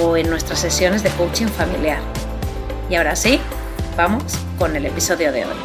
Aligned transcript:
o 0.00 0.16
en 0.16 0.30
nuestras 0.30 0.60
sesiones 0.60 1.02
de 1.02 1.10
coaching 1.10 1.46
familiar. 1.46 2.00
Y 2.88 2.94
ahora 2.94 3.14
sí, 3.14 3.40
vamos 3.96 4.24
con 4.58 4.74
el 4.74 4.86
episodio 4.86 5.32
de 5.32 5.44
hoy. 5.44 5.56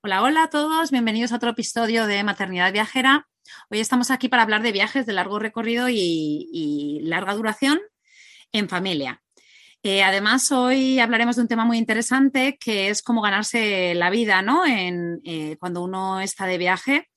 Hola, 0.00 0.22
hola 0.22 0.44
a 0.44 0.50
todos, 0.50 0.90
bienvenidos 0.90 1.32
a 1.32 1.36
otro 1.36 1.50
episodio 1.50 2.06
de 2.06 2.22
Maternidad 2.24 2.72
Viajera. 2.72 3.28
Hoy 3.68 3.80
estamos 3.80 4.10
aquí 4.10 4.28
para 4.28 4.42
hablar 4.42 4.62
de 4.62 4.72
viajes 4.72 5.04
de 5.04 5.12
largo 5.12 5.38
recorrido 5.38 5.90
y, 5.90 6.48
y 6.52 7.00
larga 7.02 7.34
duración 7.34 7.78
en 8.52 8.68
familia. 8.70 9.22
Eh, 9.84 10.02
además, 10.02 10.50
hoy 10.50 10.98
hablaremos 10.98 11.36
de 11.36 11.42
un 11.42 11.48
tema 11.48 11.64
muy 11.64 11.78
interesante 11.78 12.58
que 12.58 12.88
es 12.88 13.00
cómo 13.00 13.22
ganarse 13.22 13.94
la 13.94 14.10
vida 14.10 14.42
¿no? 14.42 14.66
en, 14.66 15.20
eh, 15.24 15.56
cuando 15.60 15.84
uno 15.84 16.20
está 16.20 16.46
de 16.46 16.58
viaje, 16.58 17.08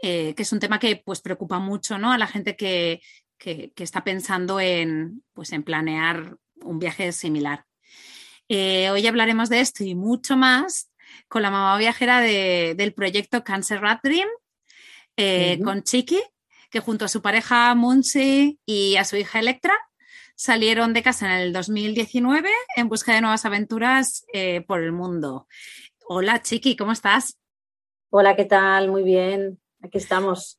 eh, 0.00 0.32
que 0.34 0.42
es 0.42 0.52
un 0.52 0.60
tema 0.60 0.78
que 0.78 1.02
pues, 1.04 1.20
preocupa 1.20 1.58
mucho 1.58 1.98
¿no? 1.98 2.12
a 2.12 2.18
la 2.18 2.28
gente 2.28 2.54
que, 2.54 3.00
que, 3.36 3.72
está 3.76 4.04
pensando 4.04 4.60
en, 4.60 5.24
pues, 5.32 5.52
en 5.52 5.64
planear 5.64 6.36
un 6.62 6.78
viaje 6.78 7.10
similar. 7.10 7.64
hoy 8.48 9.06
hablaremos 9.06 9.48
de 9.48 9.60
esto 9.60 9.82
y 9.82 9.96
mucho 9.96 10.36
más 10.36 10.92
con 11.28 11.42
la 11.42 11.50
mamá 11.50 11.76
viajera 11.76 12.20
del 12.20 12.94
proyecto 12.94 13.42
Cancer 13.42 13.80
Rat 13.80 14.00
Dream, 14.04 14.28
con 15.64 15.82
Chiqui, 15.82 16.22
que 16.70 16.80
junto 16.80 17.04
a 17.04 17.08
su 17.08 17.20
pareja 17.20 17.74
Munsi 17.74 18.60
y 18.64 18.96
a 18.96 19.04
su 19.04 19.16
hija 19.16 19.40
Electra 19.40 19.76
salieron 20.36 20.92
de 20.92 21.02
casa 21.02 21.26
en 21.26 21.40
el 21.40 21.52
2019 21.52 22.50
en 22.76 22.88
busca 22.88 23.14
de 23.14 23.22
nuevas 23.22 23.44
aventuras 23.44 24.24
eh, 24.32 24.60
por 24.60 24.82
el 24.82 24.92
mundo. 24.92 25.48
Hola, 26.06 26.42
Chiqui, 26.42 26.76
¿cómo 26.76 26.92
estás? 26.92 27.38
Hola, 28.10 28.36
¿qué 28.36 28.44
tal? 28.44 28.90
Muy 28.90 29.02
bien. 29.02 29.58
Aquí 29.82 29.98
estamos. 29.98 30.58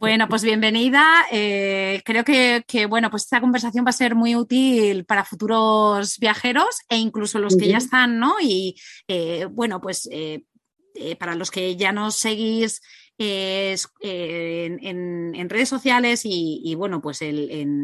Bueno, 0.00 0.28
pues 0.28 0.42
bienvenida. 0.42 1.24
Eh, 1.30 2.02
creo 2.04 2.24
que, 2.24 2.86
bueno, 2.86 3.10
pues 3.10 3.22
esta 3.24 3.40
conversación 3.40 3.84
va 3.84 3.90
a 3.90 3.94
ser 3.94 4.14
muy 4.14 4.34
útil 4.34 5.04
para 5.04 5.24
futuros 5.24 6.18
viajeros 6.18 6.80
e 6.88 6.96
incluso 6.96 7.38
los 7.38 7.56
que 7.56 7.68
ya 7.68 7.78
están, 7.78 8.18
¿no? 8.18 8.34
Y 8.40 8.76
eh, 9.06 9.46
bueno, 9.50 9.80
pues 9.80 10.08
para 11.18 11.34
los 11.34 11.50
que 11.50 11.76
ya 11.76 11.92
nos 11.92 12.16
seguís 12.16 12.80
eh, 13.24 14.78
en, 14.80 15.50
redes 15.50 15.68
sociales 15.68 16.22
y, 16.24 16.74
bueno, 16.76 17.00
pues 17.00 17.20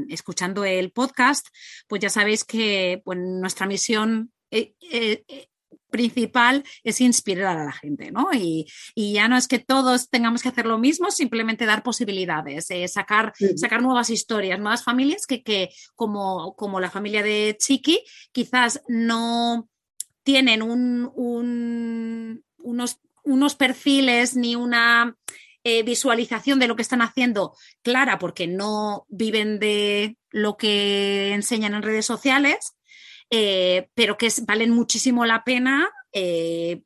escuchando 0.09 0.65
el 0.65 0.91
podcast, 0.91 1.47
pues 1.87 2.01
ya 2.01 2.11
sabéis 2.11 2.45
que 2.45 3.03
pues, 3.05 3.19
nuestra 3.19 3.67
misión 3.67 4.33
eh, 4.51 4.75
eh, 4.91 5.49
principal 5.91 6.65
es 6.83 7.01
inspirar 7.01 7.59
a 7.59 7.65
la 7.65 7.73
gente, 7.73 8.11
¿no? 8.11 8.29
Y, 8.33 8.67
ya 8.97 9.29
no 9.29 9.37
es 9.37 9.49
que 9.49 9.59
todos 9.59 10.09
tengamos 10.09 10.43
que 10.43 10.49
hacer 10.49 10.67
lo 10.67 10.79
mismo, 10.79 11.11
simplemente 11.11 11.67
dar 11.67 11.83
posibilidades, 11.83 12.69
sacar, 12.93 13.33
sacar 13.57 13.83
nuevas 13.83 14.11
historias, 14.11 14.59
nuevas 14.59 14.85
familias 14.85 15.27
que, 15.27 15.71
como, 15.95 16.55
como 16.57 16.81
la 16.81 16.91
familia 16.91 17.23
de 17.23 17.57
Chiqui, 17.59 18.01
quizás 18.33 18.83
no 18.89 19.69
tienen 20.23 20.63
un, 20.63 21.13
unos 22.59 23.01
unos 23.29 23.55
perfiles 23.55 24.37
ni 24.37 24.57
una 24.57 25.17
eh, 25.65 25.83
visualización 25.83 26.59
de 26.59 26.67
lo 26.67 26.77
que 26.77 26.83
están 26.83 27.03
haciendo 27.03 27.55
clara 27.83 28.19
porque 28.19 28.47
no 28.47 29.07
viven 29.09 29.59
de 29.59 30.17
lo 30.31 30.57
que 30.57 31.33
enseñan 31.35 31.75
en 31.75 31.83
redes 31.83 32.07
sociales, 32.07 32.75
eh, 33.31 33.89
pero 33.95 34.17
que 34.17 34.33
valen 34.47 34.71
muchísimo 34.71 35.27
la 35.27 35.45
pena 35.45 35.91
eh, 36.13 36.83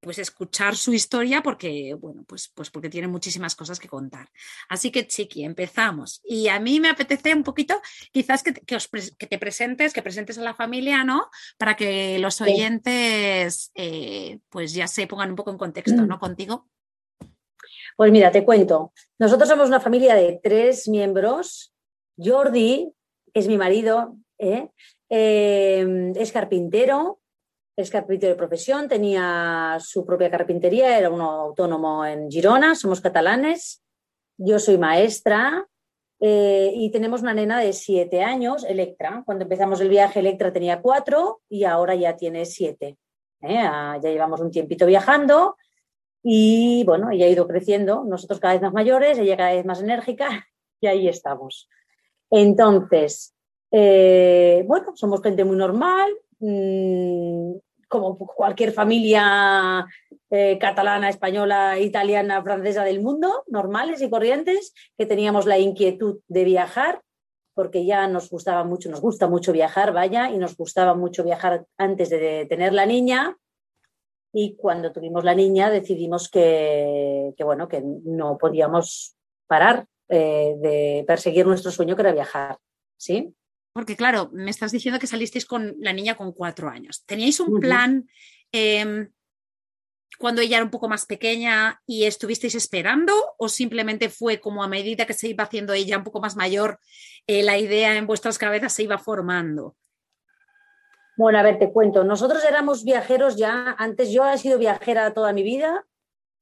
pues 0.00 0.18
escuchar 0.18 0.76
su 0.76 0.92
historia 0.92 1.42
porque, 1.42 1.94
bueno, 1.94 2.24
pues, 2.26 2.50
pues 2.54 2.70
porque 2.70 2.88
tiene 2.88 3.06
muchísimas 3.06 3.54
cosas 3.54 3.78
que 3.78 3.88
contar. 3.88 4.28
Así 4.68 4.90
que, 4.90 5.06
Chiqui, 5.06 5.44
empezamos. 5.44 6.20
Y 6.24 6.48
a 6.48 6.58
mí 6.58 6.80
me 6.80 6.88
apetece 6.88 7.34
un 7.34 7.42
poquito, 7.42 7.80
quizás 8.12 8.42
que, 8.42 8.52
te 8.52 9.38
presentes, 9.38 9.92
que 9.92 10.02
presentes 10.02 10.38
a 10.38 10.42
la 10.42 10.54
familia, 10.54 11.04
¿no? 11.04 11.28
Para 11.58 11.76
que 11.76 12.18
los 12.18 12.40
oyentes, 12.40 13.70
eh, 13.74 14.38
pues 14.48 14.72
ya 14.72 14.88
se 14.88 15.06
pongan 15.06 15.30
un 15.30 15.36
poco 15.36 15.50
en 15.50 15.58
contexto, 15.58 16.02
¿no? 16.06 16.18
Contigo. 16.20 16.68
Pues 17.96 18.10
mira, 18.10 18.30
te 18.30 18.44
cuento. 18.44 18.92
Nosotros 19.18 19.48
somos 19.48 19.68
una 19.68 19.80
familia 19.80 20.14
de 20.14 20.40
tres 20.42 20.88
miembros. 20.88 21.74
Jordi, 22.16 22.90
es 23.34 23.46
mi 23.46 23.58
marido, 23.58 24.16
¿eh? 24.38 24.70
Eh, 25.10 26.12
es 26.16 26.32
carpintero, 26.32 27.19
es 27.76 27.90
carpintero 27.90 28.32
de 28.32 28.38
profesión, 28.38 28.88
tenía 28.88 29.78
su 29.80 30.04
propia 30.04 30.30
carpintería, 30.30 30.98
era 30.98 31.10
un 31.10 31.20
autónomo 31.20 32.04
en 32.04 32.30
Girona, 32.30 32.74
somos 32.74 33.00
catalanes, 33.00 33.82
yo 34.36 34.58
soy 34.58 34.78
maestra 34.78 35.66
eh, 36.20 36.72
y 36.74 36.90
tenemos 36.90 37.22
una 37.22 37.32
nena 37.32 37.60
de 37.60 37.72
siete 37.72 38.22
años, 38.22 38.64
Electra. 38.64 39.22
Cuando 39.24 39.44
empezamos 39.44 39.80
el 39.80 39.88
viaje, 39.88 40.20
Electra 40.20 40.52
tenía 40.52 40.82
cuatro 40.82 41.40
y 41.48 41.64
ahora 41.64 41.94
ya 41.94 42.16
tiene 42.16 42.44
siete. 42.44 42.98
¿eh? 43.40 43.58
Ah, 43.58 43.98
ya 44.02 44.10
llevamos 44.10 44.40
un 44.40 44.50
tiempito 44.50 44.86
viajando 44.86 45.56
y 46.22 46.84
bueno, 46.84 47.10
ella 47.10 47.26
ha 47.26 47.30
ido 47.30 47.46
creciendo, 47.46 48.04
nosotros 48.04 48.40
cada 48.40 48.54
vez 48.54 48.62
más 48.62 48.74
mayores, 48.74 49.18
ella 49.18 49.36
cada 49.36 49.54
vez 49.54 49.64
más 49.64 49.80
enérgica 49.80 50.46
y 50.80 50.86
ahí 50.86 51.08
estamos. 51.08 51.68
Entonces, 52.30 53.34
eh, 53.70 54.62
bueno, 54.66 54.92
somos 54.94 55.22
gente 55.22 55.44
muy 55.44 55.56
normal, 55.56 56.12
mm, 56.40 57.52
como 57.88 58.16
cualquier 58.16 58.72
familia 58.72 59.86
eh, 60.30 60.58
catalana, 60.60 61.08
española, 61.08 61.78
italiana, 61.80 62.40
francesa 62.40 62.84
del 62.84 63.02
mundo, 63.02 63.42
normales 63.48 64.00
y 64.00 64.08
corrientes, 64.08 64.72
que 64.96 65.06
teníamos 65.06 65.44
la 65.44 65.58
inquietud 65.58 66.20
de 66.28 66.44
viajar, 66.44 67.02
porque 67.52 67.84
ya 67.84 68.06
nos 68.06 68.30
gustaba 68.30 68.62
mucho, 68.62 68.88
nos 68.90 69.00
gusta 69.00 69.26
mucho 69.26 69.52
viajar, 69.52 69.92
vaya, 69.92 70.30
y 70.30 70.38
nos 70.38 70.56
gustaba 70.56 70.94
mucho 70.94 71.24
viajar 71.24 71.66
antes 71.76 72.10
de 72.10 72.46
tener 72.48 72.72
la 72.72 72.86
niña. 72.86 73.36
Y 74.32 74.54
cuando 74.54 74.92
tuvimos 74.92 75.24
la 75.24 75.34
niña 75.34 75.68
decidimos 75.68 76.30
que, 76.30 77.34
bueno, 77.40 77.66
que 77.66 77.82
no 77.82 78.38
podíamos 78.38 79.16
parar 79.48 79.86
eh, 80.08 80.54
de 80.58 81.04
perseguir 81.08 81.44
nuestro 81.44 81.72
sueño 81.72 81.96
que 81.96 82.02
era 82.02 82.12
viajar. 82.12 82.56
¿Sí? 82.96 83.34
Porque 83.72 83.96
claro, 83.96 84.30
me 84.32 84.50
estás 84.50 84.72
diciendo 84.72 84.98
que 84.98 85.06
salisteis 85.06 85.46
con 85.46 85.76
la 85.78 85.92
niña 85.92 86.16
con 86.16 86.32
cuatro 86.32 86.68
años. 86.68 87.04
¿Teníais 87.06 87.38
un 87.40 87.60
plan 87.60 88.08
em, 88.52 89.08
cuando 90.18 90.42
ella 90.42 90.56
era 90.56 90.64
un 90.64 90.70
poco 90.70 90.88
más 90.88 91.06
pequeña 91.06 91.80
y 91.86 92.04
estuvisteis 92.04 92.54
esperando 92.54 93.14
o 93.38 93.48
simplemente 93.48 94.08
fue 94.08 94.40
como 94.40 94.62
a 94.62 94.68
medida 94.68 95.06
que 95.06 95.14
se 95.14 95.28
iba 95.28 95.44
haciendo 95.44 95.72
ella 95.72 95.98
un 95.98 96.04
poco 96.04 96.20
más 96.20 96.36
mayor, 96.36 96.80
eh, 97.26 97.42
la 97.42 97.58
idea 97.58 97.96
en 97.96 98.06
vuestras 98.06 98.38
cabezas 98.38 98.72
se 98.72 98.82
iba 98.82 98.98
formando? 98.98 99.76
Bueno, 101.16 101.38
a 101.38 101.42
ver, 101.42 101.58
te 101.58 101.70
cuento. 101.70 102.02
Nosotros 102.02 102.44
éramos 102.44 102.84
viajeros 102.84 103.36
ya 103.36 103.76
antes. 103.78 104.10
Yo 104.10 104.26
he 104.26 104.38
sido 104.38 104.58
viajera 104.58 105.12
toda 105.12 105.32
mi 105.32 105.42
vida. 105.42 105.86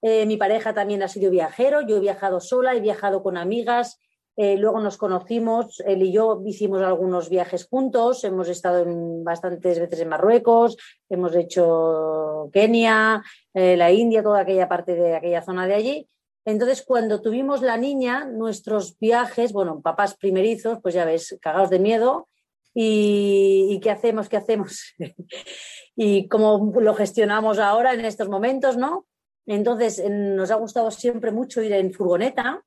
Eh, 0.02 0.24
mi 0.24 0.36
pareja 0.36 0.72
también 0.72 1.02
ha 1.02 1.08
sido 1.08 1.30
viajero. 1.30 1.80
Yo 1.80 1.96
he 1.96 2.00
viajado 2.00 2.40
sola, 2.40 2.74
he 2.74 2.80
viajado 2.80 3.22
con 3.22 3.36
amigas, 3.36 4.00
Eh, 4.40 4.56
luego 4.56 4.78
nos 4.78 4.96
conocimos, 4.96 5.82
él 5.84 6.00
y 6.04 6.12
yo 6.12 6.40
hicimos 6.46 6.80
algunos 6.80 7.28
viajes 7.28 7.66
juntos, 7.66 8.22
hemos 8.22 8.48
estado 8.48 8.84
en, 8.84 9.24
bastantes 9.24 9.80
veces 9.80 9.98
en 9.98 10.08
Marruecos, 10.08 10.76
hemos 11.08 11.34
hecho 11.34 12.48
Kenia, 12.52 13.20
eh, 13.52 13.76
la 13.76 13.90
India, 13.90 14.22
toda 14.22 14.42
aquella 14.42 14.68
parte 14.68 14.94
de 14.94 15.16
aquella 15.16 15.42
zona 15.42 15.66
de 15.66 15.74
allí. 15.74 16.08
Entonces, 16.44 16.84
cuando 16.86 17.20
tuvimos 17.20 17.62
la 17.62 17.76
niña, 17.76 18.26
nuestros 18.26 18.96
viajes, 19.00 19.52
bueno, 19.52 19.80
papás 19.82 20.16
primerizos, 20.16 20.78
pues 20.80 20.94
ya 20.94 21.04
ves, 21.04 21.36
cagados 21.42 21.70
de 21.70 21.80
miedo, 21.80 22.28
¿Y, 22.80 23.80
qué 23.82 23.90
hacemos? 23.90 24.28
¿Qué 24.28 24.36
hacemos? 24.36 24.94
y 25.96 26.28
cómo 26.28 26.72
lo 26.80 26.94
gestionamos 26.94 27.58
ahora 27.58 27.92
en 27.92 28.04
estos 28.04 28.28
momentos, 28.28 28.76
¿no? 28.76 29.04
Entonces, 29.46 30.00
nos 30.08 30.52
ha 30.52 30.54
gustado 30.54 30.92
siempre 30.92 31.32
mucho 31.32 31.60
ir 31.60 31.72
en 31.72 31.92
furgoneta. 31.92 32.62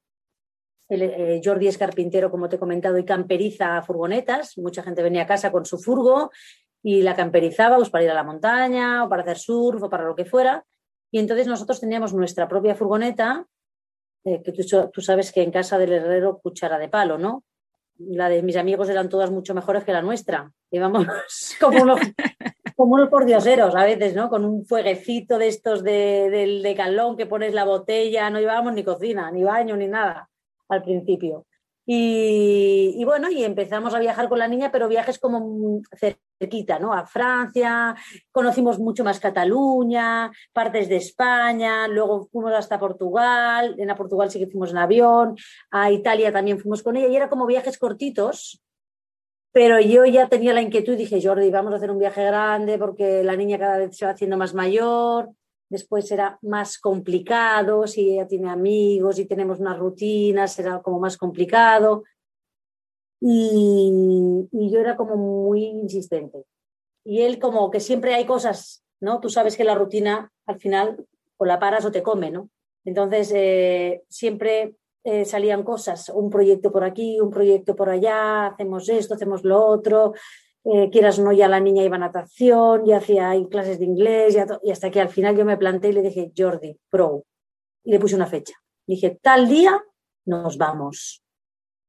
Eh, 0.93 1.39
Jordi 1.41 1.67
es 1.67 1.77
carpintero, 1.77 2.29
como 2.29 2.49
te 2.49 2.57
he 2.57 2.59
comentado, 2.59 2.97
y 2.97 3.05
camperiza 3.05 3.81
furgonetas. 3.81 4.57
Mucha 4.57 4.83
gente 4.83 5.01
venía 5.01 5.23
a 5.23 5.25
casa 5.25 5.51
con 5.51 5.63
su 5.63 5.77
furgo 5.77 6.31
y 6.83 7.01
la 7.01 7.15
camperizaba 7.15 7.77
pues, 7.77 7.89
para 7.89 8.03
ir 8.03 8.09
a 8.09 8.13
la 8.13 8.23
montaña 8.23 9.05
o 9.05 9.09
para 9.09 9.21
hacer 9.21 9.38
surf 9.38 9.83
o 9.83 9.89
para 9.89 10.03
lo 10.03 10.15
que 10.15 10.25
fuera. 10.25 10.65
Y 11.09 11.19
entonces 11.19 11.47
nosotros 11.47 11.79
teníamos 11.79 12.13
nuestra 12.13 12.47
propia 12.47 12.75
furgoneta, 12.75 13.45
eh, 14.25 14.41
que 14.43 14.51
tú, 14.51 15.01
sabes 15.01 15.31
que 15.31 15.43
en 15.43 15.51
casa 15.51 15.77
del 15.77 15.93
herrero 15.93 16.39
cuchara 16.43 16.77
de 16.77 16.89
palo, 16.89 17.17
¿no? 17.17 17.43
la 17.97 18.29
de 18.29 18.41
mis 18.41 18.55
amigos 18.55 18.89
eran 18.89 19.09
todas 19.09 19.29
mucho 19.29 19.53
mejores 19.53 19.83
que 19.83 19.93
la 19.93 20.01
nuestra. 20.01 20.51
Íbamos 20.71 21.05
como 21.61 21.83
unos, 21.83 21.99
como 22.75 22.95
unos 22.95 23.09
pordioseros 23.09 23.75
a 23.75 23.85
veces, 23.85 24.15
¿no? 24.15 24.27
Con 24.27 24.43
un 24.43 24.65
fueguecito 24.65 25.38
de 25.38 25.47
estos 25.47 25.83
de, 25.83 26.29
del 26.31 26.63
de 26.63 26.75
calón 26.75 27.15
que 27.15 27.27
pones 27.27 27.53
la 27.53 27.63
botella, 27.63 28.29
no 28.29 28.39
llevábamos 28.39 28.73
ni 28.73 28.83
cocina, 28.83 29.29
ni 29.31 29.43
baño, 29.43 29.77
ni 29.77 29.88
nada 29.88 30.31
al 30.71 30.81
principio. 30.83 31.45
Y, 31.85 33.03
bueno, 33.03 33.29
y 33.29 33.44
empezamos 33.44 33.94
a 33.94 34.00
viajar 34.00 34.29
con 34.29 34.39
la 34.39 34.47
niña, 34.47 34.71
pero 34.71 34.88
viajes 34.88 35.19
como 35.19 35.81
cerquita, 36.39 36.79
¿no? 36.79 36.94
A 36.94 37.06
Francia, 37.06 37.95
conocimos 38.31 38.79
mucho 38.79 39.03
más 39.03 39.19
Cataluña, 39.19 40.31
partes 40.53 40.88
de 40.88 40.97
España, 40.97 41.88
luego 41.88 42.29
fuimos 42.31 42.53
hasta 42.53 42.79
Portugal, 42.79 43.75
en 43.77 43.94
Portugal 43.95 44.31
sí 44.31 44.39
que 44.39 44.47
fuimos 44.47 44.71
en 44.71 44.77
avión, 44.77 45.35
a 45.71 45.91
Italia 45.91 46.31
también 46.31 46.59
fuimos 46.59 46.81
con 46.81 46.95
ella, 46.95 47.07
y 47.07 47.15
era 47.15 47.29
como 47.29 47.45
viajes 47.45 47.77
cortitos, 47.77 48.62
pero 49.51 49.81
yo 49.81 50.06
ya 50.06 50.29
tenía 50.29 50.53
la 50.53 50.62
inquietud 50.62 50.95
dije, 50.95 51.19
Jordi, 51.21 51.50
vamos 51.51 51.74
a 51.74 51.75
hacer 51.75 51.91
un 51.91 52.00
viaje 52.00 52.24
grande 52.24 52.77
porque 52.77 53.21
la 53.24 53.35
niña 53.35 53.59
cada 53.59 53.77
vez 53.79 53.97
se 53.97 54.06
va 54.06 54.12
haciendo 54.12 54.38
más 54.38 54.53
mayor, 54.53 55.31
después 55.71 56.06
será 56.06 56.38
más 56.41 56.77
complicado, 56.77 57.88
si 57.88 58.12
ella 58.12 58.27
tiene 58.27 58.50
amigos 58.50 59.18
y 59.19 59.25
tenemos 59.25 59.62
unas 59.62 59.79
rutinas, 59.79 60.51
será 60.53 60.81
como 60.81 61.00
más 61.00 61.18
complicado. 61.18 62.03
Y, 63.21 64.50
yo 64.51 64.79
era 64.79 64.97
como 64.97 65.15
muy 65.15 65.63
insistente. 65.63 66.44
Y 67.06 67.21
él 67.21 67.39
como 67.39 67.71
que 67.71 67.79
siempre 67.79 68.13
hay 68.13 68.25
cosas, 68.25 68.83
¿no? 69.00 69.21
Tú 69.21 69.29
sabes 69.29 69.56
que 69.56 69.63
la 69.63 69.75
rutina 69.75 70.29
al 70.45 70.59
final 70.59 71.06
o 71.38 71.45
la 71.45 71.57
paras 71.57 71.85
o 71.85 71.91
te 71.91 72.03
come, 72.03 72.31
¿no? 72.31 72.50
Entonces 72.83 73.31
eh, 73.33 74.03
siempre 74.09 74.75
eh, 75.06 75.24
salían 75.24 75.63
cosas, 75.63 76.09
un 76.09 76.29
proyecto 76.29 76.69
por 76.71 76.83
aquí, 76.83 77.21
un 77.21 77.31
proyecto 77.31 77.77
por 77.77 77.89
allá, 77.89 78.47
hacemos 78.47 78.89
esto, 78.89 79.13
hacemos 79.13 79.45
lo 79.45 79.65
otro, 79.65 80.13
eh, 80.63 80.90
quieras 80.92 81.18
o 81.18 81.24
no, 81.24 81.31
ya 81.31 81.48
la 81.48 81.60
niña 81.60 81.84
iba 81.84 81.96
a 81.96 82.00
natación, 82.00 82.86
ya 82.86 82.98
hacía 82.98 83.34
clases 83.50 83.80
de 83.80 83.86
inglés, 83.86 84.38
y 84.63 84.72
hasta 84.72 84.92
que 84.92 85.02
al 85.02 85.10
final 85.10 85.36
yo 85.36 85.44
me 85.44 85.58
planté 85.58 85.90
y 85.90 85.94
le 85.94 86.02
dije, 86.04 86.31
Jordi, 86.38 86.78
pro, 86.90 87.25
y 87.84 87.92
le 87.92 88.00
puse 88.00 88.16
una 88.16 88.28
fecha. 88.28 88.54
Dije, 88.86 89.18
tal 89.22 89.48
día 89.48 89.81
nos 90.25 90.58
vamos. 90.58 91.24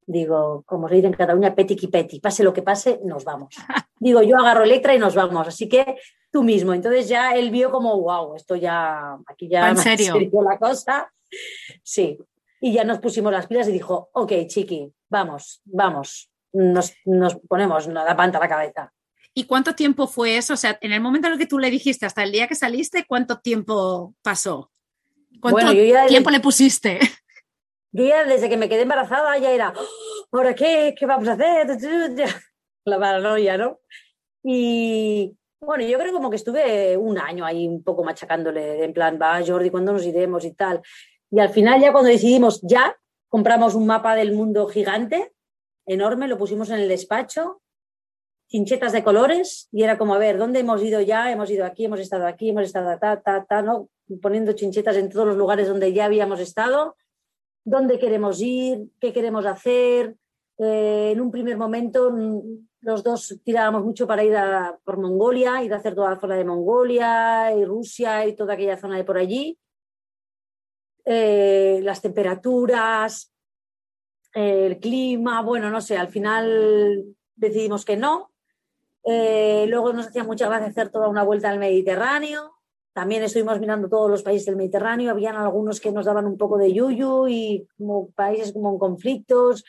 Digo, 0.07 0.63
como 0.67 0.89
se 0.89 0.97
dice 0.97 1.07
en 1.07 1.13
Cataluña, 1.13 1.55
petiqui 1.55 1.89
peti, 1.89 2.19
pase 2.19 2.43
lo 2.43 2.53
que 2.53 2.63
pase, 2.63 3.01
nos 3.05 3.25
vamos. 3.25 3.55
Digo, 4.01 4.23
yo 4.23 4.37
agarro 4.39 4.65
Electra 4.65 4.95
y 4.95 4.99
nos 4.99 5.15
vamos, 5.15 5.47
así 5.47 5.69
que 5.69 5.97
tú 6.31 6.43
mismo. 6.43 6.73
Entonces 6.73 7.09
ya 7.09 7.37
él 7.37 7.51
vio 7.51 7.71
como, 7.71 8.01
wow, 8.01 8.35
esto 8.35 8.57
ya, 8.57 9.19
aquí 9.27 9.49
ya 9.49 9.69
¿En 9.69 9.77
serio? 9.77 10.15
la 10.43 10.59
cosa. 10.59 11.13
Sí, 11.83 12.19
y 12.61 12.73
ya 12.73 12.85
nos 12.85 12.99
pusimos 12.99 13.33
las 13.33 13.47
pilas 13.47 13.69
y 13.69 13.73
dijo, 13.73 14.11
ok, 14.13 14.33
chiqui, 14.47 14.93
vamos, 15.09 15.61
vamos 15.65 16.32
nos, 16.53 16.95
nos 17.05 17.37
ponemos 17.49 17.87
la 17.87 18.17
panta 18.17 18.39
a 18.39 18.41
la 18.41 18.49
cabeza. 18.49 18.93
¿Y 19.35 19.45
cuánto 19.45 19.75
tiempo 19.75 20.07
fue 20.07 20.37
eso? 20.37 20.55
O 20.55 20.57
sea, 20.57 20.79
en 20.81 20.93
el 20.93 21.01
momento 21.01 21.27
en 21.27 21.35
el 21.35 21.39
que 21.39 21.47
tú 21.47 21.59
le 21.59 21.71
dijiste 21.71 22.05
hasta 22.05 22.23
el 22.23 22.33
día 22.33 22.49
que 22.49 22.55
saliste, 22.55 23.07
¿cuánto 23.07 23.41
tiempo 23.41 24.15
pasó? 24.23 24.71
¿Cuánto 25.41 25.73
tiempo 26.09 26.31
le 26.31 26.41
pusiste? 26.41 26.99
Yo 27.93 28.07
ya 28.07 28.25
desde 28.25 28.49
que 28.49 28.57
me 28.57 28.69
quedé 28.69 28.83
embarazada 28.83 29.37
ya 29.39 29.51
era, 29.51 29.75
oh, 29.77 30.37
¿ahora 30.37 30.55
qué? 30.55 30.95
¿Qué 30.99 31.05
vamos 31.05 31.29
a 31.29 31.33
hacer? 31.33 31.67
La 32.85 32.99
paranoia, 32.99 33.59
¿no? 33.59 33.81
Y 34.43 35.37
bueno, 35.61 35.85
yo 35.85 35.97
creo 35.99 36.13
como 36.13 36.31
que 36.31 36.37
estuve 36.37 36.97
un 36.97 37.17
año 37.17 37.45
ahí 37.45 37.69
un 37.69 37.85
poco 37.85 38.03
machacándole, 38.03 38.83
en 38.83 38.93
plan, 38.93 39.19
va 39.23 39.41
Jordi, 39.47 39.71
¿cuándo 39.71 39.93
nos 39.93 40.05
iremos 40.05 40.45
y 40.45 40.53
tal? 40.55 40.81
Y 41.31 41.39
al 41.39 41.51
final 41.51 41.81
ya 41.81 41.93
cuando 41.93 42.11
decidimos 42.11 42.61
ya, 42.63 42.97
compramos 43.29 43.75
un 43.75 43.87
mapa 43.87 44.17
del 44.17 44.33
mundo 44.33 44.67
gigante 44.67 45.33
enorme, 45.87 46.29
lo 46.29 46.39
pusimos 46.39 46.71
en 46.71 46.81
el 46.81 46.89
despacho, 46.89 47.63
chinchetas 48.49 48.93
de 48.93 49.03
colores, 49.03 49.69
y 49.73 49.83
era 49.83 49.97
como, 49.99 50.15
a 50.15 50.19
ver, 50.19 50.39
¿dónde 50.39 50.61
hemos 50.61 50.83
ido 50.83 51.01
ya? 51.01 51.33
Hemos 51.33 51.51
ido 51.51 51.65
aquí, 51.65 51.87
hemos 51.87 52.01
estado 52.01 52.27
aquí, 52.27 52.51
hemos 52.51 52.65
estado 52.65 52.99
ta, 52.99 53.21
ta, 53.21 53.45
ta, 53.45 53.63
¿no? 53.63 53.89
Poniendo 54.21 54.53
chinchetas 54.53 54.97
en 54.97 55.09
todos 55.09 55.27
los 55.27 55.37
lugares 55.37 55.69
donde 55.69 55.93
ya 55.93 56.05
habíamos 56.05 56.39
estado, 56.41 56.97
dónde 57.65 57.99
queremos 57.99 58.41
ir, 58.41 58.89
qué 59.01 59.13
queremos 59.13 59.47
hacer. 59.47 60.17
Eh, 60.59 61.13
en 61.13 61.21
un 61.21 61.31
primer 61.31 61.57
momento 61.57 62.11
mm, 62.13 62.41
los 62.83 63.03
dos 63.03 63.41
tirábamos 63.43 63.85
mucho 63.85 64.07
para 64.07 64.23
ir 64.23 64.37
a, 64.37 64.79
por 64.85 64.99
Mongolia, 64.99 65.63
ir 65.63 65.73
a 65.73 65.77
hacer 65.77 65.95
toda 65.95 66.11
la 66.11 66.21
zona 66.21 66.37
de 66.37 66.45
Mongolia 66.45 67.55
y 67.57 67.65
Rusia 67.65 68.27
y 68.27 68.35
toda 68.35 68.55
aquella 68.55 68.77
zona 68.77 68.97
de 68.97 69.05
por 69.05 69.17
allí. 69.17 69.59
Eh, 71.05 71.81
las 71.83 72.01
temperaturas, 72.01 73.33
el 74.33 74.79
clima, 74.79 75.43
bueno, 75.43 75.71
no 75.71 75.81
sé, 75.81 75.97
al 75.97 76.09
final 76.09 77.05
decidimos 77.37 77.85
que 77.85 77.97
no. 77.97 78.31
Eh, 79.05 79.67
luego 79.69 79.93
nos 79.93 80.09
hacía 80.09 80.25
mucha 80.25 80.49
gracia 80.49 80.69
hacer 80.69 80.91
toda 80.91 81.09
una 81.09 81.23
vuelta 81.23 81.51
al 81.51 81.59
Mediterráneo. 81.59 82.53
También 82.93 83.23
estuvimos 83.23 83.59
mirando 83.59 83.89
todos 83.89 84.11
los 84.11 84.23
países 84.23 84.47
del 84.47 84.57
Mediterráneo. 84.57 85.11
Habían 85.11 85.37
algunos 85.37 85.81
que 85.81 85.93
nos 85.93 86.07
daban 86.07 86.27
un 86.27 86.37
poco 86.37 86.59
de 86.59 86.73
yuyu 86.73 87.27
y 87.29 87.67
como 87.77 88.11
países 88.11 88.53
como 88.53 88.71
en 88.73 88.79
conflictos 88.79 89.65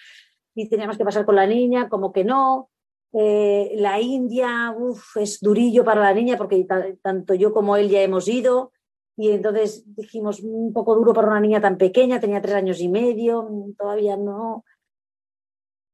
y 0.56 0.70
teníamos 0.70 0.98
que 0.98 1.06
pasar 1.06 1.26
con 1.26 1.36
la 1.36 1.48
niña, 1.48 1.90
como 1.90 2.12
que 2.12 2.24
no. 2.24 2.70
Eh, 3.14 3.74
la 3.78 4.00
India, 4.00 4.76
es 5.16 5.40
durillo 5.40 5.84
para 5.84 6.02
la 6.02 6.14
niña 6.14 6.38
porque 6.38 6.66
tanto 7.02 7.34
yo 7.34 7.54
como 7.54 7.78
él 7.78 7.90
ya 7.90 8.02
hemos 8.02 8.28
ido. 8.28 8.72
Y 9.16 9.32
entonces 9.32 9.84
dijimos, 9.96 10.40
un 10.42 10.74
poco 10.74 10.96
duro 10.96 11.14
para 11.14 11.28
una 11.28 11.40
niña 11.40 11.62
tan 11.62 11.78
pequeña, 11.78 12.20
tenía 12.20 12.42
tres 12.42 12.56
años 12.56 12.80
y 12.80 12.90
medio, 12.90 13.48
todavía 13.78 14.18
no. 14.18 14.66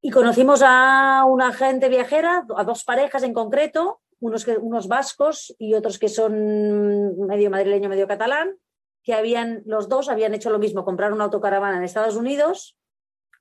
Y 0.02 0.12
conocimos 0.12 0.62
a 0.66 1.26
una 1.28 1.52
gente 1.52 1.90
viajera, 1.90 2.46
a 2.56 2.64
dos 2.64 2.86
parejas 2.86 3.24
en 3.24 3.34
concreto, 3.34 4.00
unos, 4.22 4.46
que, 4.46 4.58
unos 4.58 4.88
vascos 4.88 5.54
y 5.60 5.74
otros 5.74 6.00
que 6.00 6.08
son 6.08 7.18
medio 7.28 7.50
madrileño, 7.50 7.90
medio 7.90 8.08
catalán, 8.08 8.58
que 9.04 9.14
habían, 9.14 9.64
los 9.66 9.90
dos 9.90 10.08
habían 10.08 10.34
hecho 10.34 10.50
lo 10.50 10.60
mismo, 10.60 10.86
comprar 10.86 11.12
una 11.12 11.26
autocaravana 11.26 11.78
en 11.78 11.84
Estados 11.84 12.16
Unidos 12.16 12.78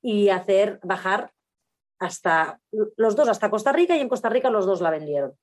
y 0.02 0.28
hacer 0.30 0.80
bajar 0.82 1.32
hasta 2.00 2.60
los 2.70 3.16
dos 3.16 3.28
hasta 3.28 3.50
Costa 3.50 3.72
Rica 3.72 3.96
y 3.96 4.00
en 4.00 4.08
Costa 4.08 4.28
Rica 4.28 4.50
los 4.50 4.66
dos 4.66 4.80
la 4.80 4.90
vendieron. 4.90 5.36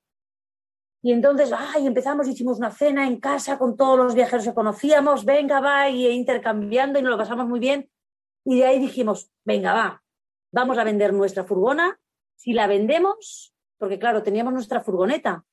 Y 1.06 1.12
entonces, 1.12 1.52
ay, 1.56 1.86
empezamos, 1.86 2.28
hicimos 2.28 2.58
una 2.58 2.72
cena 2.72 3.06
en 3.06 3.20
casa 3.20 3.60
con 3.60 3.78
todos 3.78 3.96
los 3.96 4.16
viajeros 4.16 4.44
que 4.44 4.56
conocíamos, 4.56 5.24
venga, 5.24 5.60
va, 5.60 5.88
y 5.88 6.08
intercambiando 6.08 6.98
y 6.98 7.04
nos 7.04 7.12
lo 7.12 7.18
pasamos 7.20 7.46
muy 7.46 7.60
bien. 7.60 7.92
Y 8.44 8.58
de 8.58 8.66
ahí 8.66 8.80
dijimos, 8.80 9.30
venga, 9.44 9.72
va, 9.72 10.04
vamos 10.52 10.80
a 10.80 10.84
vender 10.84 11.14
nuestra 11.14 11.44
furgona. 11.44 12.00
Si 12.36 12.54
la 12.54 12.66
vendemos, 12.66 13.54
porque 13.78 14.00
claro, 14.00 14.24
teníamos 14.24 14.56
nuestra 14.56 14.82
furgoneta, 14.82 15.46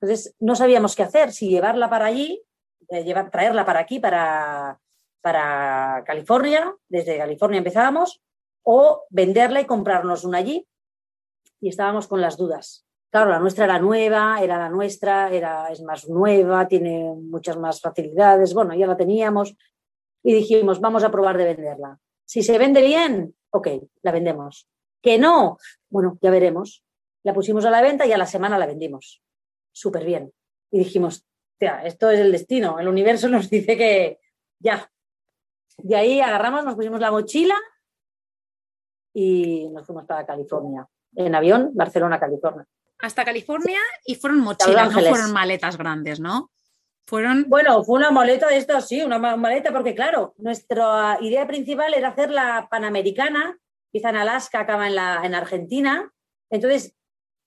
entonces 0.00 0.34
no 0.40 0.56
sabíamos 0.56 0.96
qué 0.96 1.04
hacer, 1.04 1.30
si 1.30 1.50
llevarla 1.50 1.88
para 1.88 2.06
allí, 2.06 2.42
eh, 2.88 3.04
llevar, 3.04 3.30
traerla 3.30 3.64
para 3.64 3.78
aquí, 3.78 4.00
para, 4.00 4.80
para 5.20 6.02
California, 6.04 6.74
desde 6.88 7.16
California 7.16 7.58
empezábamos, 7.58 8.24
o 8.64 9.04
venderla 9.10 9.60
y 9.60 9.66
comprarnos 9.66 10.24
una 10.24 10.38
allí. 10.38 10.66
Y 11.60 11.68
estábamos 11.68 12.08
con 12.08 12.20
las 12.20 12.36
dudas. 12.36 12.86
Claro, 13.10 13.30
la 13.30 13.38
nuestra 13.38 13.64
era 13.64 13.78
nueva, 13.78 14.38
era 14.42 14.58
la 14.58 14.68
nuestra, 14.68 15.30
era, 15.30 15.68
es 15.70 15.82
más 15.82 16.08
nueva, 16.08 16.68
tiene 16.68 17.14
muchas 17.14 17.56
más 17.56 17.80
facilidades. 17.80 18.52
Bueno, 18.52 18.74
ya 18.74 18.86
la 18.86 18.96
teníamos 18.96 19.56
y 20.22 20.34
dijimos, 20.34 20.80
vamos 20.80 21.04
a 21.04 21.10
probar 21.10 21.38
de 21.38 21.54
venderla. 21.54 21.98
Si 22.24 22.42
se 22.42 22.58
vende 22.58 22.82
bien, 22.82 23.34
ok, 23.50 23.68
la 24.02 24.12
vendemos. 24.12 24.68
Que 25.00 25.18
no, 25.18 25.58
bueno, 25.88 26.18
ya 26.20 26.30
veremos. 26.30 26.82
La 27.22 27.32
pusimos 27.32 27.64
a 27.64 27.70
la 27.70 27.80
venta 27.80 28.06
y 28.06 28.12
a 28.12 28.18
la 28.18 28.26
semana 28.26 28.58
la 28.58 28.66
vendimos. 28.66 29.22
Súper 29.72 30.04
bien. 30.04 30.32
Y 30.70 30.78
dijimos, 30.78 31.24
esto 31.58 32.10
es 32.10 32.20
el 32.20 32.32
destino. 32.32 32.78
El 32.78 32.88
universo 32.88 33.28
nos 33.28 33.48
dice 33.48 33.76
que 33.76 34.18
ya. 34.58 34.90
De 35.78 35.96
ahí 35.96 36.20
agarramos, 36.20 36.64
nos 36.64 36.74
pusimos 36.74 37.00
la 37.00 37.10
mochila 37.10 37.54
y 39.14 39.68
nos 39.70 39.86
fuimos 39.86 40.04
para 40.04 40.26
California. 40.26 40.86
En 41.14 41.34
avión, 41.34 41.70
Barcelona, 41.74 42.18
California. 42.18 42.66
Hasta 42.98 43.24
California 43.24 43.80
y 44.04 44.14
fueron 44.14 44.40
mochilas, 44.40 44.92
no 44.92 45.00
fueron 45.00 45.32
maletas 45.32 45.76
grandes, 45.76 46.20
¿no? 46.20 46.50
Fueron... 47.06 47.44
Bueno, 47.48 47.84
fue 47.84 47.98
una 47.98 48.10
maleta 48.10 48.48
de 48.48 48.56
estas, 48.56 48.88
sí, 48.88 49.02
una 49.02 49.18
maleta, 49.18 49.72
porque 49.72 49.94
claro, 49.94 50.34
nuestra 50.38 51.18
idea 51.20 51.46
principal 51.46 51.94
era 51.94 52.08
hacer 52.08 52.30
la 52.30 52.68
Panamericana, 52.68 53.58
quizá 53.92 54.10
en 54.10 54.16
Alaska, 54.16 54.60
acaba 54.60 54.88
en, 54.88 54.96
la, 54.96 55.20
en 55.22 55.34
Argentina. 55.34 56.12
Entonces, 56.50 56.94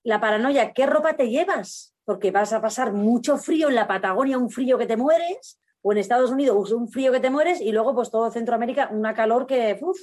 la 0.03 0.21
paranoia, 0.21 0.71
¿qué 0.73 0.85
ropa 0.85 1.17
te 1.17 1.29
llevas? 1.29 1.93
Porque 2.05 2.31
vas 2.31 2.53
a 2.53 2.61
pasar 2.61 2.93
mucho 2.93 3.37
frío 3.37 3.67
en 3.67 3.75
la 3.75 3.87
Patagonia, 3.87 4.37
un 4.37 4.49
frío 4.49 4.77
que 4.77 4.87
te 4.87 4.95
mueres, 4.95 5.59
o 5.81 5.91
en 5.91 5.97
Estados 5.97 6.31
Unidos 6.31 6.71
un 6.71 6.89
frío 6.89 7.11
que 7.11 7.19
te 7.19 7.29
mueres, 7.29 7.59
y 7.59 7.71
luego 7.71 7.93
pues 7.93 8.11
todo 8.11 8.31
Centroamérica, 8.31 8.89
una 8.91 9.13
calor 9.13 9.45
que... 9.45 9.77
Uf. 9.81 9.99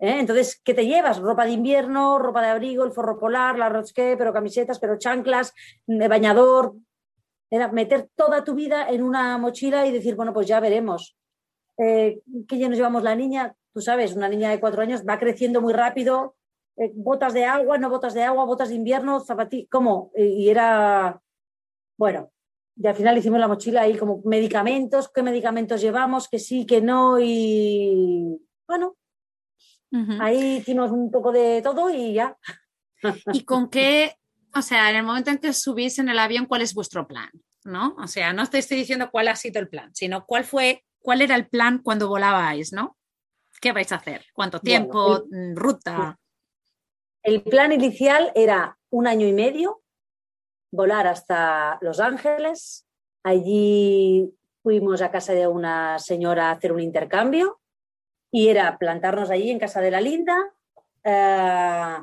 ¿Eh? 0.00 0.20
Entonces, 0.20 0.60
¿qué 0.62 0.74
te 0.74 0.86
llevas? 0.86 1.18
Ropa 1.18 1.44
de 1.44 1.52
invierno, 1.52 2.18
ropa 2.18 2.42
de 2.42 2.48
abrigo, 2.48 2.84
el 2.84 2.92
forro 2.92 3.18
polar, 3.18 3.58
la 3.58 3.68
rosqué, 3.68 4.16
pero 4.16 4.32
camisetas, 4.32 4.78
pero 4.78 4.98
chanclas, 4.98 5.52
bañador, 5.86 6.74
era 7.50 7.68
meter 7.72 8.08
toda 8.14 8.44
tu 8.44 8.54
vida 8.54 8.88
en 8.88 9.02
una 9.02 9.38
mochila 9.38 9.86
y 9.86 9.92
decir, 9.92 10.14
bueno, 10.14 10.32
pues 10.32 10.46
ya 10.46 10.60
veremos. 10.60 11.16
Eh, 11.78 12.20
¿Qué 12.46 12.58
ya 12.58 12.68
nos 12.68 12.76
llevamos 12.76 13.02
la 13.02 13.16
niña? 13.16 13.54
Tú 13.72 13.80
sabes, 13.80 14.14
una 14.14 14.28
niña 14.28 14.50
de 14.50 14.60
cuatro 14.60 14.82
años 14.82 15.02
va 15.08 15.18
creciendo 15.18 15.60
muy 15.60 15.72
rápido, 15.72 16.36
eh, 16.76 16.92
botas 16.94 17.34
de 17.34 17.44
agua, 17.44 17.78
no 17.78 17.90
botas 17.90 18.14
de 18.14 18.22
agua, 18.22 18.44
botas 18.44 18.68
de 18.68 18.76
invierno, 18.76 19.20
zapatillas, 19.20 19.68
¿cómo? 19.70 20.12
Y 20.14 20.48
era, 20.48 21.20
bueno, 21.96 22.30
y 22.76 22.86
al 22.86 22.94
final 22.94 23.18
hicimos 23.18 23.40
la 23.40 23.48
mochila 23.48 23.82
ahí 23.82 23.96
como 23.96 24.22
medicamentos, 24.24 25.10
qué 25.12 25.22
medicamentos 25.22 25.80
llevamos, 25.80 26.28
que 26.28 26.38
sí, 26.38 26.64
que 26.66 26.80
no, 26.80 27.18
y 27.18 28.40
bueno, 28.68 28.96
ahí 30.20 30.56
hicimos 30.56 30.90
un 30.90 31.10
poco 31.10 31.32
de 31.32 31.62
todo 31.62 31.90
y 31.90 32.14
ya. 32.14 32.36
¿Y 33.32 33.44
con 33.44 33.68
qué 33.68 34.18
o 34.54 34.62
sea, 34.62 34.90
en 34.90 34.96
el 34.96 35.02
momento 35.02 35.30
en 35.30 35.38
que 35.38 35.52
subís 35.52 35.98
en 35.98 36.08
el 36.08 36.18
avión, 36.18 36.46
¿cuál 36.46 36.62
es 36.62 36.74
vuestro 36.74 37.06
plan? 37.06 37.30
¿No? 37.64 37.94
O 37.98 38.06
sea, 38.06 38.32
no 38.32 38.46
te 38.46 38.58
estoy 38.58 38.78
diciendo 38.78 39.10
cuál 39.10 39.28
ha 39.28 39.36
sido 39.36 39.60
el 39.60 39.68
plan, 39.68 39.94
sino 39.94 40.24
cuál 40.24 40.44
fue, 40.44 40.84
cuál 41.00 41.22
era 41.22 41.36
el 41.36 41.48
plan 41.48 41.80
cuando 41.82 42.08
volabais, 42.08 42.72
¿no? 42.72 42.96
¿Qué 43.60 43.72
vais 43.72 43.90
a 43.92 43.96
hacer? 43.96 44.24
¿Cuánto 44.32 44.60
tiempo? 44.60 45.24
Mm, 45.30 45.54
¿Ruta? 45.54 46.18
El 47.22 47.42
plan 47.42 47.72
inicial 47.72 48.32
era 48.34 48.78
un 48.90 49.06
año 49.06 49.26
y 49.26 49.32
medio, 49.32 49.82
volar 50.72 51.06
hasta 51.06 51.78
Los 51.80 52.00
Ángeles. 52.00 52.86
Allí 53.22 54.32
fuimos 54.62 55.02
a 55.02 55.10
casa 55.10 55.34
de 55.34 55.46
una 55.46 55.98
señora 55.98 56.48
a 56.48 56.52
hacer 56.52 56.72
un 56.72 56.80
intercambio 56.80 57.60
y 58.30 58.48
era 58.48 58.76
plantarnos 58.78 59.30
allí 59.30 59.50
en 59.50 59.58
casa 59.58 59.80
de 59.80 59.90
la 59.90 60.00
Linda 60.00 60.36
eh, 61.04 61.96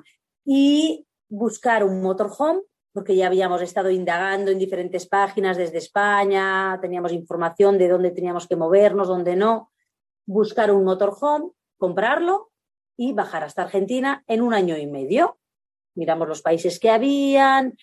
y 0.46 1.06
buscar 1.30 1.84
un 1.84 2.02
motorhome, 2.02 2.62
porque 2.94 3.16
ya 3.16 3.28
habíamos 3.28 3.62
estado 3.62 3.90
indagando 3.90 4.52
en 4.52 4.60
diferentes 4.60 5.06
páginas 5.06 5.58
desde 5.58 5.80
España, 5.80 6.78
teníamos 6.82 7.12
información 7.12 7.78
de 7.78 7.90
dónde 7.90 8.12
teníamos 8.12 8.48
que 8.48 8.56
movernos, 8.56 9.08
dónde 9.08 9.36
no, 9.36 9.72
buscar 10.26 10.72
un 10.72 10.84
motorhome, 10.84 11.52
comprarlo 11.78 12.52
y 12.98 13.14
bajar 13.14 13.44
hasta 13.44 13.64
Argentina 13.64 14.24
en 14.28 14.42
un 14.42 14.54
año 14.54 14.78
y 14.78 14.88
medio. 14.88 15.38
Miramos 15.96 16.28
los 16.28 16.42
países 16.42 16.80
que 16.80 16.90
habían, 16.90 17.78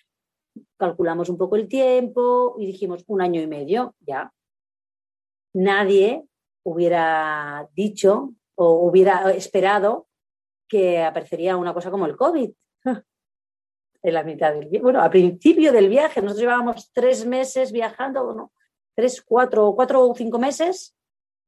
calculamos 0.77 1.29
un 1.29 1.39
poco 1.39 1.57
el 1.57 1.69
tiempo 1.69 2.57
y 2.59 2.67
dijimos 2.67 3.05
un 3.07 3.21
año 3.21 3.41
y 3.41 3.47
medio, 3.47 3.95
ya. 4.01 4.33
Nadie 5.55 6.27
hubiera 6.65 7.69
dicho 7.75 8.35
o 8.55 8.87
hubiera 8.87 9.31
esperado 9.33 10.09
que 10.69 11.03
aparecería 11.03 11.57
una 11.57 11.75
cosa 11.75 11.91
como 11.91 12.07
el 12.07 12.17
COVID 12.17 12.51
en 14.03 14.15
la 14.15 14.23
mitad 14.23 14.53
del 14.55 14.69
viaje. 14.69 14.83
Bueno, 14.83 15.03
al 15.03 15.11
principio 15.11 15.73
del 15.73 15.89
viaje, 15.89 16.21
nosotros 16.21 16.41
llevábamos 16.41 16.91
tres 16.93 17.27
meses 17.27 17.73
viajando, 17.73 18.25
bueno, 18.25 18.53
tres, 18.95 19.23
cuatro, 19.23 19.75
cuatro 19.75 20.09
o 20.09 20.15
cinco 20.15 20.39
meses 20.39 20.95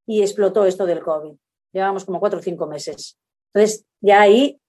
y 0.07 0.23
explotó 0.23 0.67
esto 0.67 0.87
del 0.87 1.03
COVID. 1.03 1.37
Llevábamos 1.73 2.05
como 2.05 2.21
cuatro 2.21 2.39
o 2.39 2.43
cinco 2.43 2.67
meses. 2.67 3.19
Entonces, 3.53 3.87
ya 4.01 4.21
ahí 4.21 4.61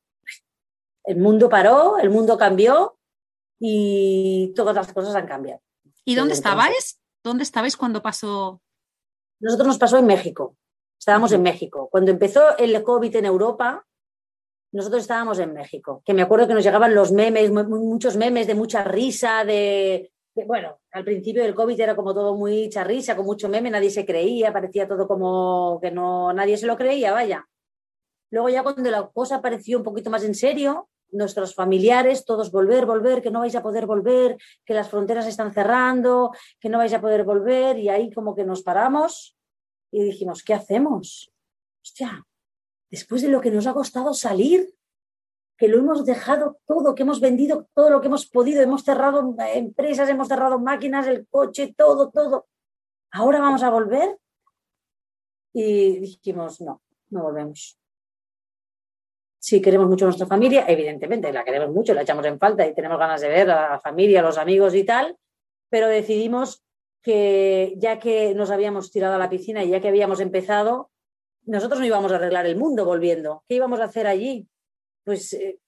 el 1.04 1.18
mundo 1.18 1.50
paró, 1.50 1.98
el 1.98 2.10
mundo 2.10 2.38
cambió 2.38 2.98
y 3.60 4.54
todas 4.56 4.76
las 4.76 4.92
cosas 4.92 5.16
han 5.16 5.28
cambiado. 5.28 5.62
¿Y 6.04 6.16
dónde 6.16 6.34
estabais? 6.34 7.00
¿Dónde 7.24 7.44
estabais 7.44 7.78
cuando 7.78 8.02
pasó? 8.02 8.62
Nosotros 9.40 9.68
nos 9.68 9.78
pasó 9.78 9.98
en 9.98 10.06
México. 10.06 10.56
Estábamos 10.98 11.32
en 11.32 11.44
México. 11.44 11.90
Cuando 11.92 12.12
empezó 12.12 12.58
el 12.58 12.82
COVID 12.82 13.16
en 13.16 13.26
Europa, 13.26 13.86
nosotros 14.72 15.04
estábamos 15.04 15.40
en 15.40 15.54
México, 15.54 16.02
que 16.06 16.14
me 16.14 16.22
acuerdo 16.22 16.48
que 16.48 16.54
nos 16.54 16.64
llegaban 16.64 16.94
los 16.94 17.12
memes, 17.12 17.50
muchos 17.50 18.18
memes 18.18 18.46
de 18.46 18.56
mucha 18.56 18.84
risa, 18.84 19.46
de, 19.46 20.12
bueno, 20.46 20.80
al 20.92 21.06
principio 21.06 21.44
del 21.44 21.56
COVID 21.56 21.80
era 21.80 21.96
como 21.96 22.14
todo 22.14 22.36
muy 22.36 22.70
charrisa, 22.70 23.16
con 23.16 23.26
mucho 23.26 23.48
meme, 23.48 23.70
nadie 23.70 23.90
se 23.90 24.06
creía, 24.06 24.52
parecía 24.52 24.86
todo 24.86 25.08
como 25.08 25.80
que 25.82 25.92
no, 25.92 26.34
nadie 26.34 26.58
se 26.58 26.68
lo 26.68 26.76
creía, 26.76 27.14
vaya. 27.14 27.48
Luego 28.32 28.50
ya 28.50 28.64
cuando 28.64 28.92
la 28.92 29.08
cosa 29.08 29.42
pareció 29.42 29.78
un 29.78 29.84
poquito 29.86 30.10
más 30.10 30.26
en 30.26 30.36
serio, 30.36 30.90
nuestros 31.16 31.56
familiares, 31.56 32.26
todos 32.26 32.52
volver, 32.52 32.86
volver, 32.86 33.22
que 33.22 33.32
no 33.32 33.40
vais 33.40 33.56
a 33.56 33.64
poder 33.64 33.86
volver, 33.86 34.38
que 34.66 34.74
las 34.74 34.90
fronteras 34.90 35.28
están 35.28 35.54
cerrando, 35.54 36.32
que 36.60 36.70
no 36.70 36.78
vais 36.78 36.94
a 36.94 37.02
poder 37.02 37.24
volver, 37.24 37.78
y 37.80 37.90
ahí 37.90 38.12
como 38.12 38.36
que 38.36 38.44
nos 38.44 38.62
paramos 38.62 39.36
y 39.92 40.04
dijimos, 40.04 40.44
¿qué 40.44 40.54
hacemos? 40.54 41.32
Hostia, 41.82 42.26
después 42.92 43.22
de 43.22 43.30
lo 43.30 43.40
que 43.40 43.52
nos 43.52 43.66
ha 43.66 43.74
costado 43.74 44.14
salir, 44.14 44.76
que 45.58 45.70
lo 45.70 45.78
hemos 45.78 46.06
dejado 46.06 46.60
todo, 46.66 46.96
que 46.96 47.04
hemos 47.04 47.22
vendido 47.22 47.70
todo 47.74 47.90
lo 47.90 48.02
que 48.02 48.08
hemos 48.08 48.26
podido, 48.26 48.62
hemos 48.62 48.84
cerrado 48.84 49.36
empresas, 49.54 50.10
hemos 50.10 50.28
cerrado 50.28 50.60
máquinas, 50.60 51.08
el 51.08 51.28
coche, 51.28 51.74
todo, 51.78 52.10
todo. 52.10 52.48
Ahora 53.12 53.40
vamos 53.40 53.64
a 53.64 53.70
volver. 53.70 54.20
Y 55.54 56.00
dijimos, 56.00 56.60
no, 56.60 56.82
no 57.10 57.24
volvemos. 57.24 57.80
Si 59.46 59.62
queremos 59.62 59.88
mucho 59.88 60.06
a 60.06 60.08
nuestra 60.08 60.26
familia, 60.26 60.66
evidentemente 60.68 61.32
la 61.32 61.44
queremos 61.44 61.70
mucho, 61.70 61.94
la 61.94 62.02
echamos 62.02 62.26
en 62.26 62.40
falta 62.40 62.66
y 62.66 62.74
tenemos 62.74 62.98
ganas 62.98 63.22
de 63.22 63.28
ver 63.28 63.52
a 63.52 63.70
la 63.74 63.80
familia, 63.80 64.22
a 64.22 64.24
los 64.24 64.40
amigos 64.40 64.74
y 64.74 64.84
tal, 64.84 65.16
pero 65.70 65.88
decidimos 65.88 66.64
que 67.04 67.76
ya 67.78 68.00
que 68.00 68.34
nos 68.34 68.50
habíamos 68.50 68.92
tirado 68.92 69.14
a 69.14 69.20
la 69.20 69.30
piscina 69.30 69.64
y 69.64 69.70
ya 69.70 69.80
que 69.80 69.90
habíamos 69.90 70.20
empezado, 70.20 70.90
nosotros 71.44 71.80
no 71.80 71.86
íbamos 71.86 72.12
a 72.12 72.16
arreglar 72.16 72.48
el 72.48 72.58
mundo 72.58 72.86
volviendo. 72.86 73.44
¿Qué 73.48 73.54
íbamos 73.54 73.80
a 73.82 73.84
hacer 73.84 74.08
allí? 74.08 74.48
Pues 75.04 75.32
eh, 75.34 75.60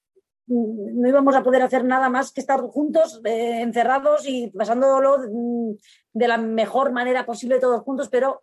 no 0.47 1.07
íbamos 1.07 1.35
a 1.35 1.43
poder 1.43 1.61
hacer 1.61 1.85
nada 1.85 2.09
más 2.09 2.31
que 2.31 2.41
estar 2.41 2.59
juntos, 2.61 3.21
eh, 3.25 3.61
encerrados 3.61 4.27
y 4.27 4.47
pasándolo 4.47 5.19
mm, 5.29 5.75
de 6.13 6.27
la 6.27 6.39
mejor 6.39 6.91
manera 6.93 7.27
posible 7.27 7.59
todos 7.59 7.83
juntos, 7.83 8.09
pero 8.09 8.41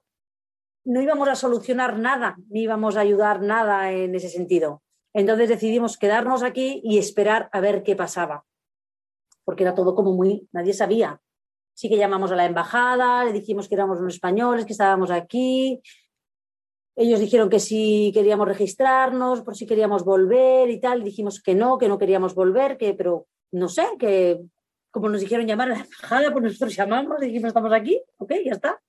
no 0.84 1.02
íbamos 1.02 1.28
a 1.28 1.34
solucionar 1.34 1.98
nada, 1.98 2.36
ni 2.50 2.62
íbamos 2.62 2.96
a 2.96 3.00
ayudar 3.00 3.42
nada 3.42 3.90
en 3.90 4.14
ese 4.14 4.28
sentido. 4.28 4.83
Entonces 5.14 5.48
decidimos 5.48 5.96
quedarnos 5.96 6.42
aquí 6.42 6.80
y 6.84 6.98
esperar 6.98 7.48
a 7.52 7.60
ver 7.60 7.82
qué 7.82 7.96
pasaba, 7.96 8.44
porque 9.44 9.62
era 9.62 9.74
todo 9.74 9.94
como 9.94 10.12
muy, 10.12 10.48
nadie 10.52 10.74
sabía. 10.74 11.20
Sí 11.72 11.88
que 11.88 11.96
llamamos 11.96 12.30
a 12.32 12.36
la 12.36 12.44
embajada, 12.44 13.24
le 13.24 13.32
dijimos 13.32 13.68
que 13.68 13.74
éramos 13.74 13.98
unos 13.98 14.14
españoles, 14.14 14.66
que 14.66 14.72
estábamos 14.72 15.10
aquí, 15.10 15.80
ellos 16.96 17.18
dijeron 17.18 17.48
que 17.50 17.58
sí 17.58 18.12
queríamos 18.14 18.46
registrarnos, 18.46 19.42
por 19.42 19.56
si 19.56 19.66
queríamos 19.66 20.04
volver 20.04 20.70
y 20.70 20.78
tal. 20.80 21.02
Dijimos 21.02 21.42
que 21.42 21.54
no, 21.54 21.76
que 21.76 21.88
no 21.88 21.98
queríamos 21.98 22.34
volver, 22.34 22.76
que, 22.76 22.94
pero 22.94 23.26
no 23.52 23.68
sé, 23.68 23.86
que 23.98 24.40
como 24.90 25.08
nos 25.08 25.20
dijeron 25.20 25.46
llamar 25.46 25.72
a 25.72 25.74
la 25.74 25.80
embajada, 25.80 26.30
pues 26.30 26.44
nosotros 26.44 26.76
llamamos 26.76 27.20
dijimos 27.20 27.48
estamos 27.48 27.72
aquí, 27.72 28.00
ok, 28.18 28.32
ya 28.44 28.52
está. 28.52 28.80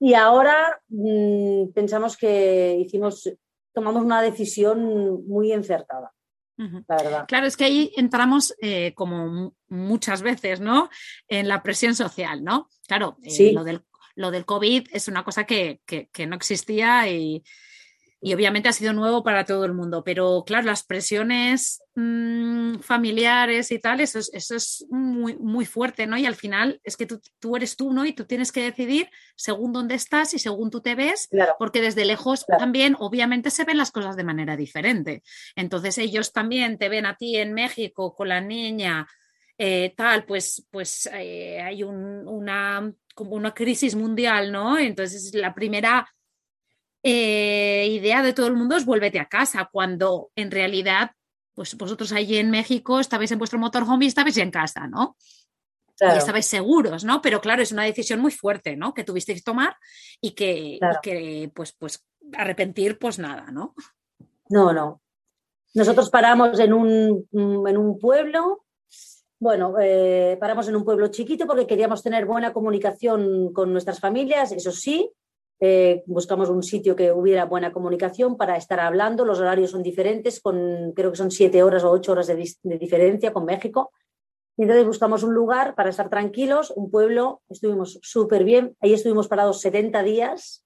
Y 0.00 0.14
ahora 0.14 0.80
mm, 0.88 1.68
pensamos 1.74 2.16
que 2.16 2.78
hicimos, 2.80 3.30
tomamos 3.74 4.02
una 4.02 4.22
decisión 4.22 5.26
muy 5.26 5.52
encertada. 5.52 6.12
La 6.56 6.96
verdad. 6.96 7.24
Claro, 7.26 7.46
es 7.46 7.56
que 7.56 7.64
ahí 7.64 7.92
entramos 7.96 8.54
eh, 8.60 8.94
como 8.94 9.56
muchas 9.66 10.22
veces, 10.22 10.60
¿no? 10.60 10.88
En 11.26 11.48
la 11.48 11.64
presión 11.64 11.96
social, 11.96 12.44
¿no? 12.44 12.68
Claro, 12.86 13.16
eh, 13.24 13.52
lo 13.52 13.64
del 13.64 13.82
lo 14.14 14.30
del 14.30 14.44
COVID 14.44 14.88
es 14.92 15.08
una 15.08 15.24
cosa 15.24 15.44
que, 15.44 15.80
no 16.28 16.36
existía 16.36 17.08
y, 17.08 17.42
obviamente 18.32 18.70
ha 18.70 18.72
sido 18.72 18.94
nuevo 18.94 19.22
para 19.22 19.44
todo 19.44 19.66
el 19.66 19.74
mundo, 19.74 20.02
pero 20.02 20.44
claro, 20.46 20.64
las 20.64 20.82
presiones 20.82 21.82
mm, 21.94 22.76
familiares 22.78 23.70
y 23.70 23.78
tal, 23.78 24.00
eso 24.00 24.18
es, 24.18 24.86
muy, 24.88 25.36
muy 25.36 25.66
fuerte, 25.66 26.06
¿no? 26.06 26.16
Y 26.16 26.24
al 26.24 26.34
final 26.34 26.80
es 26.84 26.96
que 26.96 27.06
tú, 27.06 27.56
eres 27.56 27.76
tú, 27.76 27.92
¿no? 27.92 28.06
Y 28.06 28.14
tú 28.14 28.24
tienes 28.24 28.50
que 28.50 28.62
decidir 28.62 29.10
según 29.36 29.74
dónde 29.74 29.94
estás 29.94 30.32
y 30.32 30.38
según 30.38 30.70
tú 30.70 30.80
te 30.80 30.94
ves, 30.94 31.28
porque 31.58 31.82
desde 31.82 32.06
lejos 32.06 32.46
también, 32.46 32.96
obviamente, 32.98 33.50
se 33.50 33.64
ven 33.64 33.76
las 33.76 33.90
cosas 33.90 34.16
de 34.16 34.24
manera 34.24 34.56
diferente. 34.56 35.22
Entonces 35.54 35.98
ellos 35.98 36.32
también 36.32 36.78
te 36.78 36.88
ven 36.88 37.04
a 37.04 37.16
ti 37.16 37.36
en 37.36 37.52
México 37.52 38.14
con 38.14 38.28
la 38.28 38.40
niña. 38.40 39.06
Eh, 39.58 39.92
tal, 39.96 40.24
pues, 40.24 40.66
pues 40.70 41.08
eh, 41.12 41.60
hay 41.60 41.82
una 41.82 42.90
como 43.14 43.36
una 43.36 43.54
crisis 43.54 43.94
mundial, 43.94 44.50
¿no? 44.50 44.78
Entonces, 44.78 45.32
la 45.34 45.54
primera 45.54 46.06
eh, 47.06 47.86
idea 47.90 48.22
de 48.22 48.32
todo 48.32 48.46
el 48.46 48.56
mundo 48.56 48.76
es 48.76 48.86
vuélvete 48.86 49.20
a 49.20 49.28
casa, 49.28 49.68
cuando 49.70 50.30
en 50.34 50.50
realidad, 50.50 51.10
pues 51.54 51.76
vosotros 51.76 52.12
allí 52.12 52.38
en 52.38 52.50
México 52.50 52.98
estabais 52.98 53.30
en 53.30 53.38
vuestro 53.38 53.58
motorhome 53.58 54.06
y 54.06 54.08
estabais 54.08 54.38
en 54.38 54.50
casa, 54.50 54.86
¿no? 54.88 55.14
Y 56.00 56.16
estabais 56.16 56.46
seguros, 56.46 57.04
¿no? 57.04 57.20
Pero 57.20 57.42
claro, 57.42 57.62
es 57.62 57.72
una 57.72 57.84
decisión 57.84 58.20
muy 58.20 58.32
fuerte, 58.32 58.74
¿no? 58.74 58.94
Que 58.94 59.04
tuvisteis 59.04 59.40
que 59.40 59.44
tomar 59.44 59.76
y 60.20 60.30
que, 60.30 60.80
que 61.02 61.52
pues, 61.54 61.72
pues 61.78 62.04
arrepentir, 62.32 62.98
pues 62.98 63.18
nada, 63.18 63.52
¿no? 63.52 63.74
No, 64.48 64.72
no. 64.72 65.02
Nosotros 65.74 66.08
paramos 66.08 66.58
en 66.58 66.72
un, 66.72 67.28
en 67.32 67.76
un 67.76 67.98
pueblo, 67.98 68.64
bueno, 69.38 69.74
eh, 69.78 70.38
paramos 70.40 70.66
en 70.68 70.76
un 70.76 70.84
pueblo 70.84 71.08
chiquito 71.08 71.46
porque 71.46 71.66
queríamos 71.66 72.02
tener 72.02 72.24
buena 72.24 72.52
comunicación 72.52 73.52
con 73.52 73.72
nuestras 73.72 74.00
familias, 74.00 74.52
eso 74.52 74.72
sí, 74.72 75.12
eh, 75.60 76.02
buscamos 76.06 76.48
un 76.48 76.62
sitio 76.62 76.96
que 76.96 77.12
hubiera 77.12 77.44
buena 77.44 77.72
comunicación 77.72 78.36
para 78.36 78.56
estar 78.56 78.80
hablando. 78.80 79.24
Los 79.24 79.40
horarios 79.40 79.70
son 79.70 79.82
diferentes, 79.82 80.40
con, 80.40 80.92
creo 80.92 81.10
que 81.10 81.16
son 81.16 81.30
siete 81.30 81.62
horas 81.62 81.84
o 81.84 81.90
ocho 81.90 82.12
horas 82.12 82.26
de, 82.26 82.36
diferencia 82.78 83.32
con 83.32 83.44
México. 83.44 83.92
Y 84.56 84.62
entonces 84.62 84.86
buscamos 84.86 85.22
un 85.22 85.34
lugar 85.34 85.74
para 85.74 85.90
estar 85.90 86.08
tranquilos, 86.08 86.72
un 86.76 86.90
pueblo, 86.90 87.42
estuvimos 87.48 87.98
súper 88.02 88.44
bien. 88.44 88.76
Ahí 88.80 88.92
estuvimos 88.92 89.28
parados 89.28 89.60
70 89.60 90.02
días. 90.02 90.64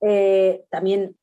Eh, 0.00 0.64
también 0.70 1.16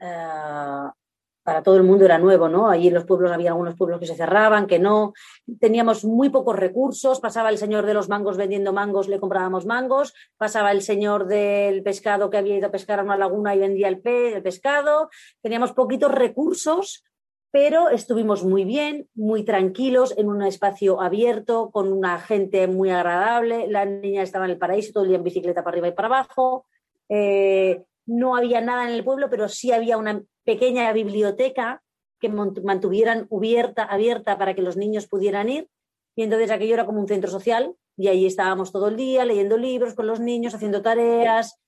ah, 0.00 0.94
para 1.42 1.62
todo 1.62 1.76
el 1.76 1.82
mundo 1.82 2.04
era 2.04 2.18
nuevo, 2.18 2.48
¿no? 2.48 2.68
Allí 2.68 2.88
en 2.88 2.94
los 2.94 3.04
pueblos 3.04 3.32
había 3.32 3.50
algunos 3.50 3.74
pueblos 3.74 3.98
que 3.98 4.06
se 4.06 4.14
cerraban, 4.14 4.66
que 4.66 4.78
no. 4.78 5.14
Teníamos 5.58 6.04
muy 6.04 6.28
pocos 6.28 6.56
recursos. 6.56 7.20
Pasaba 7.20 7.48
el 7.48 7.58
señor 7.58 7.86
de 7.86 7.94
los 7.94 8.08
mangos 8.08 8.36
vendiendo 8.36 8.72
mangos, 8.72 9.08
le 9.08 9.18
comprábamos 9.18 9.64
mangos. 9.64 10.12
Pasaba 10.36 10.70
el 10.70 10.82
señor 10.82 11.26
del 11.26 11.82
pescado 11.82 12.28
que 12.28 12.36
había 12.36 12.56
ido 12.56 12.68
a 12.68 12.70
pescar 12.70 13.00
a 13.00 13.04
una 13.04 13.16
laguna 13.16 13.54
y 13.54 13.58
vendía 13.58 13.88
el, 13.88 14.00
el 14.04 14.42
pescado. 14.42 15.08
Teníamos 15.40 15.72
poquitos 15.72 16.12
recursos, 16.12 17.04
pero 17.50 17.88
estuvimos 17.88 18.44
muy 18.44 18.64
bien, 18.64 19.08
muy 19.14 19.42
tranquilos, 19.42 20.14
en 20.16 20.28
un 20.28 20.42
espacio 20.42 21.00
abierto, 21.00 21.70
con 21.70 21.90
una 21.92 22.20
gente 22.20 22.68
muy 22.68 22.90
agradable. 22.90 23.66
La 23.66 23.86
niña 23.86 24.22
estaba 24.22 24.44
en 24.44 24.52
el 24.52 24.58
paraíso, 24.58 24.92
todo 24.92 25.04
el 25.04 25.08
día 25.08 25.18
en 25.18 25.24
bicicleta 25.24 25.64
para 25.64 25.74
arriba 25.74 25.88
y 25.88 25.92
para 25.92 26.08
abajo. 26.08 26.66
Eh, 27.08 27.82
no 28.10 28.34
había 28.34 28.60
nada 28.60 28.88
en 28.88 28.94
el 28.94 29.04
pueblo, 29.04 29.30
pero 29.30 29.48
sí 29.48 29.70
había 29.70 29.96
una 29.96 30.22
pequeña 30.44 30.92
biblioteca 30.92 31.82
que 32.18 32.28
mantuvieran 32.28 33.28
abierta, 33.30 33.84
abierta 33.84 34.36
para 34.36 34.54
que 34.54 34.62
los 34.62 34.76
niños 34.76 35.06
pudieran 35.06 35.48
ir. 35.48 35.68
Y 36.16 36.24
entonces 36.24 36.50
aquello 36.50 36.74
era 36.74 36.86
como 36.86 37.00
un 37.00 37.06
centro 37.06 37.30
social 37.30 37.74
y 37.96 38.08
ahí 38.08 38.26
estábamos 38.26 38.72
todo 38.72 38.88
el 38.88 38.96
día 38.96 39.24
leyendo 39.24 39.56
libros 39.56 39.94
con 39.94 40.06
los 40.06 40.20
niños, 40.20 40.54
haciendo 40.54 40.82
tareas 40.82 41.58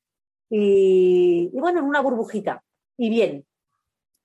y, 0.51 1.49
bueno, 1.53 1.79
en 1.79 1.87
una 1.87 2.01
burbujita. 2.01 2.63
Y 2.99 3.09
bien. 3.09 3.47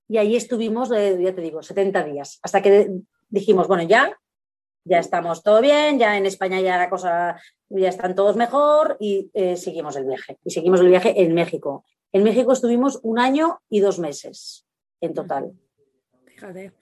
Y 0.08 0.18
ahí 0.18 0.36
estuvimos, 0.36 0.90
eh, 0.90 1.18
ya 1.22 1.34
te 1.34 1.40
digo, 1.40 1.62
70 1.62 2.02
días, 2.04 2.40
hasta 2.42 2.60
que 2.62 2.90
dijimos, 3.28 3.68
bueno, 3.68 3.84
ya, 3.84 4.18
ya 4.84 4.98
estamos 4.98 5.42
todo 5.42 5.60
bien, 5.60 5.98
ya 5.98 6.16
en 6.16 6.26
España 6.26 6.60
ya 6.60 6.78
la 6.78 6.90
cosa, 6.90 7.40
ya 7.68 7.88
están 7.88 8.14
todos 8.14 8.36
mejor 8.36 8.96
y 8.98 9.30
eh, 9.34 9.56
seguimos 9.56 9.96
el 9.96 10.06
viaje. 10.06 10.38
Y 10.44 10.50
seguimos 10.50 10.80
el 10.80 10.88
viaje 10.88 11.22
en 11.22 11.32
México. 11.34 11.84
En 12.12 12.22
México 12.22 12.52
estuvimos 12.52 13.00
un 13.02 13.18
año 13.18 13.60
y 13.68 13.80
dos 13.80 13.98
meses 13.98 14.66
en 15.00 15.14
total. 15.14 15.52
Fíjate. 16.26 16.72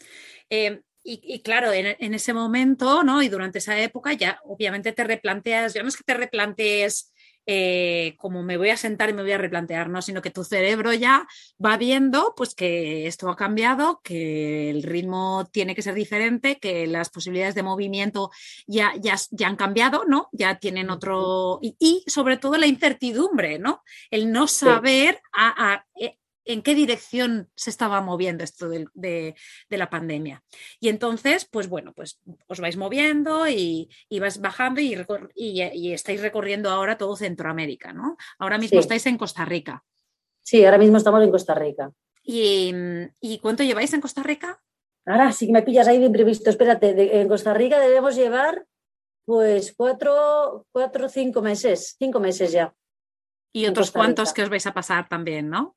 Eh, 0.50 0.80
y, 1.08 1.40
claro, 1.42 1.72
en, 1.72 2.14
ese 2.14 2.32
momento, 2.32 3.04
¿no? 3.04 3.22
Y 3.22 3.28
durante 3.28 3.58
esa 3.58 3.78
época 3.78 4.12
ya 4.12 4.40
obviamente 4.42 4.90
te 4.90 5.04
replanteas, 5.04 5.72
ya 5.72 5.82
no 5.82 5.88
es 5.88 5.96
que 5.96 6.02
te 6.02 6.14
replantees 6.14 7.12
eh, 7.46 8.16
como 8.18 8.42
me 8.42 8.56
voy 8.56 8.70
a 8.70 8.76
sentar 8.76 9.08
y 9.08 9.12
me 9.12 9.22
voy 9.22 9.32
a 9.32 9.38
replantear, 9.38 9.88
¿no? 9.88 10.02
Sino 10.02 10.20
que 10.20 10.30
tu 10.30 10.44
cerebro 10.44 10.92
ya 10.92 11.26
va 11.64 11.76
viendo 11.76 12.34
pues 12.36 12.54
que 12.54 13.06
esto 13.06 13.30
ha 13.30 13.36
cambiado, 13.36 14.00
que 14.02 14.70
el 14.70 14.82
ritmo 14.82 15.48
tiene 15.52 15.74
que 15.74 15.82
ser 15.82 15.94
diferente, 15.94 16.58
que 16.58 16.86
las 16.86 17.08
posibilidades 17.10 17.54
de 17.54 17.62
movimiento 17.62 18.30
ya, 18.66 18.94
ya, 18.98 19.16
ya 19.30 19.46
han 19.46 19.56
cambiado, 19.56 20.04
¿no? 20.06 20.28
Ya 20.32 20.58
tienen 20.58 20.90
otro. 20.90 21.60
Y, 21.62 22.04
sobre 22.08 22.36
todo 22.36 22.56
la 22.56 22.66
incertidumbre, 22.66 23.58
¿no? 23.58 23.82
El 24.10 24.32
no 24.32 24.48
saber 24.48 25.20
a, 25.32 25.84
eh, 26.00 26.18
en 26.46 26.62
qué 26.62 26.74
dirección 26.74 27.50
se 27.56 27.70
estaba 27.70 28.00
moviendo 28.00 28.44
esto 28.44 28.68
de, 28.68 29.34
la 29.68 29.90
pandemia. 29.90 30.42
Y 30.80 30.88
entonces, 30.88 31.44
pues 31.44 31.68
bueno, 31.68 31.92
pues 31.92 32.20
os 32.46 32.60
vais 32.60 32.76
moviendo 32.76 33.48
y, 33.48 33.90
vas 34.20 34.40
bajando 34.40 34.80
y, 34.80 35.92
estáis 35.92 36.22
recorriendo 36.22 36.70
ahora 36.70 36.96
todo 36.96 37.16
Centroamérica, 37.16 37.92
¿no? 37.92 38.16
Ahora 38.38 38.58
mismo 38.58 38.80
estáis 38.80 39.04
en 39.06 39.18
Costa 39.18 39.44
Rica. 39.44 39.84
Sí, 40.42 40.64
ahora 40.64 40.78
mismo 40.78 40.96
estamos 40.96 41.22
en 41.22 41.30
Costa 41.30 41.54
Rica. 41.54 41.90
¿Y, 42.22 43.38
cuánto 43.42 43.64
lleváis 43.64 43.92
en 43.92 44.00
Costa 44.00 44.22
Rica? 44.22 44.62
Ahora 45.04 45.32
sí 45.32 45.46
que 45.46 45.52
me 45.52 45.62
pillas 45.62 45.88
ahí 45.88 45.98
de 45.98 46.06
imprevisto. 46.06 46.48
Espérate, 46.48 47.20
en 47.20 47.28
Costa 47.28 47.52
Rica 47.54 47.80
debemos 47.80 48.14
llevar 48.16 48.64
pues 49.24 49.74
cuatro, 49.76 50.66
cuatro, 50.70 51.08
cinco 51.08 51.42
meses, 51.42 51.96
cinco 51.98 52.20
meses 52.20 52.52
ya. 52.52 52.72
Y 53.52 53.66
otros 53.66 53.90
cuantos 53.90 54.32
que 54.32 54.42
os 54.42 54.48
vais 54.48 54.66
a 54.66 54.74
pasar 54.74 55.08
también, 55.08 55.48
¿no? 55.50 55.76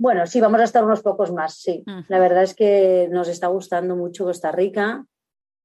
Bueno, 0.00 0.26
sí, 0.26 0.40
vamos 0.40 0.62
a 0.62 0.64
estar 0.64 0.82
unos 0.82 1.02
pocos 1.02 1.30
más, 1.30 1.56
sí. 1.56 1.84
La 2.08 2.18
verdad 2.18 2.42
es 2.42 2.54
que 2.54 3.06
nos 3.10 3.28
está 3.28 3.48
gustando 3.48 3.96
mucho 3.96 4.24
Costa 4.24 4.50
Rica. 4.50 5.04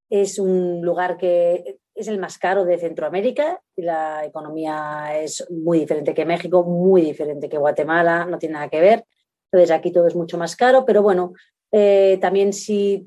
Es 0.10 0.40
un 0.40 0.82
lugar 0.82 1.16
que 1.16 1.80
es 1.94 2.10
el 2.10 2.20
más 2.20 2.38
caro 2.38 2.66
de 2.66 2.78
Centroamérica 2.78 3.62
y 3.78 3.84
la 3.84 4.26
economía 4.26 5.22
es 5.22 5.50
muy 5.50 5.80
diferente 5.80 6.14
que 6.14 6.26
México, 6.26 6.66
muy 6.66 7.02
diferente 7.02 7.48
que 7.48 7.58
Guatemala, 7.58 8.26
no 8.26 8.38
tiene 8.38 8.56
nada 8.56 8.68
que 8.68 8.82
ver. 8.82 9.06
Entonces 9.50 9.72
aquí 9.72 9.94
todo 9.94 10.06
es 10.06 10.18
mucho 10.18 10.38
más 10.38 10.58
caro, 10.58 10.84
pero 10.84 11.02
bueno, 11.02 11.32
eh, 11.72 12.18
también 12.20 12.52
si 12.52 13.06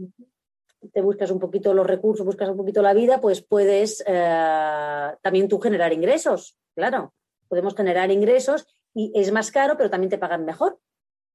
te 0.94 1.02
buscas 1.02 1.30
un 1.30 1.40
poquito 1.40 1.74
los 1.74 1.86
recursos, 1.86 2.24
buscas 2.24 2.48
un 2.48 2.56
poquito 2.56 2.80
la 2.80 2.94
vida, 2.94 3.20
pues 3.20 3.42
puedes 3.42 4.02
eh, 4.06 5.14
también 5.20 5.46
tú 5.46 5.60
generar 5.60 5.92
ingresos, 5.92 6.56
claro. 6.74 7.12
Podemos 7.48 7.74
generar 7.74 8.10
ingresos 8.10 8.66
y 8.94 9.12
es 9.14 9.30
más 9.30 9.50
caro, 9.50 9.76
pero 9.76 9.90
también 9.90 10.08
te 10.08 10.16
pagan 10.16 10.46
mejor. 10.46 10.78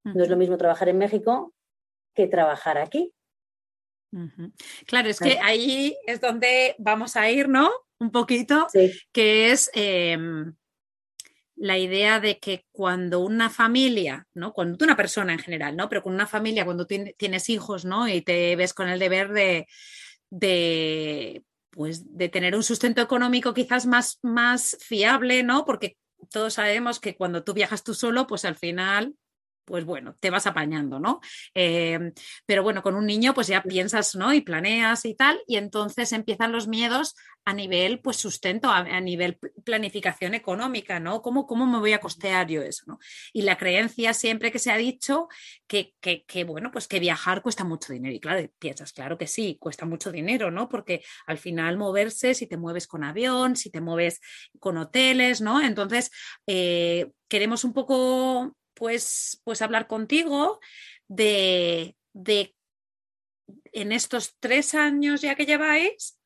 No 0.03 0.23
es 0.23 0.29
lo 0.29 0.37
mismo 0.37 0.57
trabajar 0.57 0.89
en 0.89 0.97
México 0.97 1.53
que 2.13 2.27
trabajar 2.27 2.77
aquí. 2.77 3.13
Claro, 4.85 5.09
es 5.09 5.19
que 5.19 5.39
ahí 5.41 5.97
es 6.05 6.21
donde 6.21 6.75
vamos 6.77 7.15
a 7.15 7.29
ir, 7.31 7.49
¿no? 7.49 7.71
Un 7.99 8.11
poquito, 8.11 8.67
que 9.11 9.51
es 9.51 9.71
em, 9.73 10.53
la 11.55 11.77
idea 11.77 12.19
de 12.19 12.37
que 12.37 12.65
cuando 12.71 13.21
una 13.21 13.49
familia, 13.49 14.27
¿no? 14.33 14.53
Cuando 14.53 14.77
tú 14.77 14.85
una 14.85 14.97
persona 14.97 15.33
en 15.33 15.39
general, 15.39 15.75
¿no? 15.75 15.89
Pero 15.89 16.03
con 16.03 16.13
una 16.13 16.27
familia, 16.27 16.65
cuando 16.65 16.85
tienes 16.85 17.49
hijos, 17.49 17.85
¿no? 17.85 18.07
Y 18.07 18.21
te 18.21 18.55
ves 18.55 18.73
con 18.73 18.89
el 18.89 18.99
deber 18.99 19.31
de, 19.31 19.67
de 20.29 21.43
pues 21.71 22.15
de 22.15 22.29
tener 22.29 22.55
un 22.55 22.63
sustento 22.63 23.01
económico 23.01 23.53
quizás 23.53 23.87
más, 23.87 24.19
más 24.21 24.77
fiable, 24.79 25.41
¿no? 25.41 25.65
Porque 25.65 25.97
todos 26.29 26.53
sabemos 26.53 26.99
que 26.99 27.15
cuando 27.15 27.43
tú 27.43 27.53
viajas 27.53 27.83
tú 27.83 27.95
solo, 27.95 28.27
pues 28.27 28.45
al 28.45 28.55
final 28.55 29.15
pues 29.65 29.85
bueno, 29.85 30.15
te 30.19 30.29
vas 30.29 30.47
apañando, 30.47 30.99
¿no? 30.99 31.21
Em, 31.53 32.13
pero 32.45 32.63
bueno, 32.63 32.81
con 32.83 32.95
un 32.95 33.05
niño 33.05 33.33
pues 33.33 33.47
ya 33.47 33.63
piensas, 33.63 34.15
¿no? 34.15 34.33
Y 34.33 34.41
planeas 34.41 35.05
y 35.05 35.15
tal, 35.15 35.41
y 35.47 35.57
entonces 35.57 36.11
empiezan 36.11 36.51
los 36.51 36.67
miedos 36.67 37.15
a 37.45 37.53
nivel, 37.53 37.99
pues 37.99 38.17
sustento, 38.17 38.69
a, 38.69 39.01
nivel 39.01 39.37
planificación 39.65 40.33
económica, 40.33 40.99
¿no? 40.99 41.21
¿Cómo, 41.21 41.45
¿Cómo, 41.45 41.65
me 41.65 41.79
voy 41.79 41.91
a 41.91 41.99
costear 41.99 42.47
yo 42.47 42.61
eso, 42.61 42.83
¿no? 42.87 42.99
Y 43.33 43.41
la 43.41 43.57
creencia 43.57 44.13
siempre 44.13 44.51
que 44.51 44.59
se 44.59 44.71
ha 44.71 44.77
dicho 44.77 45.27
que, 45.67 45.93
que, 45.99 46.23
que, 46.23 46.45
bueno, 46.45 46.71
pues 46.71 46.87
que 46.87 46.99
viajar 46.99 47.41
cuesta 47.41 47.65
mucho 47.65 47.91
dinero. 47.91 48.15
Y 48.15 48.19
claro, 48.21 48.47
piensas, 48.59 48.93
claro 48.93 49.17
que 49.17 49.27
sí, 49.27 49.57
cuesta 49.59 49.85
mucho 49.85 50.11
dinero, 50.11 50.51
¿no? 50.51 50.69
Porque 50.69 51.03
al 51.25 51.37
final 51.37 51.77
moverse, 51.77 52.33
si 52.33 52.47
te 52.47 52.57
mueves 52.57 52.87
con 52.87 53.03
avión, 53.03 53.57
si 53.57 53.69
te 53.69 53.81
mueves 53.81 54.21
con 54.59 54.77
hoteles, 54.77 55.41
¿no? 55.41 55.61
Entonces, 55.61 56.11
eh, 56.47 57.11
queremos 57.27 57.63
un 57.65 57.73
poco 57.73 58.55
pues, 58.73 59.41
pues 59.43 59.61
hablar 59.61 59.87
contigo 59.87 60.59
de, 61.07 61.95
de 62.13 62.55
en 63.71 63.91
estos 63.91 64.35
tres 64.39 64.73
años 64.73 65.21
ya 65.21 65.35
que 65.35 65.45
lleváis, 65.45 66.19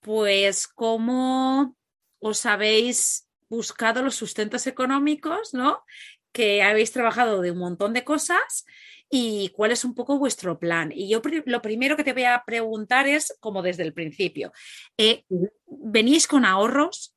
pues 0.00 0.68
cómo 0.68 1.76
os 2.20 2.46
habéis 2.46 3.28
buscado 3.48 4.02
los 4.02 4.16
sustentos 4.16 4.66
económicos, 4.66 5.54
¿no? 5.54 5.84
Que 6.32 6.62
habéis 6.62 6.92
trabajado 6.92 7.40
de 7.40 7.50
un 7.52 7.58
montón 7.58 7.92
de 7.92 8.04
cosas 8.04 8.66
y 9.10 9.50
cuál 9.50 9.72
es 9.72 9.84
un 9.84 9.94
poco 9.94 10.18
vuestro 10.18 10.58
plan. 10.58 10.92
Y 10.92 11.08
yo 11.08 11.22
lo 11.46 11.62
primero 11.62 11.96
que 11.96 12.04
te 12.04 12.12
voy 12.12 12.24
a 12.24 12.42
preguntar 12.44 13.06
es, 13.06 13.36
como 13.40 13.62
desde 13.62 13.84
el 13.84 13.94
principio, 13.94 14.52
eh, 14.98 15.24
¿venís 15.66 16.26
con 16.26 16.44
ahorros? 16.44 17.14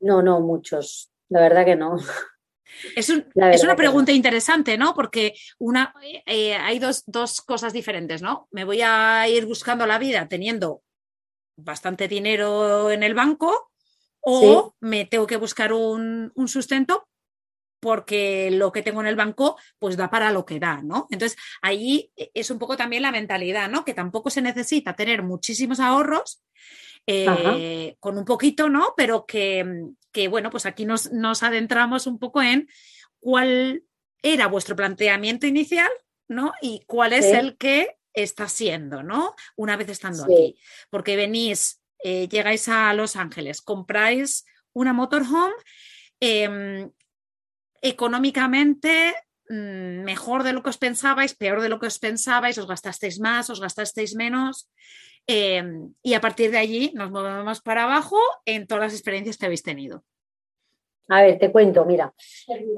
No, 0.00 0.22
no, 0.22 0.40
muchos. 0.40 1.10
La 1.28 1.40
verdad 1.40 1.64
que 1.64 1.76
no. 1.76 1.96
Es, 2.94 3.10
una 3.10 3.76
pregunta 3.76 4.12
interesante, 4.12 4.76
¿no? 4.76 4.94
Porque 4.94 5.34
una, 5.58 5.94
eh, 6.26 6.54
hay 6.54 6.78
dos, 6.78 7.04
cosas 7.42 7.72
diferentes, 7.72 8.22
¿no? 8.22 8.48
Me 8.50 8.64
voy 8.64 8.82
a 8.82 9.28
ir 9.28 9.46
buscando 9.46 9.86
la 9.86 9.98
vida 9.98 10.28
teniendo 10.28 10.82
bastante 11.56 12.08
dinero 12.08 12.90
en 12.90 13.02
el 13.02 13.14
banco 13.14 13.70
o 14.20 14.74
me 14.80 15.04
tengo 15.04 15.26
que 15.26 15.36
buscar 15.36 15.72
un, 15.72 16.32
sustento 16.46 17.08
porque 17.86 18.50
lo 18.50 18.72
que 18.72 18.82
tengo 18.82 19.00
en 19.00 19.06
el 19.06 19.14
banco 19.14 19.56
pues 19.78 19.96
da 19.96 20.10
para 20.10 20.32
lo 20.32 20.44
que 20.44 20.58
da, 20.58 20.82
¿no? 20.82 21.06
Entonces 21.08 21.38
ahí 21.62 22.10
es 22.34 22.50
un 22.50 22.58
poco 22.58 22.76
también 22.76 23.00
la 23.00 23.12
mentalidad, 23.12 23.70
¿no? 23.70 23.84
Que 23.84 23.94
tampoco 23.94 24.28
se 24.28 24.42
necesita 24.42 24.94
tener 24.94 25.22
muchísimos 25.22 25.78
ahorros, 25.78 26.42
eh, 27.06 27.94
con 28.00 28.18
un 28.18 28.24
poquito, 28.24 28.68
¿no? 28.68 28.92
Pero 28.96 29.24
que, 29.24 29.84
bueno, 30.28 30.50
pues 30.50 30.66
aquí 30.66 30.84
nos, 30.84 31.08
adentramos 31.44 32.08
un 32.08 32.18
poco 32.18 32.42
en 32.42 32.68
cuál 33.20 33.84
era 34.20 34.48
vuestro 34.48 34.74
planteamiento 34.74 35.46
inicial, 35.46 35.92
¿no? 36.26 36.54
Y 36.60 36.82
cuál 36.88 37.12
es 37.12 37.26
el 37.26 37.56
que 37.56 37.98
está 38.14 38.48
siendo, 38.48 39.04
¿no? 39.04 39.36
Una 39.54 39.76
vez 39.76 39.90
estando 39.90 40.24
aquí. 40.24 40.58
Porque 40.90 41.14
venís, 41.14 41.80
eh, 42.02 42.26
llegáis 42.26 42.68
a 42.68 42.92
Los 42.94 43.14
Ángeles, 43.14 43.62
compráis 43.62 44.44
una 44.72 44.92
motorhome. 44.92 45.54
Em, 46.18 46.90
económicamente 47.82 49.14
mm, 49.48 50.02
mejor 50.02 50.42
de 50.42 50.52
lo 50.52 50.62
que 50.62 50.70
os 50.70 50.78
pensabais, 50.78 51.34
peor 51.34 51.60
de 51.60 51.68
lo 51.68 51.78
que 51.78 51.86
os 51.86 51.98
pensabais, 51.98 52.58
os 52.58 52.66
gastasteis 52.66 53.20
más, 53.20 53.50
os 53.50 53.60
gastasteis 53.60 54.14
menos. 54.14 54.68
Em, 55.26 55.92
y 56.02 56.14
a 56.14 56.20
partir 56.20 56.50
de 56.50 56.58
allí 56.58 56.92
nos 56.94 57.10
movemos 57.10 57.60
para 57.60 57.84
abajo 57.84 58.18
en 58.44 58.66
todas 58.66 58.84
las 58.84 58.92
experiencias 58.92 59.36
que 59.36 59.46
habéis 59.46 59.62
tenido. 59.62 60.04
A 61.08 61.22
ver, 61.22 61.38
te 61.38 61.50
cuento, 61.50 61.84
mira. 61.84 62.12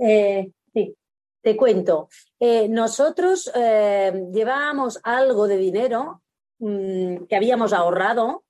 Eh, 0.03 0.51
sí, 0.73 0.97
te 1.43 1.57
cuento. 1.57 2.09
Eh, 2.39 2.69
nosotros 2.69 3.51
eh, 3.55 4.13
llevábamos 4.33 5.01
algo 5.03 5.47
de 5.47 5.57
dinero 5.57 6.23
mm, 6.59 7.25
que 7.25 7.37
habíamos 7.37 7.73
ahorrado, 7.73 8.45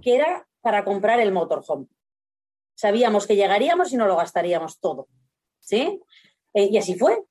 que 0.00 0.16
era 0.16 0.46
para 0.60 0.84
comprar 0.84 1.20
el 1.20 1.32
motorhome. 1.32 1.86
Sabíamos 2.74 3.26
que 3.26 3.36
llegaríamos 3.36 3.92
y 3.92 3.96
no 3.96 4.06
lo 4.06 4.16
gastaríamos 4.16 4.80
todo. 4.80 5.08
¿Sí? 5.70 6.00
y 6.52 6.76
así 6.78 6.96
fue. 6.96 7.22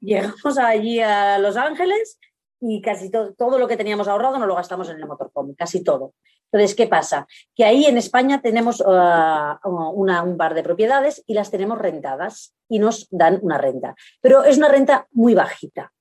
Llegamos 0.00 0.58
allí 0.58 0.98
a 1.00 1.38
Los 1.38 1.56
Ángeles 1.56 2.18
y 2.60 2.82
casi 2.82 3.10
todo 3.10 3.58
lo 3.58 3.68
que 3.68 3.76
teníamos 3.76 4.08
ahorrado 4.08 4.38
no 4.38 4.46
lo 4.46 4.56
gastamos 4.56 4.90
en 4.90 4.96
el 4.96 5.06
motorhome, 5.06 5.54
casi 5.54 5.84
todo. 5.84 6.14
Entonces, 6.50 6.74
¿qué 6.74 6.88
pasa? 6.88 7.28
Que 7.54 7.64
ahí 7.64 7.84
en 7.84 7.96
España 7.96 8.42
tenemos 8.42 8.80
uh, 8.80 9.68
un 9.68 10.36
par 10.36 10.54
de 10.54 10.64
propiedades 10.64 11.22
y 11.28 11.34
las 11.34 11.52
tenemos 11.52 11.78
rentadas 11.78 12.56
y 12.68 12.80
nos 12.80 13.06
dan 13.10 13.38
una 13.40 13.56
renta. 13.56 13.94
Pero 14.20 14.42
es 14.42 14.58
una 14.58 14.68
renta 14.68 15.06
muy 15.12 15.34
bajita. 15.34 15.92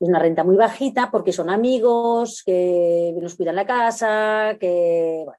Es 0.00 0.08
una 0.08 0.20
renta 0.20 0.42
muy 0.42 0.56
bajita 0.56 1.10
porque 1.10 1.32
son 1.32 1.50
amigos 1.50 2.42
que 2.46 3.14
nos 3.20 3.34
cuidan 3.34 3.56
la 3.56 3.66
casa, 3.66 4.56
que... 4.58 5.20
Bueno. 5.26 5.38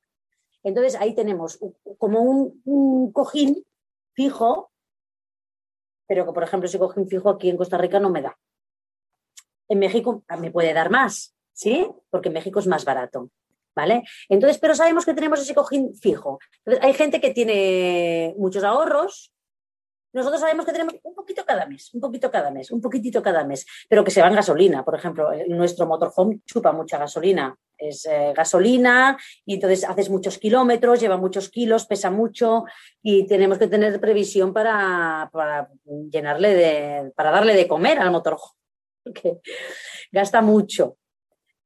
Entonces, 0.63 0.95
ahí 0.95 1.15
tenemos 1.15 1.59
como 1.97 2.21
un 2.21 3.11
cojín 3.11 3.63
fijo, 4.13 4.71
pero 6.07 6.25
que, 6.25 6.33
por 6.33 6.43
ejemplo, 6.43 6.67
ese 6.67 6.79
cojín 6.79 7.07
fijo 7.07 7.29
aquí 7.29 7.49
en 7.49 7.57
Costa 7.57 7.77
Rica 7.77 7.99
no 7.99 8.09
me 8.09 8.21
da. 8.21 8.37
En 9.67 9.79
México 9.79 10.23
me 10.39 10.51
puede 10.51 10.73
dar 10.73 10.89
más, 10.89 11.35
¿sí? 11.53 11.87
Porque 12.09 12.29
en 12.29 12.33
México 12.33 12.59
es 12.59 12.67
más 12.67 12.85
barato. 12.85 13.29
¿Vale? 13.75 14.03
Entonces, 14.29 14.57
pero 14.57 14.73
sabemos 14.73 15.05
que 15.05 15.13
tenemos 15.13 15.41
ese 15.41 15.53
cojín 15.53 15.93
fijo. 15.95 16.39
hay 16.79 16.93
gente 16.93 17.19
que 17.19 17.31
tiene 17.31 18.33
muchos 18.37 18.63
ahorros. 18.63 19.33
Nosotros 20.13 20.39
sabemos 20.39 20.65
que 20.65 20.71
tenemos 20.71 20.95
un 21.03 21.13
poquito 21.13 21.43
cada 21.45 21.65
mes, 21.65 21.93
un 21.93 21.99
poquito 21.99 22.31
cada 22.31 22.51
mes, 22.51 22.71
un 22.71 22.79
poquitito 22.79 23.21
cada 23.21 23.43
mes, 23.43 23.65
pero 23.89 24.01
que 24.05 24.11
se 24.11 24.21
va 24.21 24.29
en 24.29 24.35
gasolina. 24.35 24.85
Por 24.85 24.95
ejemplo, 24.95 25.29
nuestro 25.49 25.87
motorhome 25.87 26.39
chupa 26.45 26.71
mucha 26.71 26.97
gasolina. 26.97 27.53
Es 27.77 28.05
eh, 28.05 28.33
gasolina 28.35 29.17
y 29.45 29.55
entonces 29.55 29.83
haces 29.83 30.09
muchos 30.09 30.37
kilómetros, 30.37 30.99
lleva 30.99 31.17
muchos 31.17 31.49
kilos, 31.49 31.85
pesa 31.85 32.09
mucho 32.09 32.65
y 33.01 33.27
tenemos 33.27 33.57
que 33.57 33.67
tener 33.67 33.99
previsión 33.99 34.53
para, 34.53 35.29
para 35.33 35.69
llenarle 36.11 36.53
de, 36.53 37.11
para 37.15 37.31
darle 37.31 37.55
de 37.55 37.67
comer 37.67 37.99
al 37.99 38.11
motorhome 38.11 38.53
que 39.13 39.39
gasta 40.11 40.41
mucho. 40.41 40.97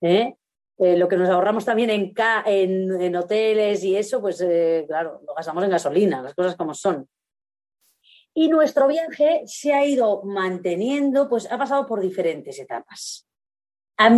¿eh? 0.01 0.35
Eh, 0.79 0.95
lo 0.95 1.09
que 1.09 1.17
nos 1.17 1.29
ahorramos 1.29 1.65
también 1.65 1.89
en, 1.89 2.13
en, 3.01 3.15
hoteles 3.17 3.83
y 3.83 3.97
eso, 3.97 4.21
pues 4.21 4.39
eh, 4.39 4.85
claro, 4.87 5.21
lo 5.27 5.33
gastamos 5.33 5.63
en 5.65 5.71
gasolina, 5.71 6.21
las 6.21 6.33
cosas 6.33 6.55
como 6.55 6.73
son. 6.73 7.07
Y 8.33 8.47
nuestro 8.47 8.87
viaje 8.87 9.41
se 9.45 9.73
ha 9.73 9.85
ido 9.85 10.23
manteniendo, 10.23 11.27
pues 11.27 11.51
ha 11.51 11.57
pasado 11.57 11.85
por 11.85 11.99
diferentes 11.99 12.57
etapas. 12.59 13.28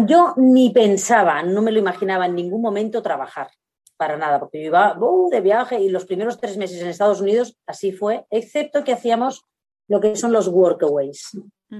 Yo 0.06 0.34
ni 0.38 0.70
pensaba, 0.70 1.44
no 1.44 1.62
me 1.62 1.72
lo 1.72 1.80
imaginaba 1.80 2.28
en 2.28 2.36
ningún 2.36 2.62
momento 2.62 3.02
trabajar, 3.02 3.50
para 3.98 4.18
nada, 4.18 4.40
porque 4.40 4.60
yo 4.60 4.68
iba 4.68 4.98
uh, 5.00 5.30
de 5.30 5.42
viaje 5.42 5.80
y 5.80 5.90
los 5.90 6.06
primeros 6.06 6.40
tres 6.40 6.58
meses 6.58 6.82
en 6.82 6.88
Estados 6.88 7.22
Unidos 7.22 7.58
así 7.66 7.92
fue, 7.92 8.26
excepto 8.30 8.84
que 8.84 8.94
hacíamos 8.94 9.46
lo 9.88 10.00
que 10.00 10.16
son 10.16 10.32
los 10.32 10.48
workaways 10.48 11.32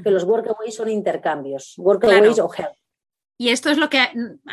que 0.04 0.12
los 0.12 0.24
workaways 0.24 0.76
son 0.76 0.90
intercambios, 0.90 1.74
workaways 1.78 2.40
o 2.40 2.50
help. 2.56 2.74
Y 3.38 3.50
esto 3.50 3.70
es 3.70 3.78
lo 3.78 3.90
que 3.90 4.08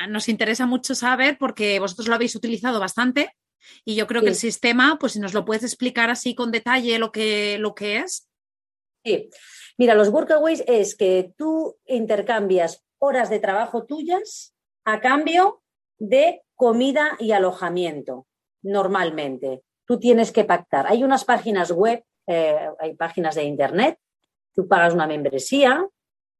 nos 0.08 0.28
interesa 0.28 0.66
mucho 0.66 0.94
saber 0.94 1.36
porque 1.38 1.78
vosotros 1.78 2.08
lo 2.08 2.14
habéis 2.14 2.34
utilizado 2.34 2.80
bastante 2.80 3.36
y 3.84 3.94
yo 3.94 4.06
creo 4.06 4.22
que 4.22 4.28
el 4.28 4.34
sistema, 4.34 4.96
pues 4.98 5.12
si 5.12 5.20
nos 5.20 5.34
lo 5.34 5.44
puedes 5.44 5.62
explicar 5.62 6.10
así 6.10 6.34
con 6.34 6.50
detalle 6.50 6.98
lo 6.98 7.12
que, 7.12 7.58
lo 7.58 7.74
que 7.74 7.98
es. 7.98 8.28
Sí, 9.04 9.28
mira, 9.76 9.94
los 9.94 10.08
workaways 10.08 10.64
es 10.66 10.96
que 10.96 11.34
tú 11.36 11.76
intercambias 11.86 12.82
horas 12.98 13.30
de 13.30 13.40
trabajo 13.40 13.84
tuyas 13.84 14.54
a 14.84 15.00
cambio 15.00 15.62
de 15.98 16.42
comida 16.54 17.16
y 17.18 17.32
alojamiento, 17.32 18.26
normalmente. 18.62 19.62
Tú 19.84 19.98
tienes 19.98 20.32
que 20.32 20.44
pactar. 20.44 20.86
Hay 20.86 21.04
unas 21.04 21.24
páginas 21.24 21.70
web, 21.70 22.04
eh, 22.26 22.70
hay 22.78 22.94
páginas 22.94 23.34
de 23.34 23.44
internet 23.44 23.98
Tú 24.58 24.66
pagas 24.66 24.92
una 24.92 25.06
membresía 25.06 25.86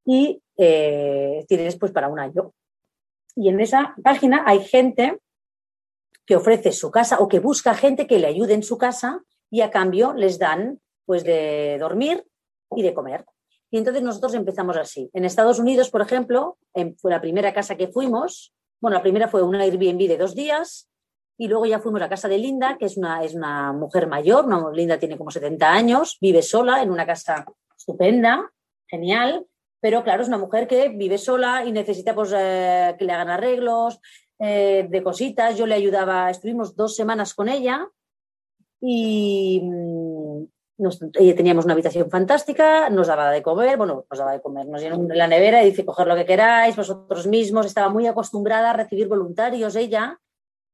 y 0.05 0.43
eh, 0.57 1.45
tienes 1.47 1.79
pues 1.79 1.93
para 1.93 2.09
un 2.09 2.19
año. 2.19 2.53
Y 3.37 3.49
en 3.49 3.61
esa 3.61 3.95
página 4.03 4.43
hay 4.45 4.65
gente 4.65 5.21
que 6.27 6.35
ofrece 6.35 6.73
su 6.73 6.91
casa 6.91 7.21
o 7.21 7.29
que 7.29 7.39
busca 7.39 7.75
gente 7.75 8.09
que 8.09 8.19
le 8.19 8.27
ayude 8.27 8.55
en 8.55 8.65
su 8.65 8.77
casa 8.77 9.23
y 9.51 9.61
a 9.61 9.71
cambio 9.71 10.15
les 10.15 10.41
dan 10.41 10.81
pues 11.07 11.23
de 11.23 11.77
dormir 11.79 12.27
y 12.73 12.83
de 12.83 12.93
comer. 12.93 13.25
Y 13.71 13.79
entonces 13.79 14.03
nosotros 14.03 14.35
empezamos 14.35 14.77
así. 14.77 15.11
En 15.13 15.25
Estados 15.25 15.59
Unidos, 15.59 15.91
por 15.91 16.01
ejemplo, 16.01 16.57
fue 16.97 17.11
la 17.11 17.21
primera 17.21 17.53
casa 17.53 17.77
que 17.77 17.89
fuimos. 17.89 18.55
Bueno, 18.81 18.97
la 18.97 19.03
primera 19.03 19.29
fue 19.29 19.43
una 19.43 19.63
Airbnb 19.63 20.09
de 20.09 20.17
dos 20.17 20.35
días 20.35 20.89
y 21.37 21.49
luego 21.49 21.67
ya 21.67 21.79
fuimos 21.79 22.03
a 22.03 22.09
casa 22.09 22.29
de 22.29 22.39
Linda, 22.39 22.77
que 22.79 22.87
es 22.87 22.97
una, 22.97 23.23
es 23.23 23.35
una 23.35 23.73
mujer 23.73 24.07
mayor. 24.07 24.47
Linda 24.75 24.99
tiene 24.99 25.17
como 25.17 25.31
70 25.31 25.71
años, 25.71 26.19
vive 26.21 26.43
sola 26.43 26.83
en 26.83 26.91
una 26.91 27.07
casa 27.07 27.45
estupenda, 27.77 28.51
genial, 28.87 29.47
pero 29.81 30.03
claro, 30.03 30.23
es 30.23 30.29
una 30.29 30.39
mujer 30.39 30.67
que 30.67 30.89
vive 30.89 31.19
sola 31.19 31.65
y 31.65 31.73
necesita 31.73 32.15
pues, 32.15 32.33
eh, 32.37 32.97
que 32.99 33.05
le 33.05 33.13
hagan 33.13 33.31
arreglos 33.31 34.01
eh, 34.39 34.87
de 34.89 35.03
cositas. 35.03 35.57
Yo 35.57 35.67
le 35.67 35.75
ayudaba, 35.75 36.31
estuvimos 36.31 36.75
dos 36.75 36.97
semanas 36.97 37.35
con 37.35 37.49
ella 37.49 37.87
y 38.81 39.61
mm, 40.79 41.11
teníamos 41.37 41.65
una 41.65 41.75
habitación 41.75 42.11
fantástica, 42.11 42.89
nos 42.91 43.07
daba 43.09 43.31
de 43.31 43.43
comer, 43.43 43.77
bueno, 43.77 44.07
nos 44.09 44.19
daba 44.19 44.33
de 44.33 44.41
comer, 44.41 44.67
nos 44.67 44.81
llenó 44.81 45.07
la 45.15 45.27
nevera 45.27 45.63
y 45.63 45.71
dice, 45.71 45.85
coger 45.85 46.07
lo 46.07 46.17
que 46.17 46.25
queráis, 46.25 46.77
vosotros 46.77 47.27
mismos. 47.27 47.67
Estaba 47.67 47.89
muy 47.89 48.07
acostumbrada 48.07 48.71
a 48.71 48.73
recibir 48.75 49.09
voluntarios 49.09 49.77
ella, 49.77 50.19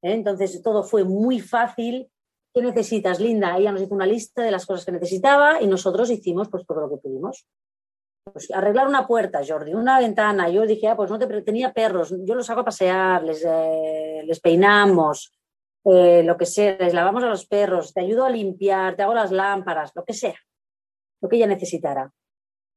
¿eh? 0.02 0.12
entonces 0.12 0.62
todo 0.62 0.82
fue 0.82 1.04
muy 1.04 1.40
fácil 1.40 2.10
¿Qué 2.54 2.62
necesitas, 2.62 3.18
Linda? 3.18 3.56
Ella 3.58 3.72
nos 3.72 3.82
hizo 3.82 3.96
una 3.96 4.06
lista 4.06 4.40
de 4.42 4.52
las 4.52 4.64
cosas 4.64 4.84
que 4.86 4.92
necesitaba 4.92 5.60
y 5.60 5.66
nosotros 5.66 6.08
hicimos 6.08 6.48
pues 6.48 6.64
todo 6.64 6.82
lo 6.82 6.88
que 6.88 6.98
pudimos. 6.98 7.44
Pues, 8.32 8.48
arreglar 8.52 8.86
una 8.86 9.08
puerta, 9.08 9.40
Jordi, 9.46 9.74
una 9.74 9.98
ventana. 9.98 10.48
Yo 10.48 10.64
dije, 10.64 10.86
ah, 10.86 10.94
pues 10.96 11.10
no 11.10 11.18
te 11.18 11.42
tenía 11.42 11.72
perros, 11.72 12.14
yo 12.24 12.36
los 12.36 12.48
hago 12.48 12.60
a 12.60 12.64
pasear, 12.64 13.24
les, 13.24 13.44
eh, 13.44 14.22
les 14.24 14.38
peinamos, 14.38 15.32
eh, 15.84 16.22
lo 16.24 16.36
que 16.36 16.46
sea, 16.46 16.76
les 16.78 16.94
lavamos 16.94 17.22
a 17.24 17.28
los 17.28 17.46
perros, 17.46 17.92
te 17.92 18.00
ayudo 18.00 18.24
a 18.24 18.30
limpiar, 18.30 18.96
te 18.96 19.02
hago 19.02 19.14
las 19.14 19.30
lámparas, 19.30 19.92
lo 19.94 20.04
que 20.04 20.14
sea, 20.14 20.36
lo 21.20 21.28
que 21.28 21.36
ella 21.36 21.46
necesitara. 21.46 22.10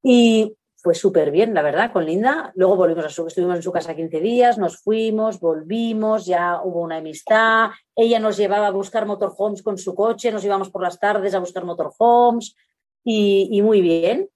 Y 0.03 0.57
fue 0.75 0.93
súper 0.93 1.31
bien, 1.31 1.53
la 1.53 1.61
verdad, 1.61 1.91
con 1.91 2.05
Linda. 2.05 2.51
Luego 2.55 2.75
volvimos 2.75 3.05
a 3.05 3.09
su, 3.09 3.25
estuvimos 3.25 3.55
en 3.55 3.63
su 3.63 3.71
casa 3.71 3.95
15 3.95 4.19
días, 4.19 4.57
nos 4.57 4.77
fuimos, 4.81 5.39
volvimos, 5.39 6.25
ya 6.25 6.61
hubo 6.61 6.81
una 6.81 6.97
amistad. 6.97 7.69
Ella 7.95 8.19
nos 8.19 8.37
llevaba 8.37 8.67
a 8.67 8.71
buscar 8.71 9.05
motorhomes 9.05 9.63
con 9.63 9.77
su 9.77 9.95
coche, 9.95 10.31
nos 10.31 10.45
íbamos 10.45 10.69
por 10.69 10.83
las 10.83 10.99
tardes 10.99 11.33
a 11.33 11.39
buscar 11.39 11.65
motorhomes 11.65 12.55
y, 13.03 13.49
y 13.51 13.61
muy 13.61 13.81
bien. 13.81 14.29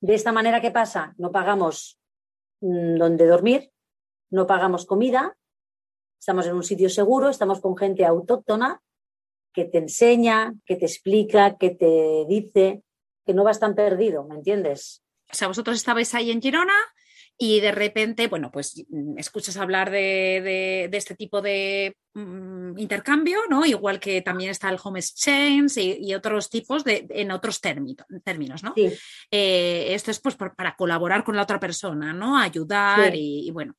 De 0.00 0.14
esta 0.14 0.32
manera, 0.32 0.60
¿qué 0.60 0.72
pasa? 0.72 1.14
No 1.16 1.30
pagamos 1.30 2.00
mm, 2.60 2.96
donde 2.96 3.26
dormir, 3.26 3.70
no 4.30 4.46
pagamos 4.46 4.84
comida, 4.86 5.36
estamos 6.22 6.46
en 6.46 6.54
un 6.54 6.62
sitio 6.62 6.88
seguro, 6.88 7.28
estamos 7.30 7.60
con 7.60 7.76
gente 7.76 8.04
autóctona 8.04 8.80
que 9.52 9.64
te 9.64 9.78
enseña, 9.78 10.54
que 10.64 10.76
te 10.76 10.86
explica, 10.86 11.56
que 11.56 11.70
te 11.70 12.24
dice 12.28 12.84
que 13.26 13.34
no 13.34 13.42
vas 13.42 13.58
tan 13.58 13.74
perdido, 13.74 14.22
¿me 14.22 14.36
entiendes? 14.36 15.02
O 15.32 15.34
sea, 15.34 15.48
vosotros 15.48 15.76
estabais 15.76 16.14
ahí 16.14 16.30
en 16.30 16.40
Girona 16.40 16.76
y 17.38 17.58
de 17.58 17.72
repente, 17.72 18.28
bueno, 18.28 18.52
pues 18.52 18.84
mm, 18.88 19.18
escuchas 19.18 19.56
hablar 19.56 19.90
de, 19.90 20.88
este 20.92 21.16
tipo 21.16 21.42
de 21.42 21.96
mm, 22.14 22.78
intercambio, 22.78 23.40
¿no? 23.50 23.66
Igual 23.66 23.98
que 23.98 24.22
también 24.22 24.50
está 24.50 24.68
el 24.68 24.78
home 24.80 25.00
exchange 25.00 25.78
y, 25.78 26.14
otros 26.14 26.50
tipos 26.50 26.84
de, 26.84 27.04
en 27.10 27.32
otros 27.32 27.60
términos, 27.60 28.62
¿no? 28.62 28.74
Eh, 28.76 29.86
esto 29.88 30.12
es 30.12 30.20
pues 30.20 30.36
para 30.36 30.76
colaborar 30.76 31.24
con 31.24 31.34
la 31.34 31.42
otra 31.42 31.58
persona, 31.58 32.12
¿no? 32.12 32.38
Ayudar 32.38 33.12
y, 33.16 33.50
bueno. 33.50 33.74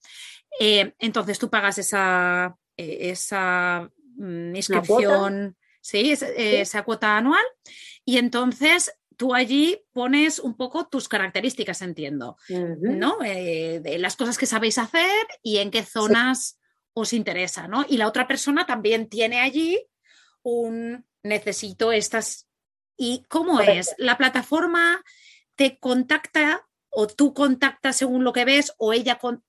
Eh, 0.59 0.93
entonces 0.99 1.39
tú 1.39 1.49
pagas 1.49 1.77
esa, 1.77 2.55
eh, 2.77 3.09
esa 3.11 3.89
mm, 4.15 4.55
inscripción, 4.55 5.57
¿sí? 5.81 6.13
esa 6.37 6.83
cuota 6.83 7.17
anual 7.17 7.43
y 8.05 8.17
entonces 8.17 8.93
tú 9.15 9.33
allí 9.33 9.81
pones 9.93 10.39
un 10.39 10.55
poco 10.55 10.87
tus 10.87 11.07
características, 11.07 11.81
entiendo, 11.81 12.37
¿no? 12.49 13.17
Eh, 13.23 13.79
de 13.81 13.97
las 13.97 14.15
cosas 14.15 14.37
que 14.37 14.45
sabéis 14.45 14.77
hacer 14.77 15.27
y 15.41 15.57
en 15.57 15.71
qué 15.71 15.83
zonas 15.83 16.59
os 16.93 17.13
interesa, 17.13 17.67
¿no? 17.67 17.85
Y 17.87 17.97
la 17.97 18.07
otra 18.07 18.27
persona 18.27 18.65
también 18.65 19.07
tiene 19.09 19.39
allí 19.41 19.79
un 20.41 21.05
necesito 21.23 21.91
estas. 21.91 22.47
¿Y 22.97 23.23
cómo 23.27 23.59
es? 23.61 23.95
¿La 23.97 24.17
plataforma 24.17 25.03
te 25.55 25.79
contacta 25.79 26.67
o 26.95 27.07
tú 27.07 27.33
contactas 27.33 27.95
según 27.95 28.23
lo 28.23 28.33
que 28.33 28.45
ves 28.45 28.73
o 28.77 28.93
ella, 28.93 29.17
con, 29.17 29.43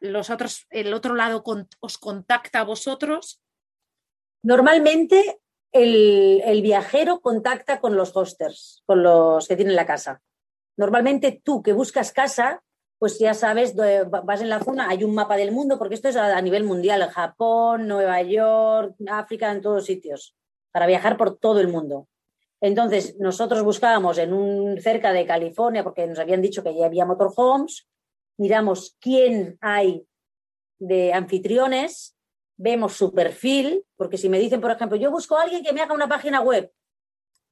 los 0.00 0.30
otros, 0.30 0.66
el 0.70 0.92
otro 0.92 1.14
lado 1.14 1.42
os 1.80 1.98
contacta 1.98 2.60
a 2.60 2.64
vosotros? 2.64 3.40
Normalmente 4.42 5.40
el, 5.72 6.60
viajero 6.62 7.20
contacta 7.20 7.80
con 7.80 7.96
los 7.96 8.14
hosters, 8.16 8.82
con 8.86 9.02
los 9.02 9.48
que 9.48 9.56
tienen 9.56 9.76
la 9.76 9.86
casa. 9.86 10.22
Normalmente 10.76 11.40
tú 11.42 11.62
que 11.62 11.72
buscas 11.72 12.12
casa, 12.12 12.62
pues 12.98 13.18
ya 13.18 13.34
sabes, 13.34 13.74
vas 13.74 14.40
en 14.40 14.50
la 14.50 14.62
zona, 14.62 14.88
hay 14.88 15.04
un 15.04 15.14
mapa 15.14 15.36
del 15.36 15.52
mundo, 15.52 15.78
porque 15.78 15.94
esto 15.94 16.08
es 16.08 16.16
a, 16.16 16.40
nivel 16.42 16.64
mundial, 16.64 17.08
Japón, 17.10 17.88
Nueva 17.88 18.20
York, 18.22 18.94
África, 19.08 19.50
en 19.50 19.62
todos 19.62 19.86
sitios, 19.86 20.36
para 20.70 20.86
viajar 20.86 21.16
por 21.16 21.38
todo 21.38 21.60
el 21.60 21.68
mundo. 21.68 22.08
Entonces, 22.60 23.16
nosotros 23.18 23.62
buscábamos 23.62 24.18
en 24.18 24.32
un 24.32 24.80
cerca 24.80 25.12
de 25.12 25.26
California, 25.26 25.82
porque 25.82 26.06
nos 26.06 26.18
habían 26.18 26.42
dicho 26.42 26.62
que 26.62 26.74
ya 26.74 26.86
había 26.86 27.06
motorhomes, 27.06 27.88
miramos 28.38 28.96
quién 29.00 29.56
hay 29.60 30.06
de 30.78 31.12
anfitriones 31.12 32.16
vemos 32.60 32.92
su 32.92 33.12
perfil, 33.14 33.84
porque 33.96 34.18
si 34.18 34.28
me 34.28 34.38
dicen, 34.38 34.60
por 34.60 34.70
ejemplo, 34.70 34.98
yo 34.98 35.10
busco 35.10 35.36
a 35.36 35.42
alguien 35.42 35.64
que 35.64 35.72
me 35.72 35.80
haga 35.80 35.94
una 35.94 36.08
página 36.08 36.42
web, 36.42 36.70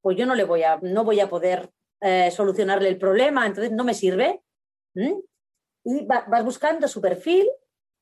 pues 0.03 0.19
yo 0.19 0.27
no 0.27 0.35
le 0.35 0.45
voy 0.45 0.63
a, 0.65 0.79
no 0.83 1.03
voy 1.03 1.19
a 1.21 1.31
poder 1.31 1.71
eh, 2.03 2.31
solucionarle 2.31 2.91
el 2.91 2.99
problema, 2.99 3.47
entonces 3.47 3.73
no 3.73 3.85
me 3.85 3.95
sirve. 3.95 4.43
Y 4.95 6.05
vas 6.05 6.45
buscando 6.45 6.87
su 6.89 7.01
perfil, 7.01 7.49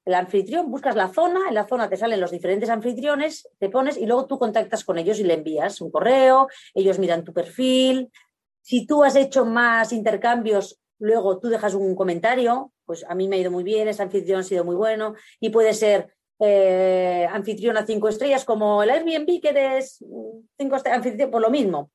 el 0.07 0.15
anfitrión, 0.15 0.71
buscas 0.71 0.95
la 0.95 1.09
zona, 1.09 1.41
en 1.49 1.55
la 1.55 1.67
zona 1.67 1.89
te 1.89 1.97
salen 1.97 2.21
los 2.21 2.31
diferentes 2.31 2.71
anfitriones, 2.71 3.49
te 3.59 3.69
pones 3.69 3.97
y 3.97 4.07
luego 4.07 4.27
tú 4.27 4.39
contactas 4.39 4.85
con 4.85 4.99
ellos 4.99 5.19
y 5.19 5.25
le 5.25 5.35
envías 5.35 5.81
un 5.81 5.91
correo, 5.91 6.49
ellos 6.75 7.01
miran 7.01 7.25
tu 7.25 7.33
perfil. 7.33 8.11
Si 8.63 8.87
tú 8.87 9.03
has 9.03 9.17
hecho 9.17 9.45
más 9.45 9.93
intercambios, 9.93 10.81
luego 11.01 11.41
tú 11.41 11.49
dejas 11.49 11.75
un 11.75 11.97
comentario, 11.97 12.73
pues 12.85 13.05
a 13.09 13.17
mí 13.17 13.27
me 13.27 13.37
ha 13.37 13.41
ido 13.41 13.51
muy 13.51 13.65
bien, 13.65 13.89
ese 13.89 14.03
anfitrión 14.03 14.41
ha 14.41 14.45
sido 14.45 14.65
muy 14.65 14.77
bueno 14.77 15.15
y 15.41 15.51
puede 15.51 15.75
ser 15.75 16.15
eh, 16.39 17.27
anfitriona 17.29 17.85
cinco 17.85 18.09
estrellas, 18.09 18.45
como 18.45 18.85
el 18.85 18.91
Airbnb 18.91 19.41
que 19.41 19.49
eres 19.49 20.05
cinco 20.57 20.77
estrellas, 20.77 20.99
anfitrión, 20.99 21.33
por 21.33 21.43
lo 21.43 21.51
mismo, 21.51 21.91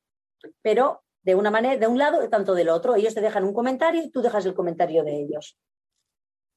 pero 0.60 1.02
de 1.22 1.34
una 1.34 1.50
manera, 1.50 1.78
de 1.78 1.86
un 1.86 1.96
lado, 1.96 2.28
tanto 2.28 2.54
del 2.54 2.68
otro. 2.68 2.94
Ellos 2.94 3.14
te 3.14 3.22
dejan 3.22 3.44
un 3.44 3.54
comentario 3.54 4.02
y 4.02 4.10
tú 4.10 4.20
dejas 4.20 4.44
el 4.44 4.52
comentario 4.52 5.02
de 5.02 5.22
ellos. 5.22 5.56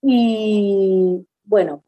Y 0.01 1.25
bueno, 1.45 1.83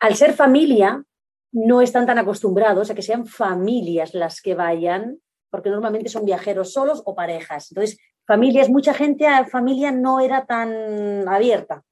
al 0.00 0.16
ser 0.16 0.32
familia, 0.32 1.04
no 1.52 1.82
están 1.82 2.06
tan 2.06 2.18
acostumbrados 2.18 2.90
a 2.90 2.94
que 2.94 3.02
sean 3.02 3.26
familias 3.26 4.14
las 4.14 4.40
que 4.40 4.54
vayan, 4.54 5.20
porque 5.50 5.70
normalmente 5.70 6.08
son 6.08 6.24
viajeros 6.24 6.72
solos 6.72 7.02
o 7.04 7.14
parejas. 7.14 7.70
Entonces, 7.70 7.98
familias, 8.26 8.70
mucha 8.70 8.94
gente 8.94 9.26
a 9.26 9.44
familia 9.44 9.92
no 9.92 10.20
era 10.20 10.46
tan 10.46 11.28
abierta. 11.28 11.84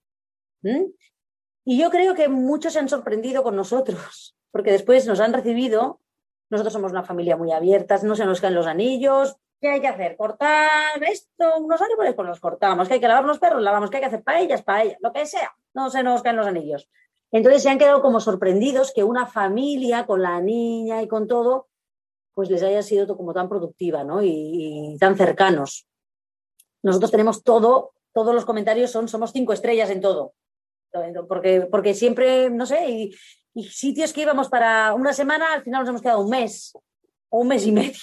Y 0.62 1.78
yo 1.78 1.90
creo 1.90 2.14
que 2.14 2.28
muchos 2.28 2.72
se 2.72 2.78
han 2.78 2.88
sorprendido 2.88 3.42
con 3.42 3.54
nosotros, 3.54 4.34
porque 4.50 4.72
después 4.72 5.06
nos 5.06 5.20
han 5.20 5.34
recibido, 5.34 6.00
nosotros 6.50 6.72
somos 6.72 6.90
una 6.90 7.04
familia 7.04 7.36
muy 7.36 7.52
abierta, 7.52 7.98
no 8.02 8.16
se 8.16 8.24
nos 8.24 8.40
caen 8.40 8.54
los 8.54 8.66
anillos, 8.66 9.36
¿qué 9.60 9.68
hay 9.68 9.80
que 9.80 9.88
hacer? 9.88 10.16
Cortar 10.16 11.02
esto, 11.02 11.58
unos 11.58 11.80
árboles, 11.80 12.14
pues 12.14 12.28
los 12.28 12.40
cortamos, 12.40 12.88
que 12.88 12.94
hay 12.94 13.00
que 13.00 13.08
lavar 13.08 13.24
los 13.24 13.38
perros, 13.38 13.62
lavamos, 13.62 13.90
¿qué 13.90 13.98
hay 13.98 14.02
que 14.02 14.06
hacer? 14.06 14.22
Paellas, 14.22 14.62
paellas, 14.62 14.96
lo 15.00 15.12
que 15.12 15.26
sea, 15.26 15.54
no 15.74 15.90
se 15.90 16.02
nos 16.02 16.22
caen 16.22 16.36
los 16.36 16.46
anillos. 16.46 16.88
Entonces 17.32 17.62
se 17.62 17.70
han 17.70 17.78
quedado 17.78 18.02
como 18.02 18.20
sorprendidos 18.20 18.92
que 18.92 19.04
una 19.04 19.26
familia 19.26 20.06
con 20.06 20.22
la 20.22 20.40
niña 20.40 21.02
y 21.02 21.08
con 21.08 21.28
todo, 21.28 21.68
pues 22.34 22.50
les 22.50 22.62
haya 22.62 22.82
sido 22.82 23.16
como 23.16 23.32
tan 23.32 23.48
productiva, 23.48 24.02
¿no? 24.02 24.22
Y, 24.22 24.94
y 24.94 24.98
tan 24.98 25.16
cercanos. 25.16 25.86
Nosotros 26.82 27.10
tenemos 27.10 27.44
todo, 27.44 27.92
todos 28.12 28.34
los 28.34 28.44
comentarios 28.44 28.90
son, 28.90 29.08
somos 29.08 29.32
cinco 29.32 29.52
estrellas 29.52 29.90
en 29.90 30.00
todo 30.00 30.34
porque, 31.28 31.68
porque 31.70 31.94
siempre, 31.94 32.50
no 32.50 32.66
sé, 32.66 32.88
y, 32.88 33.16
sitios 33.68 34.12
que 34.12 34.22
íbamos 34.22 34.48
para 34.48 34.94
una 34.94 35.12
semana, 35.12 35.52
al 35.52 35.62
final 35.62 35.80
nos 35.80 35.88
hemos 35.88 36.02
quedado 36.02 36.20
un 36.20 36.30
mes 36.30 36.72
o 37.28 37.40
un 37.40 37.48
mes 37.48 37.66
y 37.66 37.72
medio, 37.72 38.00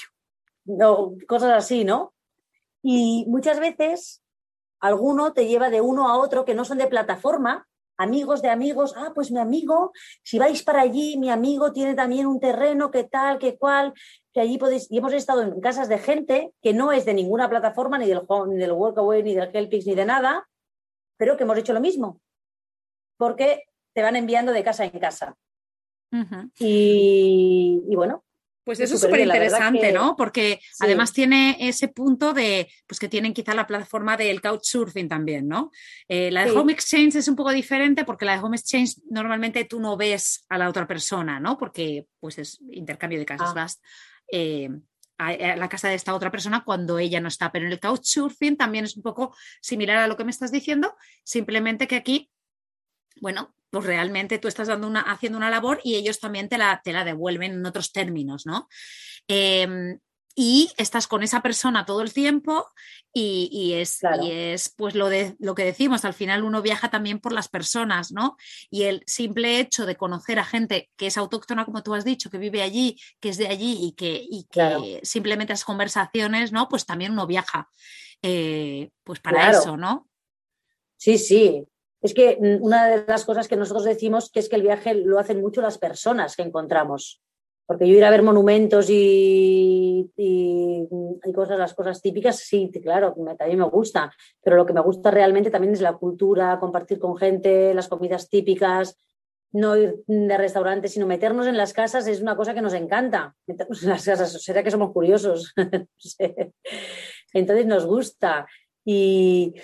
no, 0.67 1.15
cosas 1.27 1.51
así, 1.53 1.83
¿no? 1.83 2.13
Y 2.83 3.25
muchas 3.27 3.59
veces 3.59 4.21
alguno 4.79 5.33
te 5.33 5.47
lleva 5.47 5.69
de 5.69 5.81
uno 5.81 6.07
a 6.07 6.17
otro 6.17 6.45
que 6.45 6.53
no 6.53 6.65
son 6.65 6.77
de 6.77 6.87
plataforma, 6.87 7.67
amigos 7.97 8.43
de 8.43 8.49
amigos, 8.49 8.93
ah, 8.95 9.11
pues 9.15 9.31
mi 9.31 9.39
amigo, 9.39 9.91
si 10.23 10.37
vais 10.37 10.61
para 10.61 10.81
allí, 10.81 11.17
mi 11.17 11.31
amigo 11.31 11.71
tiene 11.71 11.95
también 11.95 12.27
un 12.27 12.39
terreno, 12.39 12.91
qué 12.91 13.03
tal, 13.03 13.39
qué 13.39 13.57
cual, 13.57 13.93
que 14.31 14.39
allí 14.39 14.59
podéis, 14.59 14.91
y 14.91 14.99
hemos 14.99 15.13
estado 15.13 15.41
en 15.41 15.59
casas 15.59 15.89
de 15.89 15.97
gente 15.97 16.53
que 16.61 16.73
no 16.73 16.91
es 16.91 17.05
de 17.05 17.15
ninguna 17.15 17.49
plataforma, 17.49 17.97
ni 17.97 18.05
del, 18.05 18.21
ni 18.47 18.57
del 18.57 18.71
Workaway, 18.71 19.23
ni 19.23 19.33
del 19.33 19.49
Helpix, 19.51 19.87
ni 19.87 19.95
de 19.95 20.05
nada, 20.05 20.47
pero 21.17 21.35
que 21.35 21.43
hemos 21.43 21.57
hecho 21.57 21.73
lo 21.73 21.81
mismo 21.81 22.21
porque 23.17 23.63
te 23.93 24.03
van 24.03 24.15
enviando 24.15 24.53
de 24.53 24.63
casa 24.63 24.85
en 24.85 24.99
casa. 24.99 25.35
y, 26.59 27.95
bueno, 27.95 28.23
pues 28.67 28.81
eso 28.81 28.95
es 28.95 29.01
súper 29.01 29.21
interesante, 29.21 29.93
¿no? 29.93 30.17
Porque 30.17 30.59
además 30.81 31.13
tiene 31.13 31.55
ese 31.57 31.87
punto 31.87 32.33
de, 32.33 32.69
pues 32.85 32.99
que 32.99 33.07
tienen 33.07 33.33
quizá 33.33 33.53
la 33.53 33.65
plataforma 33.65 34.17
del 34.17 34.41
couchsurfing 34.41 35.07
también, 35.07 35.47
¿no? 35.47 35.71
Eh, 36.09 36.31
la 36.31 36.43
de 36.43 36.51
Home 36.51 36.73
Exchange 36.73 37.15
es 37.15 37.29
un 37.29 37.37
poco 37.37 37.51
diferente 37.51 38.03
porque 38.03 38.25
la 38.25 38.33
de 38.33 38.43
Home 38.43 38.57
Exchange 38.57 38.97
normalmente 39.09 39.63
tú 39.63 39.79
no 39.79 39.95
ves 39.95 40.45
a 40.49 40.57
la 40.57 40.67
otra 40.67 40.85
persona, 40.85 41.39
¿no? 41.39 41.57
Porque 41.57 42.07
pues 42.19 42.39
es 42.39 42.59
intercambio 42.69 43.17
de 43.17 43.25
casas, 43.25 43.51
ah. 43.51 43.53
vas 43.53 43.81
eh, 44.33 44.69
a, 45.17 45.55
la 45.55 45.69
casa 45.69 45.87
de 45.87 45.95
esta 45.95 46.13
otra 46.13 46.29
persona 46.29 46.65
cuando 46.65 46.99
ella 46.99 47.21
no 47.21 47.29
está. 47.29 47.53
Pero 47.53 47.67
en 47.67 47.71
el 47.71 47.79
couchsurfing 47.79 48.57
también 48.57 48.83
es 48.83 48.97
un 48.97 49.03
poco 49.03 49.33
similar 49.61 49.95
a 49.95 50.07
lo 50.09 50.17
que 50.17 50.25
me 50.25 50.31
estás 50.31 50.51
diciendo, 50.51 50.93
simplemente 51.23 51.87
que 51.87 51.95
aquí 51.95 52.29
bueno, 53.21 53.55
pues 53.69 53.85
realmente 53.85 54.39
tú 54.39 54.47
estás 54.47 54.67
dando 54.67 54.87
una, 54.87 55.01
haciendo 55.01 55.37
una 55.37 55.49
labor 55.49 55.81
y 55.83 55.95
ellos 55.95 56.19
también 56.19 56.49
te 56.49 56.57
la, 56.57 56.81
te 56.83 56.93
la 56.93 57.03
devuelven 57.03 57.53
en 57.53 57.65
otros 57.65 57.91
términos, 57.91 58.45
¿no? 58.45 58.67
Em, 59.27 59.99
y 60.39 60.71
estás 60.77 61.07
con 61.07 61.23
esa 61.23 61.41
persona 61.41 61.83
todo 61.83 62.03
el 62.03 62.13
tiempo 62.13 62.67
y, 63.11 63.73
es, 63.73 64.01
es, 64.23 64.69
pues 64.77 64.93
lo, 64.93 65.09
de, 65.09 65.35
lo 65.39 65.55
que 65.55 65.63
decimos, 65.63 66.05
al 66.05 66.13
final 66.13 66.43
uno 66.43 66.61
viaja 66.61 66.91
también 66.91 67.19
por 67.19 67.33
las 67.33 67.49
personas, 67.49 68.11
¿no? 68.11 68.37
Y 68.69 68.83
el 68.83 69.01
simple 69.07 69.59
hecho 69.59 69.87
de 69.87 69.95
conocer 69.95 70.37
a 70.37 70.45
gente 70.45 70.91
que 70.95 71.07
es 71.07 71.17
autóctona, 71.17 71.65
como 71.65 71.81
tú 71.81 71.95
has 71.95 72.05
dicho, 72.05 72.29
que 72.29 72.37
vive 72.37 72.61
allí, 72.61 73.01
que 73.19 73.29
es 73.29 73.37
de 73.37 73.47
allí 73.47 73.79
y 73.81 73.93
que, 73.93 74.23
y 74.29 74.45
que 74.51 74.99
simplemente 75.01 75.53
las 75.53 75.65
conversaciones, 75.65 76.51
¿no? 76.51 76.69
Pues 76.69 76.85
también 76.85 77.13
uno 77.13 77.25
viaja, 77.25 77.67
eh, 78.21 78.91
pues 79.03 79.19
para 79.19 79.49
eso, 79.49 79.75
¿no? 79.75 80.07
Sí, 80.97 81.17
sí, 81.17 81.67
es 82.07 82.13
que 82.13 82.37
mm, 82.39 82.63
una 82.63 82.87
de 82.87 83.05
las 83.05 83.25
cosas 83.25 83.47
que 83.47 83.55
nosotros 83.55 83.85
decimos 83.85 84.31
que 84.31 84.39
es 84.39 84.49
que 84.49 84.55
el 84.55 84.63
viaje 84.63 84.95
lo 84.95 85.19
hacen 85.19 85.41
mucho 85.41 85.61
las 85.61 85.77
personas 85.77 86.35
que 86.35 86.41
encontramos. 86.41 87.21
Porque 87.65 87.85
yo 87.85 87.95
ir 87.95 88.05
a 88.05 88.09
ver 88.09 88.23
monumentos 88.23 88.89
y, 88.89 90.09
y, 90.15 90.87
cosas, 91.35 91.59
las 91.59 91.73
cosas 91.73 92.01
típicas, 92.01 92.39
sí, 92.39 92.71
claro, 92.81 93.13
también 93.37 93.59
me 93.59 93.65
gusta. 93.65 94.09
Pero 94.41 94.55
lo 94.55 94.65
que 94.65 94.71
me 94.71 94.79
gusta 94.79 95.11
realmente 95.11 95.51
también 95.51 95.73
es 95.73 95.81
la 95.81 95.97
cultura, 95.97 96.59
compartir 96.61 96.97
con 96.97 97.17
gente, 97.17 97.73
las 97.73 97.89
comidas 97.89 98.29
típicas, 98.29 98.97
no 99.51 99.75
ir 99.75 100.01
de 100.07 100.37
restaurantes, 100.37 100.93
sino 100.93 101.07
meternos 101.07 101.45
en 101.45 101.57
las 101.57 101.73
casas 101.73 102.07
es 102.07 102.21
una 102.21 102.37
cosa 102.37 102.53
que 102.53 102.61
nos 102.61 102.73
encanta. 102.73 103.35
Meternos 103.47 103.83
en 103.83 103.89
las 103.89 104.05
casas, 104.05 104.31
será 104.41 104.63
que 104.63 104.71
somos 104.71 104.93
curiosos. 104.93 105.53
Entonces 107.33 107.65
nos 107.65 107.85
gusta. 107.85 108.47
Y, 108.85 109.55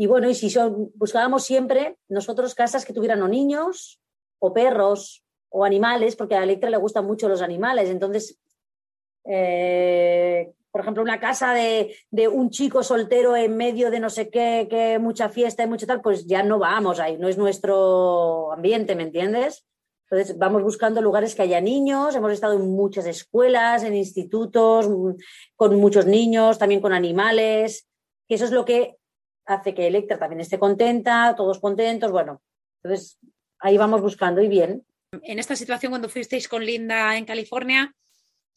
y 0.00 0.06
bueno, 0.06 0.30
y 0.30 0.34
si 0.34 0.54
buscábamos 0.94 1.44
siempre 1.44 1.98
nosotros 2.08 2.54
casas 2.54 2.84
que 2.84 2.92
tuvieran 2.92 3.20
o 3.20 3.26
niños 3.26 4.00
o 4.38 4.52
perros 4.52 5.24
o 5.48 5.64
animales, 5.64 6.14
porque 6.14 6.36
a 6.36 6.44
Electra 6.44 6.70
le 6.70 6.76
gustan 6.76 7.04
mucho 7.04 7.28
los 7.28 7.42
animales. 7.42 7.90
Entonces, 7.90 8.38
eh, 9.24 10.52
por 10.70 10.82
ejemplo, 10.82 11.02
una 11.02 11.18
casa 11.18 11.52
de, 11.52 11.96
un 12.28 12.50
chico 12.50 12.84
soltero 12.84 13.34
en 13.34 13.56
medio 13.56 13.90
de 13.90 13.98
no 13.98 14.08
sé 14.08 14.30
qué, 14.30 14.68
que 14.70 15.00
mucha 15.00 15.30
fiesta 15.30 15.64
y 15.64 15.66
mucho 15.66 15.86
tal, 15.86 16.00
pues 16.00 16.26
ya 16.26 16.44
no 16.44 16.60
vamos 16.60 17.00
ahí, 17.00 17.18
no 17.18 17.26
es 17.26 17.36
nuestro 17.36 18.52
ambiente, 18.52 18.94
¿me 18.94 19.02
entiendes? 19.02 19.66
Entonces 20.08 20.38
vamos 20.38 20.62
buscando 20.62 21.02
lugares 21.02 21.34
que 21.34 21.42
haya 21.42 21.60
niños, 21.60 22.14
hemos 22.14 22.32
estado 22.32 22.54
en 22.54 22.70
muchas 22.70 23.06
escuelas, 23.06 23.82
en 23.82 23.96
institutos, 23.96 24.88
con 25.56 25.74
muchos 25.80 26.06
niños, 26.06 26.56
también 26.56 26.80
con 26.80 26.92
animales, 26.92 27.88
que 28.28 28.36
eso 28.36 28.44
es 28.44 28.52
lo 28.52 28.64
que 28.64 28.97
hace 29.48 29.74
que 29.74 29.86
Electra 29.86 30.18
también 30.18 30.40
esté 30.40 30.58
contenta, 30.58 31.34
todos 31.36 31.58
contentos, 31.58 32.12
bueno, 32.12 32.42
entonces 32.82 33.18
ahí 33.58 33.76
vamos 33.76 34.00
buscando 34.02 34.42
y 34.42 34.48
bien. 34.48 34.84
En 35.22 35.38
esta 35.38 35.56
situación, 35.56 35.90
cuando 35.90 36.08
fuisteis 36.08 36.48
con 36.48 36.64
Linda 36.64 37.16
en 37.16 37.24
California, 37.24 37.94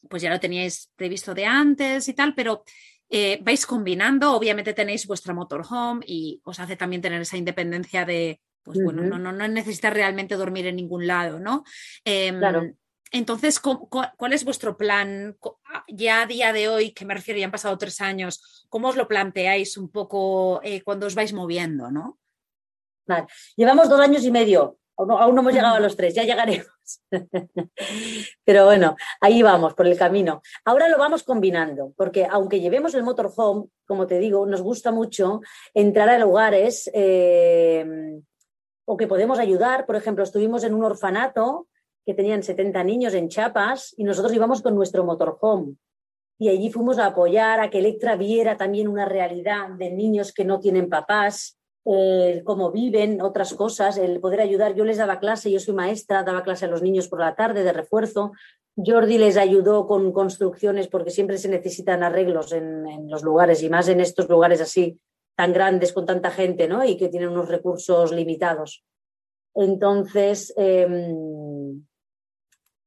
pues 0.10 0.22
ya 0.22 0.30
lo 0.30 0.40
teníais 0.40 0.92
previsto 0.96 1.34
de 1.34 1.46
antes 1.46 2.08
y 2.10 2.14
tal, 2.14 2.36
pero 2.36 2.64
eh, 3.10 3.40
vais 3.42 3.66
combinando, 3.66 4.34
obviamente 4.34 4.74
tenéis 4.74 5.08
vuestra 5.08 5.34
motorhome 5.34 6.04
y 6.06 6.42
os 6.44 6.60
hace 6.60 6.76
también 6.76 7.02
tener 7.02 7.22
esa 7.22 7.38
independencia 7.38 8.04
de, 8.04 8.42
pues 8.64 8.78
bueno, 8.84 9.02
no, 9.04 9.18
no, 9.18 9.32
no 9.32 9.48
necesitas 9.48 9.94
realmente 9.94 10.36
dormir 10.36 10.68
en 10.68 10.76
ningún 10.76 11.08
lado, 11.08 11.40
¿no? 11.40 11.64
Em, 12.04 12.38
claro. 12.38 12.64
Entonces, 13.12 13.60
¿cuál 13.60 14.34
es 14.34 14.46
vuestro 14.46 14.78
plan 14.78 15.38
ya 15.88 16.22
a 16.22 16.26
día 16.26 16.54
de 16.54 16.70
hoy, 16.70 16.92
que 16.92 17.06
me 17.06 17.14
refiero, 17.14 17.40
ya 17.40 17.46
han 17.46 17.52
pasado 17.52 17.78
tres 17.78 18.00
años, 18.02 18.66
cómo 18.70 18.88
os 18.88 18.96
lo 18.96 19.08
planteáis 19.08 19.78
un 19.78 19.90
poco 19.90 20.62
eh, 20.64 20.82
cuando 20.82 21.08
os 21.08 21.16
vais 21.16 21.34
moviendo, 21.34 21.92
no? 21.92 22.18
Vale. 23.06 23.28
Llevamos 23.58 23.90
dos 23.90 24.00
años 24.00 24.24
y 24.24 24.32
medio 24.32 24.80
Aún 24.98 25.36
no, 25.36 25.42
hemos 25.42 25.54
llegado 25.54 25.76
a 25.76 25.80
los 25.80 25.96
tres, 25.96 26.14
ya 26.14 26.24
llegaremos. 26.24 26.68
Pero 28.46 28.66
bueno, 28.66 28.96
ahí 29.20 29.42
vamos, 29.42 29.74
por 29.74 29.88
el 29.88 29.98
camino. 29.98 30.42
Ahora 30.66 30.90
lo 30.90 30.98
vamos 30.98 31.24
combinando, 31.24 31.94
porque 31.98 32.28
aunque 32.30 32.60
llevemos 32.60 32.94
el 32.94 33.04
motorhome, 33.04 33.68
como 33.88 34.06
te 34.06 34.20
digo, 34.20 34.46
nos 34.46 34.62
gusta 34.62 34.92
mucho 34.92 35.42
entrar 35.74 36.10
a 36.10 36.20
lugares 36.20 36.90
eh, 36.94 38.22
o 38.86 38.98
que 38.98 39.08
podemos 39.08 39.40
ayudar. 39.40 39.86
Por 39.86 39.96
ejemplo, 39.96 40.24
estuvimos 40.24 40.64
en 40.64 40.74
un 40.74 40.84
orfanato 40.84 41.68
que 42.06 42.14
tenían 42.14 42.44
70 42.44 42.84
niños 42.84 43.14
en 43.14 43.30
Chiapas 43.30 43.94
y 43.98 44.04
nosotros 44.04 44.34
íbamos 44.34 44.62
con 44.62 44.76
nuestro 44.76 45.04
motorhome. 45.04 45.76
Y 46.40 46.50
allí 46.50 46.72
fuimos 46.72 46.98
a 46.98 47.08
apoyar 47.08 47.60
a 47.60 47.70
que 47.70 47.80
Electra 47.80 48.16
viera 48.16 48.58
también 48.58 48.88
una 48.88 49.06
realidad 49.06 49.70
de 49.78 49.92
niños 49.92 50.34
que 50.34 50.46
no 50.46 50.60
tienen 50.60 50.90
papás 50.90 51.58
el 51.86 52.44
cómo 52.44 52.72
viven, 52.72 53.22
otras 53.22 53.54
cosas, 53.54 53.98
el 53.98 54.20
poder 54.20 54.42
ayudar. 54.42 54.76
Yo 54.76 54.86
les 54.86 54.98
daba 54.98 55.20
clase, 55.20 55.52
yo 55.52 55.60
soy 55.60 55.74
maestra, 55.74 56.24
daba 56.24 56.44
clase 56.44 56.66
a 56.66 56.68
los 56.68 56.82
niños 56.82 57.08
por 57.08 57.20
la 57.20 57.36
tarde 57.36 57.64
de 57.64 57.74
refuerzo. 57.74 58.32
Jordi 58.76 59.18
les 59.18 59.38
ayudó 59.38 59.88
con 59.88 60.12
construcciones 60.12 60.88
porque 60.88 61.12
siempre 61.12 61.38
se 61.38 61.50
necesitan 61.50 62.04
arreglos 62.04 62.52
en, 62.54 63.10
los 63.10 63.24
lugares 63.24 63.64
y 63.64 63.70
más 63.70 63.88
en 63.90 64.00
estos 64.00 64.30
lugares 64.30 64.62
así 64.62 65.00
tan 65.36 65.54
grandes 65.54 65.92
con 65.92 66.06
tanta 66.06 66.30
gente 66.30 66.68
¿no? 66.68 66.84
y 66.86 66.98
que 66.98 67.10
tienen 67.10 67.30
unos 67.30 67.50
recursos 67.50 68.12
limitados. 68.12 68.84
Entonces, 69.54 70.54
em, 70.56 71.84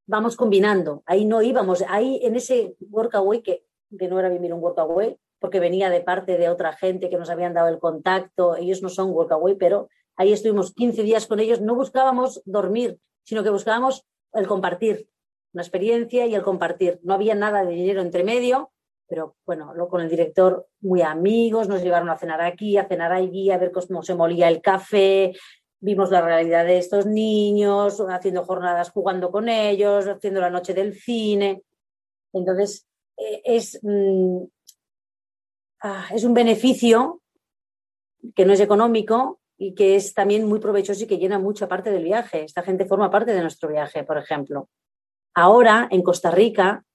vamos 0.07 0.37
combinando. 0.37 1.03
Ahí 1.07 1.25
no 1.25 1.43
íbamos, 1.43 1.85
ahí 1.88 2.21
en 2.23 2.37
ese 2.37 2.77
workaway, 2.81 3.43
que, 3.43 3.64
que 3.99 4.09
no 4.09 4.19
era 4.19 4.29
vivir 4.29 4.53
un 4.53 4.62
workaway, 4.62 5.19
porque 5.38 5.61
venía 5.61 5.90
de 5.90 6.01
parte 6.01 6.38
de 6.38 6.49
otra 6.49 6.73
gente 6.73 7.11
que 7.11 7.19
nos 7.19 7.31
habían 7.31 7.55
dado 7.55 7.69
el 7.69 7.79
contacto. 7.79 8.57
Ellos 8.57 8.83
no 8.83 8.88
son 8.88 9.11
workaway, 9.11 9.57
pero 9.57 9.88
ahí 10.17 10.33
estuvimos 10.33 10.73
15 10.75 11.03
días 11.03 11.27
con 11.27 11.40
ellos. 11.40 11.61
No 11.61 11.75
buscábamos 11.75 12.43
dormir, 12.45 12.99
sino 13.25 13.43
que 13.43 13.51
buscábamos 13.51 14.07
el 14.33 14.47
compartir, 14.47 15.09
una 15.53 15.62
experiencia 15.62 16.27
y 16.27 16.35
el 16.35 16.43
compartir. 16.43 17.01
No 17.03 17.14
había 17.14 17.35
nada 17.35 17.64
de 17.64 17.75
dinero 17.75 18.01
entre 18.01 18.25
medio, 18.25 18.73
pero 19.07 19.37
bueno, 19.45 19.73
con 19.88 20.01
el 20.01 20.09
director 20.09 20.67
muy 20.81 21.03
amigos, 21.03 21.69
nos 21.69 21.83
llevaron 21.83 22.09
a 22.09 22.17
cenar 22.17 22.40
aquí, 22.40 22.77
a 22.79 22.88
cenar 22.88 23.12
allí, 23.12 23.51
a 23.51 23.59
ver 23.59 23.71
cómo 23.71 24.03
se 24.03 24.14
molía 24.14 24.49
el 24.49 24.61
café, 24.61 25.35
vimos 25.85 26.11
la 26.11 26.23
realidad 26.23 26.64
de 26.64 26.79
estos 26.79 27.07
niños, 27.07 28.01
haciendo 28.09 28.44
jornadas 28.44 28.90
jugando 28.90 29.31
con 29.31 29.49
ellos, 29.49 30.07
haciendo 30.07 30.40
la 30.40 30.51
noche 30.51 30.75
del 30.75 30.94
cine. 30.94 31.62
Entonces, 32.33 32.87
eh, 33.16 33.42
es, 33.44 33.79
mm, 33.83 34.44
Ah, 35.87 36.07
es 36.14 36.25
un 36.25 36.33
beneficio 36.33 37.20
que 38.35 38.47
no 38.47 38.55
es 38.55 38.61
económico 38.61 39.40
y 39.59 39.75
que 39.75 39.97
es 39.97 40.14
también 40.14 40.49
muy 40.49 40.59
provechoso 40.59 41.05
y 41.05 41.07
que 41.07 41.18
llena 41.18 41.38
mucha 41.38 41.68
parte 41.68 41.90
del 41.90 42.05
viaje. 42.05 42.42
Esta 42.42 42.62
gente 42.62 42.87
forma 42.87 43.11
parte 43.11 43.35
de 43.35 43.42
nuestro 43.42 43.68
viaje, 43.68 44.03
por 44.03 44.16
ejemplo. 44.16 44.70
Ahora, 45.35 45.87
en 45.90 46.03
Costa 46.03 46.31
Rica, 46.31 46.87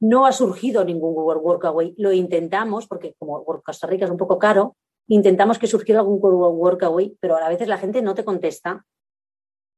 no 0.00 0.24
ha 0.24 0.32
surgido 0.32 0.82
ningún 0.82 1.12
Workaway. 1.14 1.94
Lo 1.98 2.10
intentamos, 2.10 2.86
porque 2.86 3.14
como 3.18 3.44
Costa 3.44 3.86
Rica 3.86 4.06
es 4.06 4.10
un 4.10 4.16
poco 4.16 4.38
caro, 4.38 4.76
intentamos 5.08 5.58
que 5.58 5.66
surgiera 5.66 6.00
algún 6.00 6.20
Workaway, 6.20 7.16
pero 7.20 7.36
a 7.36 7.48
veces 7.48 7.68
la 7.68 7.78
gente 7.78 8.02
no 8.02 8.14
te 8.14 8.24
contesta. 8.24 8.84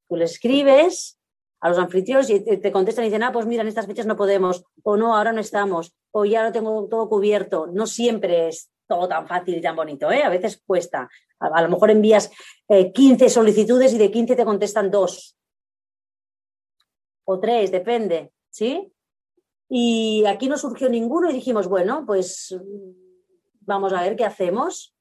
Tú 0.09 0.17
le 0.17 0.25
escribes 0.25 1.19
a 1.61 1.69
los 1.69 1.79
anfitriones 1.79 2.31
y 2.31 2.41
te 2.41 2.73
contestan 2.73 3.05
y 3.05 3.09
dicen, 3.09 3.23
ah, 3.23 3.33
pues 3.33 3.47
mira, 3.47 3.63
en 3.63 3.69
estas 3.69 3.87
fechas 3.87 4.07
no 4.07 4.17
podemos, 4.17 4.65
o 4.83 4.97
no, 4.97 5.17
ahora 5.17 5.33
no 5.33 5.41
estamos, 5.41 5.95
o 6.11 6.25
ya 6.25 6.43
lo 6.43 6.53
tengo 6.53 6.89
todo 6.89 7.09
cubierto. 7.09 7.69
No 7.69 7.87
siempre 7.87 8.49
es 8.49 8.71
todo 8.89 9.07
tan 9.07 9.29
fácil 9.29 9.57
y 9.57 9.61
tan 9.61 9.77
bonito, 9.77 10.11
¿eh? 10.11 10.23
A 10.25 10.31
veces 10.31 10.61
cuesta. 10.67 11.09
A, 11.39 11.63
lo 11.63 11.69
mejor 11.69 11.91
envías 11.91 12.31
15 12.69 13.25
eh, 13.25 13.31
solicitudes 13.31 13.93
y 13.95 13.99
de 13.99 14.11
15 14.11 14.37
te 14.37 14.45
contestan 14.45 14.91
dos 14.91 15.37
o 17.25 17.39
tres, 17.39 17.71
depende, 17.71 18.33
¿sí? 18.51 18.93
Y 19.69 20.25
aquí 20.27 20.49
no 20.49 20.59
surgió 20.59 20.89
ninguno 20.89 21.31
y 21.31 21.35
dijimos, 21.35 21.69
bueno, 21.69 22.05
pues 22.05 22.59
vamos 23.61 23.93
a 23.93 24.03
ver 24.03 24.17
qué 24.17 24.25
hacemos 24.25 24.97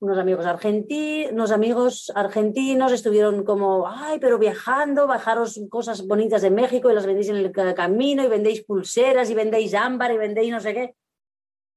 unos 0.00 0.18
amigos 0.18 0.44
argentinos, 0.44 1.32
unos 1.32 1.50
amigos 1.50 2.12
argentinos 2.14 2.92
estuvieron 2.92 3.44
como, 3.44 3.88
ay, 3.88 4.18
pero 4.18 4.38
viajando, 4.38 5.06
bajaros 5.06 5.60
cosas 5.70 6.06
bonitas 6.06 6.42
de 6.42 6.50
México 6.50 6.90
y 6.90 6.94
las 6.94 7.06
vendéis 7.06 7.30
en 7.30 7.36
el 7.36 7.52
camino 7.52 8.22
y 8.22 8.28
vendéis 8.28 8.64
pulseras 8.64 9.30
y 9.30 9.34
vendéis 9.34 9.74
ámbar 9.74 10.12
y 10.12 10.18
vendéis 10.18 10.52
no 10.52 10.60
sé 10.60 10.74
qué. 10.74 10.94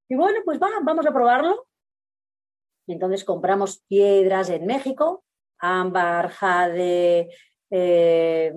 Y 0.09 0.15
bueno, 0.15 0.39
pues 0.43 0.59
va, 0.59 0.69
vamos 0.83 1.05
a 1.05 1.13
probarlo. 1.13 1.67
Entonces 2.87 3.23
compramos 3.23 3.83
piedras 3.87 4.49
en 4.49 4.65
México, 4.65 5.23
ámbar, 5.59 6.29
jade, 6.29 7.29
eh, 7.69 8.53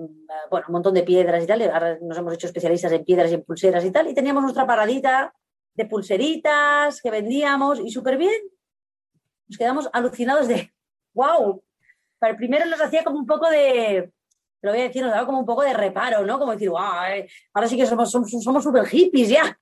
bueno, 0.49 0.65
un 0.67 0.73
montón 0.73 0.95
de 0.95 1.03
piedras 1.03 1.43
y 1.43 1.47
tal. 1.47 1.61
Ahora 1.61 1.99
nos 2.01 2.17
hemos 2.17 2.33
hecho 2.33 2.47
especialistas 2.47 2.91
en 2.91 3.05
piedras 3.05 3.31
y 3.31 3.35
en 3.35 3.43
pulseras 3.43 3.85
y 3.85 3.91
tal. 3.91 4.09
Y 4.09 4.15
teníamos 4.15 4.43
nuestra 4.43 4.65
paradita 4.65 5.33
de 5.75 5.85
pulseritas 5.85 7.01
que 7.01 7.11
vendíamos 7.11 7.79
y 7.79 7.89
súper 7.91 8.17
bien 8.17 8.52
quedamos 9.57 9.89
alucinados 9.93 10.47
de, 10.47 10.71
wow, 11.13 11.63
para 12.19 12.31
el 12.31 12.37
primero 12.37 12.65
nos 12.65 12.81
hacía 12.81 13.03
como 13.03 13.19
un 13.19 13.25
poco 13.25 13.49
de, 13.49 14.11
lo 14.61 14.71
voy 14.71 14.79
a 14.79 14.83
decir, 14.83 15.03
nos 15.03 15.11
daba 15.11 15.25
como 15.25 15.39
un 15.39 15.45
poco 15.45 15.61
de 15.61 15.73
reparo, 15.73 16.25
¿no? 16.25 16.39
Como 16.39 16.53
decir, 16.53 16.69
wow, 16.69 17.03
eh, 17.09 17.29
ahora 17.53 17.67
sí 17.67 17.75
que 17.75 17.85
somos 17.85 18.11
somos 18.11 18.63
súper 18.63 18.85
hippies 18.85 19.29
ya, 19.29 19.59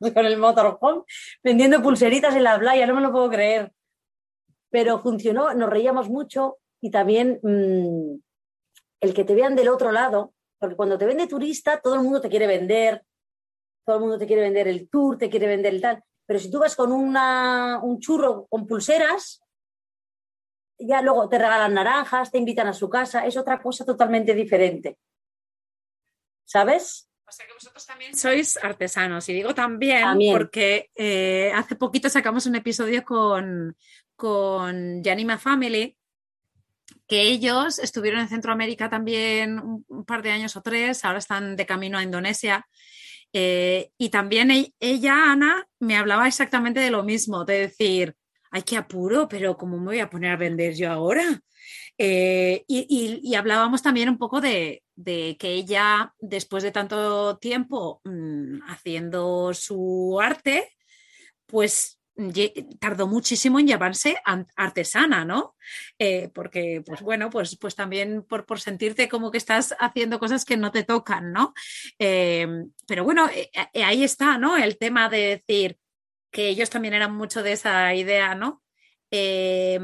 con 0.14 0.24
el 0.24 0.36
motorhome, 0.38 1.02
vendiendo 1.42 1.82
pulseritas 1.82 2.34
en 2.36 2.44
la 2.44 2.58
playa, 2.58 2.86
no 2.86 2.94
me 2.94 3.00
lo 3.00 3.12
puedo 3.12 3.28
creer. 3.28 3.72
Pero 4.70 5.00
funcionó, 5.00 5.52
nos 5.54 5.68
reíamos 5.68 6.08
mucho 6.08 6.58
y 6.80 6.90
también 6.90 7.40
mm, 7.42 8.20
el 9.00 9.14
que 9.14 9.24
te 9.24 9.34
vean 9.34 9.56
del 9.56 9.68
otro 9.68 9.90
lado, 9.90 10.32
porque 10.58 10.76
cuando 10.76 10.98
te 10.98 11.06
vende 11.06 11.26
turista, 11.26 11.80
todo 11.80 11.94
el 11.94 12.02
mundo 12.02 12.20
te 12.20 12.28
quiere 12.28 12.46
vender, 12.46 13.02
todo 13.84 13.96
el 13.96 14.02
mundo 14.02 14.18
te 14.18 14.26
quiere 14.26 14.42
vender 14.42 14.68
el 14.68 14.88
tour, 14.88 15.18
te 15.18 15.28
quiere 15.30 15.46
vender 15.46 15.74
el 15.74 15.80
tal. 15.80 16.02
Pero 16.26 16.40
si 16.40 16.50
tú 16.50 16.58
vas 16.58 16.74
con 16.74 16.92
una, 16.92 17.80
un 17.82 18.00
churro 18.00 18.46
con 18.48 18.66
pulseras, 18.66 19.42
ya 20.78 21.00
luego 21.00 21.28
te 21.28 21.38
regalan 21.38 21.74
naranjas, 21.74 22.30
te 22.30 22.38
invitan 22.38 22.66
a 22.66 22.72
su 22.72 22.90
casa, 22.90 23.24
es 23.26 23.36
otra 23.36 23.62
cosa 23.62 23.84
totalmente 23.84 24.34
diferente. 24.34 24.98
¿Sabes? 26.44 27.08
O 27.28 27.32
sea 27.32 27.46
que 27.46 27.54
vosotros 27.54 27.84
también 27.86 28.14
sois 28.16 28.56
artesanos. 28.62 29.28
Y 29.28 29.32
digo 29.32 29.54
también, 29.54 30.18
porque 30.32 30.90
eh, 30.94 31.50
hace 31.54 31.74
poquito 31.74 32.08
sacamos 32.08 32.46
un 32.46 32.54
episodio 32.54 33.04
con, 33.04 33.76
con 34.14 35.02
Yanima 35.02 35.38
Family, 35.38 35.96
que 37.08 37.22
ellos 37.22 37.78
estuvieron 37.78 38.20
en 38.20 38.28
Centroamérica 38.28 38.88
también 38.88 39.60
un 39.60 40.04
par 40.04 40.22
de 40.22 40.30
años 40.30 40.56
o 40.56 40.62
tres, 40.62 41.04
ahora 41.04 41.18
están 41.18 41.56
de 41.56 41.66
camino 41.66 41.98
a 41.98 42.02
Indonesia 42.02 42.66
eh, 43.32 43.90
y 43.98 44.08
también 44.10 44.50
e-, 44.50 44.74
ella, 44.80 45.32
Ana, 45.32 45.68
me 45.78 45.96
hablaba 45.96 46.28
exactamente 46.28 46.80
de 46.80 46.90
lo 46.90 47.02
mismo, 47.02 47.44
de 47.44 47.60
decir, 47.60 48.16
ay, 48.50 48.62
qué 48.62 48.76
apuro, 48.76 49.28
pero 49.28 49.56
¿cómo 49.56 49.78
me 49.78 49.86
voy 49.86 50.00
a 50.00 50.10
poner 50.10 50.32
a 50.32 50.36
vender 50.36 50.74
yo 50.74 50.90
ahora? 50.90 51.40
Eh, 51.98 52.64
y, 52.68 53.34
hablábamos 53.34 53.82
también 53.82 54.08
un 54.08 54.18
poco 54.18 54.40
de, 54.40 54.82
que 55.04 55.38
ella, 55.42 56.14
después 56.18 56.62
de 56.62 56.70
tanto 56.70 57.38
tiempo 57.38 58.00
mm, 58.04 58.62
haciendo 58.68 59.54
su 59.54 60.18
arte, 60.20 60.76
pues 61.46 61.98
tardó 62.78 63.06
muchísimo 63.06 63.58
en 63.60 63.66
llamarse 63.66 64.16
artesana, 64.56 65.24
¿no? 65.24 65.54
Eh, 65.98 66.30
porque, 66.34 66.82
pues 66.84 67.02
bueno, 67.02 67.28
pues, 67.28 67.56
pues 67.58 67.74
también 67.74 68.22
por, 68.22 68.46
por, 68.46 68.58
sentirte 68.58 69.08
como 69.08 69.30
que 69.30 69.38
estás 69.38 69.76
haciendo 69.78 70.18
cosas 70.18 70.44
que 70.44 70.56
no 70.56 70.72
te 70.72 70.84
tocan, 70.84 71.32
¿no? 71.32 71.52
Em, 71.98 72.70
pero 72.86 73.04
bueno, 73.04 73.28
eh, 73.28 73.50
eh, 73.72 73.84
ahí 73.84 74.02
está, 74.02 74.38
¿no? 74.38 74.56
El 74.56 74.78
tema 74.78 75.08
de 75.10 75.42
decir, 75.46 75.78
que 76.30 76.48
ellos 76.48 76.70
también 76.70 76.94
eran 76.94 77.14
mucho 77.14 77.42
de 77.42 77.52
esa 77.52 77.94
idea, 77.94 78.34
¿no? 78.34 78.62
Eh, 79.10 79.78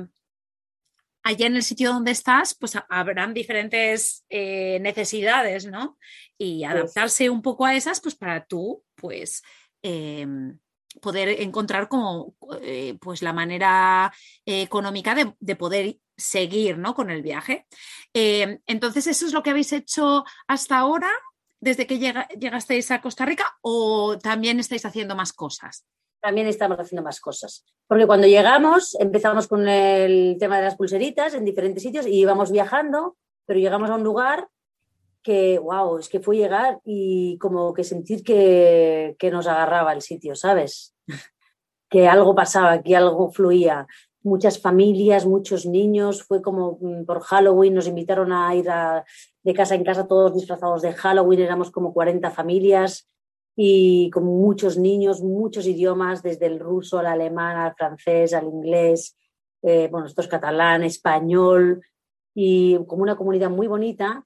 allá 1.22 1.47
en 1.47 1.57
el 1.57 1.62
sitio 1.62 1.93
donde 1.93 2.12
estás, 2.12 2.55
pues 2.55 2.76
habrán 2.89 3.35
diferentes 3.35 4.24
necesidades, 4.30 5.66
¿no? 5.66 5.99
Y 6.39 6.64
adaptarse 6.64 7.30
un 7.30 7.43
poco 7.43 7.64
a 7.64 7.76
esas, 7.76 8.01
pues 8.01 8.14
para 8.16 8.45
tú, 8.45 8.85
pues, 8.97 9.43
em, 9.83 10.59
poder 11.01 11.40
encontrar 11.40 11.88
como, 11.88 12.34
eh, 12.61 12.97
pues, 13.01 13.22
la 13.22 13.32
manera 13.32 14.12
económica 14.45 15.14
de, 15.14 15.57
poder 15.57 15.97
seguir, 16.16 16.78
¿no? 16.78 16.95
Con 16.95 17.11
el 17.11 17.22
viaje. 17.22 17.66
Em, 18.12 18.61
entonces, 18.66 19.07
¿eso 19.07 19.26
es 19.26 19.32
lo 19.32 19.43
que 19.43 19.51
habéis 19.51 19.72
hecho 19.72 20.24
hasta 20.47 20.78
ahora? 20.78 21.11
desde 21.62 21.86
que 21.86 21.99
llegasteis 21.99 22.90
a 22.90 23.01
Costa 23.01 23.24
Rica 23.24 23.47
o 23.62 24.18
también 24.18 24.59
estáis 24.59 24.84
haciendo 24.84 25.14
más 25.14 25.32
cosas? 25.32 25.86
También 26.20 26.49
estamos 26.49 26.78
haciendo 26.78 27.05
más 27.05 27.20
cosas. 27.20 27.64
Porque 27.86 28.07
cuando 28.07 28.26
llegamos, 28.26 28.97
empezamos 28.99 29.47
con 29.47 29.68
el 29.68 30.36
tema 30.40 30.57
de 30.57 30.64
las 30.64 30.76
pulseritas 30.76 31.34
en 31.34 31.45
diferentes 31.45 31.82
sitios 31.82 32.07
y 32.07 32.18
íbamos 32.18 32.51
viajando, 32.51 33.16
pero 33.47 33.61
llegamos 33.61 33.90
a 33.90 33.95
un 33.95 34.03
lugar 34.03 34.49
que, 35.22 35.58
wow, 35.58 35.98
es 35.98 36.08
que 36.08 36.20
fue 36.20 36.36
llegar 36.36 36.80
y 36.84 37.38
como 37.38 37.72
que 37.74 37.84
sentir 37.84 38.22
que, 38.22 39.16
que 39.18 39.30
nos 39.30 39.46
agarraba 39.46 39.92
el 39.92 40.02
sitio, 40.02 40.34
¿sabes? 40.34 40.94
que 41.88 42.08
algo 42.08 42.34
pasaba, 42.34 42.82
que 42.82 42.96
algo 42.96 43.30
fluía 43.30 43.86
muchas 44.22 44.60
familias, 44.60 45.26
muchos 45.26 45.66
niños. 45.66 46.22
Fue 46.22 46.42
como 46.42 46.78
mm, 46.80 47.04
por 47.04 47.20
Halloween, 47.20 47.74
nos 47.74 47.88
invitaron 47.88 48.32
a 48.32 48.54
ir 48.54 48.66
de 49.42 49.54
casa 49.54 49.74
en 49.74 49.84
casa 49.84 50.06
todos 50.06 50.34
disfrazados 50.34 50.82
de 50.82 50.92
Halloween, 50.94 51.40
éramos 51.40 51.70
como 51.70 51.92
40 51.92 52.30
familias 52.30 53.08
y 53.54 54.08
con 54.10 54.24
muchos 54.24 54.78
niños, 54.78 55.22
muchos 55.22 55.66
idiomas, 55.66 56.22
desde 56.22 56.46
el 56.46 56.58
ruso 56.58 56.98
al 56.98 57.06
alemán, 57.06 57.56
al 57.56 57.74
francés, 57.74 58.32
al 58.32 58.46
inglés, 58.46 59.16
eh, 59.62 59.88
bueno, 59.90 60.06
esto 60.06 60.22
es 60.22 60.28
catalán, 60.28 60.84
español, 60.84 61.82
y 62.34 62.78
como 62.86 63.02
una 63.02 63.16
comunidad 63.16 63.50
muy 63.50 63.66
bonita. 63.66 64.24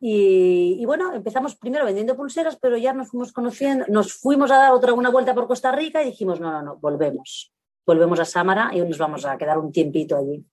Y, 0.00 0.78
y, 0.80 0.86
bueno, 0.86 1.12
empezamos 1.14 1.56
primero 1.56 1.84
vendiendo 1.84 2.16
pulseras, 2.16 2.56
pero 2.56 2.76
ya 2.78 2.94
nos 2.94 3.10
fuimos 3.10 3.32
conociendo, 3.32 3.84
nos 3.88 4.14
fuimos 4.14 4.50
a 4.50 4.56
dar 4.56 4.72
otra 4.72 4.94
una 4.94 5.10
vuelta 5.10 5.34
por 5.34 5.46
Costa 5.46 5.72
Rica 5.72 6.02
y 6.02 6.06
dijimos, 6.06 6.40
no, 6.40 6.50
no, 6.50 6.62
no, 6.62 6.76
volvemos. 6.76 7.52
Volvemos 7.86 8.18
a 8.18 8.24
Samara 8.24 8.70
y 8.72 8.80
nos 8.80 8.98
vamos 8.98 9.24
a 9.26 9.36
quedar 9.36 9.58
un 9.58 9.72
tiempito 9.72 10.16
allí. 10.16 10.44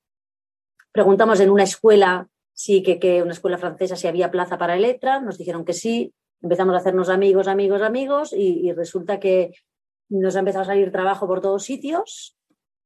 Preguntamos 0.91 1.39
en 1.39 1.49
una 1.49 1.63
escuela, 1.63 2.27
sí, 2.51 2.83
que, 2.83 2.99
que 2.99 3.23
una 3.23 3.31
escuela 3.31 3.57
francesa, 3.57 3.95
si 3.95 4.07
había 4.07 4.31
plaza 4.31 4.57
para 4.57 4.75
Electra, 4.75 5.21
nos 5.21 5.37
dijeron 5.37 5.63
que 5.63 5.73
sí, 5.73 6.13
empezamos 6.41 6.75
a 6.75 6.79
hacernos 6.79 7.09
amigos, 7.09 7.47
amigos, 7.47 7.81
amigos 7.81 8.33
y, 8.33 8.71
resulta 8.73 9.19
que 9.19 9.53
nos 10.09 10.35
ha 10.35 10.39
empezado 10.39 10.63
a 10.63 10.67
salir 10.67 10.91
trabajo 10.91 11.27
por 11.27 11.41
todos 11.41 11.63
sitios, 11.63 12.36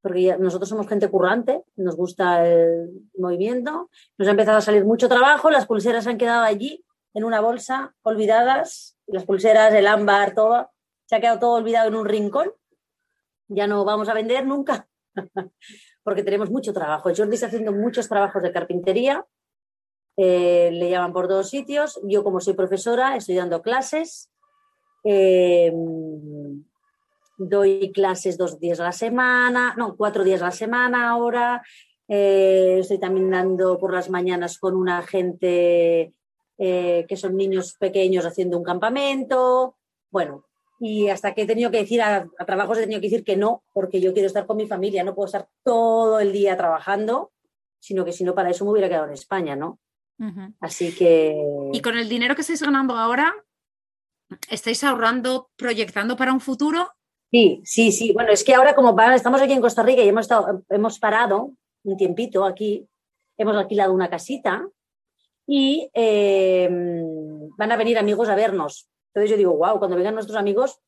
porque 0.02 0.36
nosotros 0.38 0.68
somos 0.68 0.88
gente 0.88 1.08
currante, 1.08 1.62
nos 1.76 1.96
gusta 1.96 2.46
el 2.46 2.90
movimiento, 3.16 3.88
nos 4.18 4.28
ha 4.28 4.32
empezado 4.32 4.58
a 4.58 4.62
salir 4.62 4.84
mucho 4.84 5.08
trabajo, 5.08 5.50
las 5.50 5.66
pulseras 5.66 6.06
han 6.06 6.18
quedado 6.18 6.42
allí 6.42 6.84
en 7.14 7.24
una 7.24 7.40
bolsa, 7.40 7.94
olvidadas, 8.02 8.96
las 9.06 9.24
pulseras, 9.24 9.72
el 9.74 9.86
ámbar, 9.86 10.34
todo, 10.34 10.70
se 11.06 11.16
ha 11.16 11.20
quedado 11.20 11.38
todo 11.38 11.52
olvidado 11.52 11.88
en 11.88 11.94
un 11.94 12.06
rincón 12.06 12.52
ya 13.54 13.66
no 13.66 13.84
vamos 13.84 14.08
a 14.08 14.14
vender 14.14 14.46
nunca, 14.46 14.88
porque 16.02 16.22
tenemos 16.22 16.50
mucho 16.50 16.72
trabajo. 16.72 17.10
Jordi 17.14 17.34
está 17.34 17.46
haciendo 17.46 17.72
muchos 17.72 18.08
trabajos 18.08 18.42
de 18.42 18.52
carpintería, 18.52 19.26
eh, 20.16 20.70
le 20.72 20.90
llaman 20.90 21.12
por 21.12 21.28
dos 21.28 21.48
sitios. 21.48 22.00
Yo, 22.04 22.24
como 22.24 22.40
soy 22.40 22.54
profesora, 22.54 23.16
estoy 23.16 23.36
dando 23.36 23.62
clases. 23.62 24.30
Em, 25.04 26.64
doy 27.48 27.92
clases 27.92 28.38
dos 28.38 28.58
días 28.58 28.80
a 28.80 28.84
la 28.84 28.92
semana, 28.92 29.74
no, 29.76 29.96
cuatro 29.96 30.24
días 30.24 30.42
a 30.42 30.46
la 30.46 30.50
semana 30.52 31.10
ahora. 31.10 31.62
Eh, 32.08 32.78
estoy 32.80 32.98
también 32.98 33.30
dando 33.30 33.78
por 33.78 33.94
las 33.94 34.10
mañanas 34.10 34.58
con 34.58 34.74
una 34.76 35.02
gente 35.02 36.12
eh, 36.58 37.06
que 37.08 37.16
son 37.16 37.36
niños 37.36 37.74
pequeños 37.78 38.26
haciendo 38.26 38.58
un 38.58 38.64
campamento. 38.64 39.76
Bueno, 40.10 40.44
y 40.78 41.08
hasta 41.08 41.32
que 41.32 41.42
he 41.42 41.46
tenido 41.46 41.70
que 41.70 41.78
decir 41.78 42.02
a, 42.02 42.28
trabajos 42.46 42.78
he 42.78 42.82
tenido 42.82 43.00
que 43.00 43.08
decir 43.08 43.24
que 43.24 43.36
no, 43.36 43.62
porque 43.72 44.00
yo 44.00 44.12
quiero 44.12 44.26
estar 44.26 44.46
con 44.46 44.56
mi 44.56 44.66
familia, 44.66 45.04
no 45.04 45.14
puedo 45.14 45.26
estar 45.26 45.48
todo 45.62 46.20
el 46.20 46.32
día 46.32 46.56
trabajando, 46.56 47.32
sino 47.78 48.04
que 48.04 48.12
si 48.12 48.24
no 48.24 48.34
para 48.34 48.50
eso 48.50 48.64
me 48.64 48.72
hubiera 48.72 48.88
quedado 48.88 49.06
en 49.06 49.12
España, 49.12 49.56
¿no? 49.56 49.78
Así 50.60 50.94
que... 50.94 51.36
¿Y 51.72 51.80
con 51.80 51.96
el 51.96 52.08
dinero 52.08 52.34
que 52.34 52.42
estáis 52.42 52.62
ganando 52.62 52.96
ahora, 52.96 53.34
estáis 54.48 54.84
ahorrando, 54.84 55.50
proyectando 55.56 56.16
para 56.16 56.32
un 56.32 56.40
futuro? 56.40 56.90
Sí, 57.32 57.62
sí, 57.64 57.90
sí. 57.90 58.12
Bueno, 58.12 58.30
es 58.30 58.44
que 58.44 58.54
ahora 58.54 58.74
como 58.74 58.94
estamos 59.12 59.40
aquí 59.40 59.54
en 59.54 59.60
Costa 59.60 59.82
Rica 59.82 60.02
y 60.02 60.08
hemos, 60.08 60.22
estado, 60.22 60.62
hemos 60.68 60.98
parado 61.00 61.50
un 61.82 61.96
tiempito 61.96 62.44
aquí, 62.44 62.86
hemos 63.36 63.56
alquilado 63.56 63.92
una 63.92 64.08
casita 64.08 64.68
y 65.46 65.90
eh, 65.94 66.68
van 66.70 67.72
a 67.72 67.76
venir 67.76 67.98
amigos 67.98 68.28
a 68.28 68.36
vernos 68.36 68.88
entonces 69.14 69.30
yo 69.30 69.36
digo, 69.36 69.56
wow, 69.56 69.78
cuando 69.78 69.96
vengan 69.96 70.14
nuestros 70.14 70.38
amigos, 70.38 70.80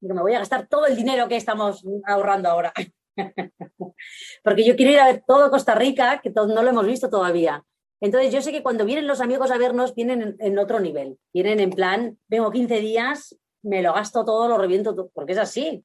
me 0.00 0.20
voy 0.20 0.34
a 0.34 0.38
gastar 0.38 0.68
todo 0.68 0.86
el 0.86 0.96
dinero 0.96 1.28
que 1.28 1.36
estamos 1.36 1.84
ahorrando 2.06 2.48
ahora. 2.48 2.72
Porque 4.42 4.64
yo 4.64 4.74
quiero 4.74 4.92
ir 4.92 5.00
a 5.00 5.06
ver 5.06 5.22
todo 5.26 5.50
Costa 5.50 5.74
Rica, 5.74 6.20
que 6.22 6.30
no 6.30 6.62
lo 6.62 6.68
hemos 6.68 6.86
visto 6.86 7.10
todavía. 7.10 7.62
Entonces 8.00 8.32
yo 8.32 8.40
sé 8.40 8.52
que 8.52 8.62
cuando 8.62 8.86
vienen 8.86 9.06
los 9.06 9.20
amigos 9.20 9.50
a 9.50 9.58
vernos, 9.58 9.94
vienen 9.94 10.36
en, 10.38 10.58
otro 10.58 10.80
nivel. 10.80 11.18
Vienen 11.32 11.60
en 11.60 11.70
plan, 11.70 12.18
vengo 12.28 12.50
15 12.50 12.80
días, 12.80 13.36
me 13.62 13.82
lo 13.82 13.92
gasto 13.92 14.24
todo, 14.24 14.48
lo 14.48 14.58
reviento 14.58 14.94
todo, 14.94 15.10
porque 15.12 15.32
es 15.32 15.38
así. 15.38 15.84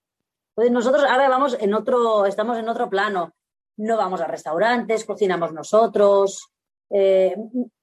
Entonces 0.50 0.72
nosotros 0.72 1.04
ahora 1.04 1.30
vamos 1.30 1.58
en 1.60 1.74
otro, 1.74 2.26
estamos 2.26 2.58
en 2.58 2.68
otro 2.70 2.90
plano. 2.90 3.34
No 3.78 3.98
vamos 3.98 4.22
a 4.22 4.28
restaurantes, 4.28 5.06
cocinamos 5.06 5.54
nosotros, 5.54 6.52
eh, 6.94 7.36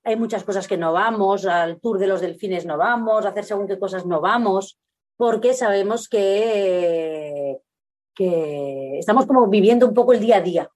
hay 0.05 0.17
muchas 0.17 0.45
cosas 0.45 0.69
que 0.69 0.77
no 0.77 0.93
vamos, 0.93 1.47
al 1.47 1.81
tour 1.81 1.99
de 1.99 2.07
los 2.07 2.21
delfines 2.21 2.67
no 2.67 2.77
vamos, 2.77 3.25
a 3.25 3.31
hacer 3.31 3.45
según 3.45 3.67
qué 3.67 3.79
cosas 3.79 4.05
no 4.05 4.21
vamos, 4.21 4.79
porque 5.17 5.55
sabemos 5.55 6.09
que, 6.11 7.59
que 8.15 8.99
estamos 8.99 9.25
como 9.25 9.47
viviendo 9.49 9.87
un 9.87 9.95
poco 9.95 10.13
el 10.13 10.21
día 10.21 10.37
a 10.37 10.41
día. 10.43 10.71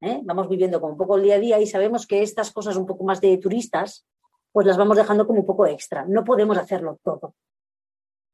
¿eh? 0.00 0.20
Vamos 0.24 0.48
viviendo 0.48 0.80
como 0.80 0.92
un 0.92 0.98
poco 0.98 1.16
el 1.16 1.24
día 1.24 1.34
a 1.34 1.38
día 1.38 1.60
y 1.60 1.66
sabemos 1.66 2.06
que 2.06 2.22
estas 2.22 2.50
cosas 2.50 2.76
un 2.76 2.86
poco 2.86 3.04
más 3.04 3.20
de 3.20 3.36
turistas, 3.36 4.06
pues 4.52 4.66
las 4.66 4.78
vamos 4.78 4.96
dejando 4.96 5.26
como 5.26 5.40
un 5.40 5.46
poco 5.46 5.66
extra. 5.66 6.06
No 6.08 6.24
podemos 6.24 6.56
hacerlo 6.56 6.98
todo. 7.04 7.34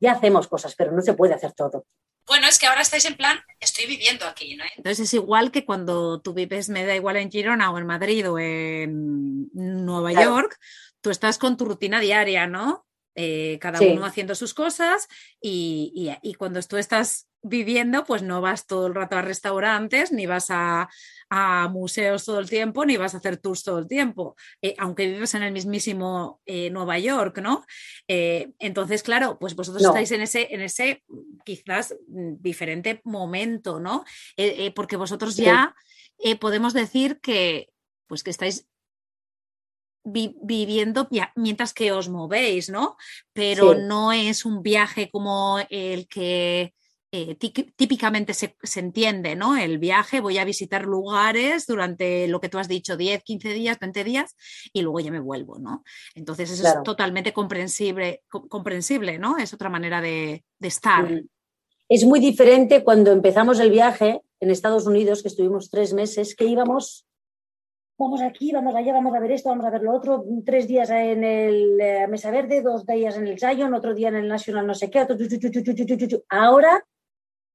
Ya 0.03 0.13
hacemos 0.13 0.49
cosas, 0.49 0.75
pero 0.75 0.91
no 0.91 1.01
se 1.01 1.15
puede 1.15 1.33
hacer 1.33 1.53
todo. 1.53 1.87
Bueno, 2.27 2.49
es 2.49 2.59
que 2.59 2.67
ahora 2.67 2.83
estáis 2.83 3.05
en 3.05 3.17
plan, 3.17 3.39
estoy 3.61 3.87
viviendo 3.87 4.27
aquí, 4.27 4.57
¿no? 4.57 4.65
Entonces 4.77 5.01
es 5.07 5.15
igual 5.15 5.53
que 5.53 5.65
cuando 5.65 6.21
tú 6.21 6.35
vives, 6.35 6.69
me 6.69 6.85
da 6.85 6.97
igual 6.97 7.17
en 7.17 7.31
Girona 7.31 7.71
o 7.71 7.79
en 7.79 7.87
Madrid 7.87 8.29
o 8.29 8.39
en 8.39 9.49
Nueva 9.53 10.13
York, 10.13 10.59
tú 11.01 11.11
estás 11.11 11.39
con 11.39 11.57
tu 11.57 11.65
rutina 11.65 12.01
diaria, 12.01 12.49
¿no? 12.49 12.85
Eh, 13.15 13.59
cada 13.61 13.81
uno 13.81 14.05
haciendo 14.05 14.35
sus 14.35 14.55
cosas 14.55 15.07
y, 15.41 16.19
y, 16.23 16.35
cuando 16.35 16.61
tú 16.63 16.79
estás 16.79 17.29
viviendo, 17.43 18.05
pues 18.05 18.22
no 18.22 18.40
vas 18.40 18.66
todo 18.66 18.86
el 18.86 18.95
rato 18.95 19.16
a 19.16 19.22
restaurantes, 19.22 20.12
ni 20.12 20.26
vas 20.26 20.47
a, 20.51 20.88
museos 21.70 22.26
todo 22.26 22.38
el 22.40 22.51
tiempo, 22.51 22.84
ni 22.84 22.99
vas 22.99 23.14
a 23.14 23.16
hacer 23.16 23.38
tours 23.38 23.62
todo 23.62 23.78
el 23.78 23.88
tiempo, 23.88 24.36
eh, 24.61 24.74
aunque 24.78 25.07
vives 25.07 25.34
en 25.34 25.43
el 25.43 25.53
mismísimo 25.53 26.43
eh, 26.45 26.68
Nueva 26.68 26.99
York, 26.99 27.38
¿no? 27.38 27.64
entonces, 28.07 29.03
claro, 29.03 29.38
pues 29.38 29.55
vosotros 29.57 29.82
estáis 29.82 30.11
en 30.12 30.20
ese, 30.20 30.55
en 30.55 30.61
ese 30.61 31.03
quizás 31.45 31.95
mm, 32.09 32.34
diferente 32.38 33.01
momento, 33.05 33.80
¿no? 33.80 34.05
porque 34.74 34.97
vosotros 34.97 35.36
ya 35.36 35.74
podemos 36.38 36.74
decir 36.74 37.18
que, 37.20 37.70
pues 38.07 38.22
que 38.22 38.30
estáis 38.30 38.66
viviendo 40.05 41.09
mientras 41.36 41.72
que 41.72 41.93
os 41.93 42.09
movéis, 42.09 42.68
¿no? 42.68 42.97
Pero 43.32 43.74
no 43.74 44.12
es 44.12 44.45
un 44.45 44.62
viaje 44.62 45.09
como 45.11 45.59
el 45.70 46.09
que 46.09 46.74
eh, 47.15 47.37
típicamente 47.37 48.33
se, 48.33 48.57
entiende, 48.77 49.37
¿no? 49.37 49.55
El 49.59 49.77
viaje, 49.77 50.21
voy 50.21 50.39
a 50.39 50.47
visitar 50.47 50.87
lugares 50.87 51.67
durante 51.67 52.27
lo 52.27 52.41
que 52.41 52.49
tú 52.49 52.59
has 52.59 52.69
dicho, 52.69 52.97
10, 52.97 53.23
15 53.23 53.53
días, 53.53 53.79
20 53.79 54.03
días, 54.03 54.35
y 54.73 54.81
luego 54.81 54.99
ya 55.01 55.11
me 55.11 55.21
vuelvo, 55.21 55.59
¿no? 55.59 55.85
Entonces 56.15 56.51
eso 56.51 56.67
es 56.67 56.83
totalmente 56.83 57.35
comprensible, 57.35 58.23
comprensible, 58.31 59.19
¿no? 59.19 59.37
Es 59.37 59.53
otra 59.53 59.69
manera 59.69 60.01
de, 60.01 60.43
estar. 60.63 61.05
Mm. 61.05 61.29
Es 61.87 62.07
muy 62.07 62.19
diferente 62.19 62.83
cuando 62.83 63.13
empezamos 63.13 63.61
el 63.61 63.71
viaje 63.71 64.23
en 64.41 64.51
Estados 64.51 64.87
Unidos, 64.87 65.21
que 65.21 65.29
estuvimos 65.29 65.69
tres 65.69 65.93
meses, 65.93 66.35
que 66.35 66.47
íbamos 66.47 67.07
vamos 67.99 68.23
aquí, 68.23 68.51
vamos 68.53 68.75
allá, 68.75 68.95
vamos 68.95 69.15
a 69.15 69.21
ver 69.21 69.33
esto, 69.33 69.51
vamos 69.51 69.67
a 69.67 69.71
ver 69.71 69.83
lo 69.83 69.95
otro, 69.95 70.25
tres 70.47 70.67
días 70.67 70.89
en 70.89 71.23
el 71.23 71.79
eh, 71.79 72.07
Mesa 72.09 72.31
Verde, 72.31 72.63
dos 72.63 72.87
días 72.87 73.17
en 73.19 73.29
el 73.29 73.39
Zion, 73.39 73.75
otro 73.75 73.95
día 73.95 74.09
en 74.09 74.17
el 74.17 74.29
National 74.29 74.67
no 74.67 74.75
sé 74.75 74.91
qué, 74.91 75.03
otro, 75.03 75.17
ahora 76.31 76.83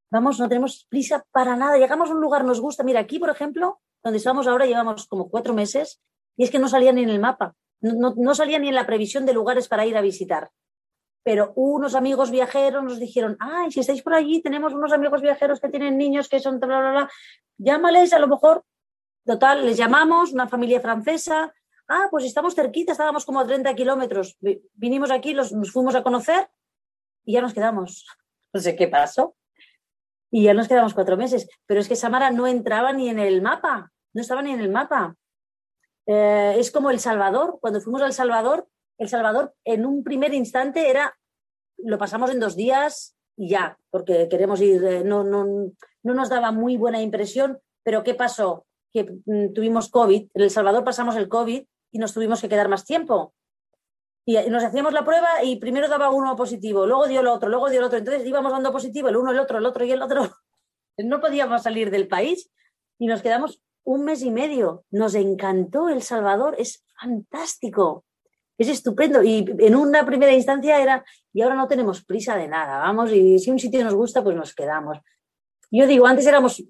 vamos, 0.09 0.39
no 0.39 0.47
tenemos 0.47 0.85
prisa 0.89 1.25
para 1.31 1.55
nada, 1.55 1.77
llegamos 1.77 2.09
a 2.09 2.13
un 2.13 2.21
lugar, 2.21 2.45
nos 2.45 2.59
gusta, 2.61 2.83
mira, 2.83 2.99
aquí 2.99 3.19
por 3.19 3.29
ejemplo, 3.29 3.79
donde 4.03 4.17
estamos 4.17 4.47
ahora 4.47 4.65
llevamos 4.65 5.07
como 5.07 5.29
cuatro 5.29 5.53
meses 5.53 6.01
y 6.35 6.43
es 6.43 6.51
que 6.51 6.59
no 6.59 6.69
salía 6.69 6.93
ni 6.93 7.03
en 7.03 7.09
el 7.09 7.19
mapa, 7.19 7.55
no, 7.81 8.13
no 8.15 8.35
salía 8.35 8.59
ni 8.59 8.69
en 8.69 8.75
la 8.75 8.85
previsión 8.85 9.25
de 9.25 9.33
lugares 9.33 9.67
para 9.67 9.85
ir 9.85 9.97
a 9.97 10.01
visitar. 10.01 10.49
pero 11.23 11.51
unos 11.55 11.93
amigos 11.93 12.31
viajeros 12.31 12.83
nos 12.83 12.99
dijeron, 12.99 13.35
ay, 13.39 13.69
si 13.71 13.81
estáis 13.81 14.01
por 14.01 14.13
allí, 14.13 14.41
tenemos 14.41 14.73
unos 14.73 14.93
amigos 14.93 15.21
viajeros 15.21 15.59
que 15.59 15.67
tienen 15.67 15.97
niños 15.97 16.29
que 16.29 16.39
son, 16.39 16.59
bla, 16.59 16.79
bla, 16.79 16.91
bla, 16.91 17.11
llámales, 17.57 18.13
a 18.13 18.19
lo 18.19 18.27
mejor, 18.27 18.63
total, 19.25 19.65
les 19.65 19.75
llamamos, 19.75 20.31
una 20.31 20.47
familia 20.47 20.79
francesa, 20.79 21.53
ah, 21.87 22.07
pues 22.09 22.25
estamos 22.25 22.55
cerquita, 22.55 22.93
estábamos 22.93 23.25
como 23.25 23.39
a 23.39 23.45
30 23.45 23.75
kilómetros, 23.75 24.37
vinimos 24.73 25.11
aquí, 25.11 25.33
los, 25.33 25.51
nos 25.51 25.71
fuimos 25.71 25.95
a 25.95 26.03
conocer 26.03 26.49
y 27.25 27.33
ya 27.33 27.41
nos 27.41 27.53
quedamos. 27.53 28.05
No 28.53 28.61
sé 28.61 28.77
qué 28.77 28.87
pasó. 28.87 29.35
Y 30.31 30.43
ya 30.43 30.53
nos 30.53 30.67
quedamos 30.67 30.93
cuatro 30.93 31.17
meses. 31.17 31.47
Pero 31.65 31.79
es 31.79 31.87
que 31.87 31.95
Samara 31.95 32.31
no 32.31 32.47
entraba 32.47 32.93
ni 32.93 33.09
en 33.09 33.19
el 33.19 33.41
mapa, 33.41 33.91
no 34.13 34.21
estaba 34.21 34.41
ni 34.41 34.51
en 34.51 34.59
el 34.59 34.69
mapa. 34.69 35.15
Eh, 36.05 36.55
es 36.57 36.71
como 36.71 36.89
El 36.89 36.99
Salvador. 36.99 37.59
Cuando 37.61 37.81
fuimos 37.81 38.01
a 38.01 38.05
El 38.07 38.13
Salvador, 38.13 38.67
El 38.97 39.09
Salvador 39.09 39.53
en 39.63 39.85
un 39.85 40.03
primer 40.03 40.33
instante 40.33 40.89
era, 40.89 41.17
lo 41.77 41.97
pasamos 41.97 42.31
en 42.31 42.39
dos 42.39 42.55
días 42.55 43.15
y 43.37 43.49
ya, 43.49 43.77
porque 43.91 44.27
queremos 44.29 44.59
ir, 44.61 44.83
eh, 44.83 45.03
no, 45.03 45.23
no, 45.23 45.45
no 46.03 46.13
nos 46.13 46.29
daba 46.29 46.51
muy 46.51 46.75
buena 46.75 47.01
impresión, 47.01 47.59
pero 47.83 48.03
¿qué 48.03 48.15
pasó? 48.15 48.65
Que 48.91 49.03
mm, 49.25 49.53
tuvimos 49.53 49.89
COVID, 49.89 50.29
en 50.33 50.41
El 50.41 50.49
Salvador 50.49 50.83
pasamos 50.83 51.15
el 51.15 51.29
COVID 51.29 51.63
y 51.91 51.99
nos 51.99 52.13
tuvimos 52.13 52.41
que 52.41 52.49
quedar 52.49 52.67
más 52.67 52.83
tiempo. 52.83 53.33
Y 54.29 54.35
nos 54.49 54.61
hacíamos 54.61 54.91
la 54.91 55.05
prueba 55.05 55.41
y 55.41 55.55
primero 55.55 55.87
daba 55.87 56.09
uno 56.09 56.35
positivo, 56.35 56.85
luego 56.85 57.07
dio 57.07 57.21
el 57.21 57.27
otro, 57.27 57.47
luego 57.47 57.69
dio 57.69 57.79
el 57.79 57.85
otro. 57.85 57.97
Entonces 57.97 58.27
íbamos 58.27 58.51
dando 58.51 58.73
positivo 58.73 59.07
el 59.07 59.15
uno, 59.15 59.31
el 59.31 59.39
otro, 59.39 59.57
el 59.57 59.65
otro 59.65 59.85
y 59.85 59.91
el 59.91 60.01
otro. 60.01 60.29
No 60.99 61.21
podíamos 61.21 61.61
salir 61.61 61.91
del 61.91 62.07
país 62.07 62.49
y 62.97 63.05
nos 63.05 63.21
quedamos 63.21 63.61
un 63.83 64.03
mes 64.03 64.23
y 64.23 64.31
medio. 64.31 64.83
Nos 64.89 65.13
encantó 65.13 65.89
El 65.89 66.01
Salvador, 66.01 66.55
es 66.57 66.83
fantástico, 66.99 68.03
es 68.57 68.67
estupendo. 68.67 69.23
Y 69.23 69.45
en 69.59 69.75
una 69.75 70.05
primera 70.05 70.33
instancia 70.33 70.81
era, 70.81 71.05
y 71.31 71.43
ahora 71.43 71.55
no 71.55 71.67
tenemos 71.67 72.03
prisa 72.03 72.35
de 72.35 72.47
nada, 72.47 72.79
vamos, 72.79 73.11
y 73.13 73.37
si 73.37 73.51
un 73.51 73.59
sitio 73.59 73.83
nos 73.83 73.93
gusta, 73.93 74.23
pues 74.23 74.35
nos 74.35 74.55
quedamos. 74.55 74.97
Yo 75.69 75.85
digo, 75.85 76.07
antes 76.07 76.25
éramos 76.25 76.63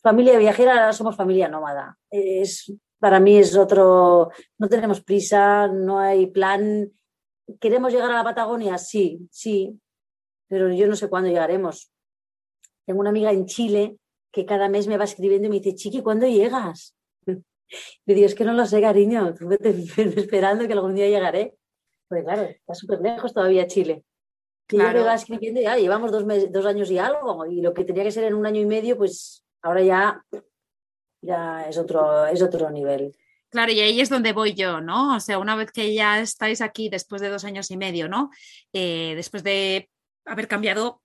familia 0.00 0.38
viajera, 0.38 0.72
ahora 0.72 0.92
somos 0.92 1.16
familia 1.16 1.48
nómada. 1.48 1.98
Es, 2.10 2.70
para 2.98 3.20
mí 3.20 3.38
es 3.38 3.56
otro, 3.56 4.30
no 4.58 4.68
tenemos 4.68 5.00
prisa, 5.00 5.68
no 5.68 5.98
hay 5.98 6.26
plan. 6.26 6.90
¿Queremos 7.60 7.92
llegar 7.92 8.10
a 8.10 8.16
la 8.16 8.24
Patagonia? 8.24 8.76
Sí, 8.78 9.28
sí, 9.30 9.80
pero 10.48 10.72
yo 10.72 10.86
no 10.86 10.96
sé 10.96 11.08
cuándo 11.08 11.28
llegaremos. 11.28 11.92
Tengo 12.84 13.00
una 13.00 13.10
amiga 13.10 13.32
en 13.32 13.46
Chile 13.46 13.98
que 14.32 14.44
cada 14.44 14.68
mes 14.68 14.86
me 14.88 14.96
va 14.96 15.04
escribiendo 15.04 15.46
y 15.46 15.50
me 15.50 15.60
dice, 15.60 15.74
Chiqui, 15.74 16.02
¿cuándo 16.02 16.26
llegas? 16.26 16.96
Le 17.26 18.14
digo, 18.14 18.26
es 18.26 18.34
que 18.34 18.44
no 18.44 18.52
lo 18.52 18.66
sé, 18.66 18.80
cariño, 18.80 19.34
tú 19.34 19.48
esperando 20.16 20.66
que 20.66 20.72
algún 20.72 20.94
día 20.94 21.08
llegaré. 21.08 21.54
Pues 22.08 22.24
claro, 22.24 22.42
está 22.42 22.74
súper 22.74 23.00
lejos 23.00 23.32
todavía 23.32 23.66
Chile. 23.66 24.04
Claro. 24.66 24.98
Y 24.98 25.02
me 25.02 25.06
va 25.08 25.14
escribiendo 25.14 25.60
y 25.60 25.64
ya 25.64 25.76
llevamos 25.76 26.10
dos, 26.10 26.24
dos 26.50 26.66
años 26.66 26.90
y 26.90 26.98
algo, 26.98 27.46
y 27.46 27.60
lo 27.62 27.72
que 27.72 27.84
tenía 27.84 28.04
que 28.04 28.10
ser 28.10 28.24
en 28.24 28.34
un 28.34 28.44
año 28.44 28.60
y 28.60 28.66
medio, 28.66 28.96
pues 28.96 29.44
ahora 29.62 29.82
ya, 29.82 30.24
ya 31.20 31.64
es, 31.68 31.78
otro, 31.78 32.26
es 32.26 32.42
otro 32.42 32.70
nivel. 32.70 33.14
Claro, 33.50 33.72
y 33.72 33.80
ahí 33.80 34.00
es 34.00 34.10
donde 34.10 34.32
voy 34.32 34.54
yo, 34.54 34.80
¿no? 34.80 35.16
O 35.16 35.20
sea, 35.20 35.38
una 35.38 35.56
vez 35.56 35.72
que 35.72 35.94
ya 35.94 36.20
estáis 36.20 36.60
aquí 36.60 36.90
después 36.90 37.22
de 37.22 37.30
dos 37.30 37.44
años 37.44 37.70
y 37.70 37.76
medio, 37.76 38.08
¿no? 38.08 38.30
Eh, 38.72 39.14
después 39.16 39.42
de 39.42 39.88
haber 40.26 40.48
cambiado 40.48 41.00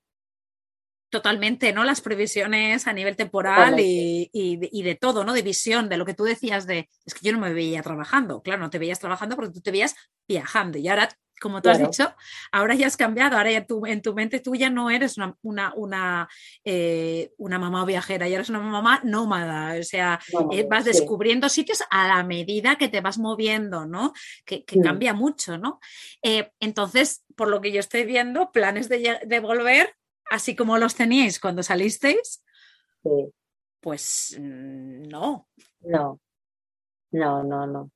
totalmente, 1.13 1.71
¿no? 1.71 1.83
Las 1.83 2.01
previsiones 2.01 2.87
a 2.87 2.91
nivel 2.91 3.15
temporal 3.15 3.75
y, 3.77 4.57
de, 4.57 4.95
todo, 4.99 5.23
¿no? 5.23 5.31
De 5.31 5.43
visión, 5.43 5.87
de 5.87 5.97
lo 5.97 6.05
que 6.05 6.15
tú 6.15 6.23
decías 6.23 6.65
de, 6.65 6.89
es 7.05 7.13
que 7.13 7.25
yo 7.25 7.31
no 7.31 7.39
me 7.39 7.53
veía 7.53 7.83
trabajando, 7.83 8.41
claro, 8.41 8.61
no 8.61 8.71
te 8.71 8.79
veías 8.79 8.99
trabajando 8.99 9.35
porque 9.35 9.53
tú 9.53 9.61
te 9.61 9.71
veías 9.71 9.95
viajando 10.27 10.79
y 10.79 10.87
ahora, 10.87 11.09
como 11.43 11.61
tú 11.61 11.69
has 11.69 11.77
dicho, 11.77 12.15
ahora 12.53 12.73
ya 12.73 12.87
has 12.87 12.95
cambiado, 12.95 13.35
ahora 13.35 13.51
ya 13.51 13.65
tú, 13.65 13.85
en 13.85 14.01
tu 14.01 14.13
mente 14.13 14.39
tú 14.39 14.55
ya 14.55 14.69
no 14.69 14.89
eres 14.89 15.17
una, 15.17 15.35
una, 15.41 15.73
una, 15.75 16.29
eh, 16.63 17.33
mamá 17.37 17.83
viajera, 17.83 18.29
ya 18.29 18.35
eres 18.35 18.49
una 18.49 18.61
mamá 18.61 19.01
nómada, 19.03 19.77
o 19.77 19.83
sea, 19.83 20.21
eh, 20.53 20.65
vas 20.69 20.85
descubriendo 20.85 21.49
sitios 21.49 21.83
a 21.91 22.07
la 22.07 22.23
medida 22.23 22.77
que 22.77 22.87
te 22.87 23.01
vas 23.01 23.17
moviendo, 23.17 23.85
¿no? 23.85 24.13
Que, 24.45 24.63
cambia 24.63 25.13
mucho, 25.13 25.57
¿no? 25.57 25.81
Eh, 26.21 26.53
entonces, 26.61 27.25
por 27.35 27.49
lo 27.49 27.59
que 27.59 27.73
yo 27.73 27.81
estoy 27.81 28.05
viendo, 28.05 28.53
planes 28.53 28.87
de, 28.87 29.19
de 29.25 29.39
volver 29.41 29.93
así 30.31 30.55
como 30.55 30.77
los 30.77 30.95
teníais 30.95 31.41
cuando 31.41 31.61
salisteis, 31.61 32.41
pues 33.81 34.37
mm, 34.39 35.09
no. 35.09 35.49
No, 35.81 36.21
no, 37.11 37.43
no, 37.43 37.67
no. 37.67 37.91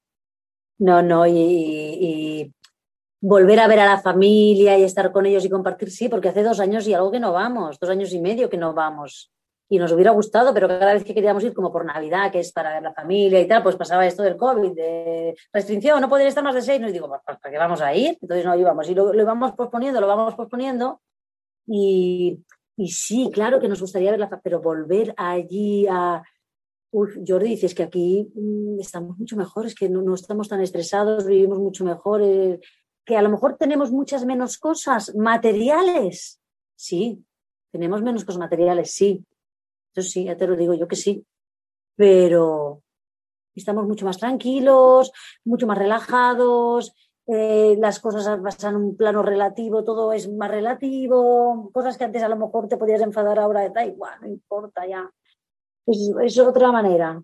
No, 0.80 1.02
no, 1.02 1.26
y, 1.26 2.54
volver 3.28 3.60
a 3.60 3.68
ver 3.68 3.80
a 3.80 3.86
la 3.86 4.00
familia 4.00 4.78
y 4.78 4.84
estar 4.84 5.12
con 5.12 5.26
ellos 5.26 5.44
y 5.44 5.50
compartir, 5.50 5.92
sí, 5.92 6.08
porque 6.08 6.30
hace 6.30 6.44
dos 6.44 6.62
años 6.62 6.88
y 6.88 6.94
algo 6.94 7.12
que 7.12 7.20
no 7.20 7.34
vamos, 7.34 7.78
dos 7.78 7.90
años 7.90 8.14
y 8.14 8.22
medio 8.22 8.50
que 8.50 8.58
no 8.58 8.74
vamos. 8.74 9.34
Y 9.70 9.80
nos 9.80 9.92
hubiera 9.92 10.12
gustado, 10.12 10.54
pero 10.54 10.70
cada 10.70 10.94
vez 10.94 11.04
que 11.04 11.14
queríamos 11.14 11.44
ir, 11.44 11.54
como 11.54 11.70
por 11.70 11.84
Navidad, 11.84 12.32
que 12.32 12.40
es 12.40 12.54
para 12.54 12.74
ver 12.74 12.84
la 12.84 12.94
familia 12.94 13.42
y 13.42 13.48
tal, 13.48 13.64
pues 13.64 13.76
pasaba 13.76 14.08
esto 14.08 14.24
del 14.24 14.38
COVID, 14.38 14.72
de 14.72 15.36
restricción, 15.52 16.00
no 16.00 16.08
poder 16.08 16.28
estar 16.28 16.42
más 16.42 16.56
de 16.56 16.62
seis. 16.62 16.80
Nos 16.80 16.94
digo, 16.94 17.10
¿para 17.10 17.38
qué 17.52 17.58
vamos 17.58 17.82
a 17.82 17.94
ir? 17.94 18.18
Entonces 18.22 18.46
no 18.46 18.56
íbamos. 18.56 18.90
Y 18.90 18.96
lo, 18.96 19.12
lo 19.12 19.22
íbamos 19.22 19.52
posponiendo, 19.52 20.00
lo 20.00 20.08
vamos 20.08 20.34
posponiendo 20.36 21.02
y, 21.68 22.44
sí, 22.88 23.30
claro 23.34 23.60
que 23.60 23.68
nos 23.68 23.82
gustaría 23.82 24.12
verla, 24.12 24.30
pero 24.42 24.62
volver 24.62 25.14
allí 25.18 25.86
a... 25.90 26.24
Uf, 26.90 27.18
Jordi, 27.28 27.50
dices 27.50 27.76
que 27.76 27.84
aquí 27.84 28.32
mm, 28.34 28.80
estamos 28.80 29.18
mucho 29.18 29.36
mejores, 29.36 29.76
que 29.76 29.90
no, 29.90 30.16
estamos 30.16 30.48
tan 30.48 30.62
estresados, 30.62 31.26
vivimos 31.26 31.60
mucho 31.60 31.84
mejor, 31.84 32.22
eh, 32.24 32.62
que 33.08 33.16
a 33.16 33.22
lo 33.22 33.30
mejor 33.30 33.56
tenemos 33.56 33.92
muchas 33.92 34.26
menos 34.26 34.58
cosas 34.58 35.16
materiales. 35.16 36.42
Sí, 36.76 37.24
tenemos 37.72 38.02
menos 38.02 38.26
cosas 38.26 38.40
materiales, 38.40 38.94
sí. 38.94 39.26
Eso 39.96 40.08
sí, 40.08 40.26
ya 40.26 40.36
te 40.36 40.46
lo 40.46 40.58
digo 40.58 40.74
yo 40.74 40.90
que 40.90 40.98
sí. 40.98 41.26
Pero 41.96 42.84
estamos 43.56 43.88
mucho 43.88 44.06
más 44.06 44.18
tranquilos, 44.18 45.14
mucho 45.46 45.66
más 45.66 45.78
relajados, 45.78 46.94
eh, 47.28 47.78
las 47.80 48.02
cosas 48.02 48.40
pasan 48.42 48.76
en 48.76 48.82
un 48.82 48.98
plano 48.98 49.24
relativo, 49.24 49.86
todo 49.86 50.12
es 50.12 50.30
más 50.30 50.52
relativo, 50.52 51.72
cosas 51.74 51.98
que 51.98 52.04
antes 52.04 52.24
a 52.24 52.30
lo 52.30 52.36
mejor 52.36 52.68
te 52.68 52.78
podías 52.78 53.02
enfadar 53.02 53.40
ahora, 53.40 53.70
da 53.70 53.86
igual, 53.86 54.20
no 54.22 54.28
importa 54.28 54.86
ya. 54.86 55.10
Es, 55.86 56.38
otra 56.40 56.74
manera. 56.74 57.24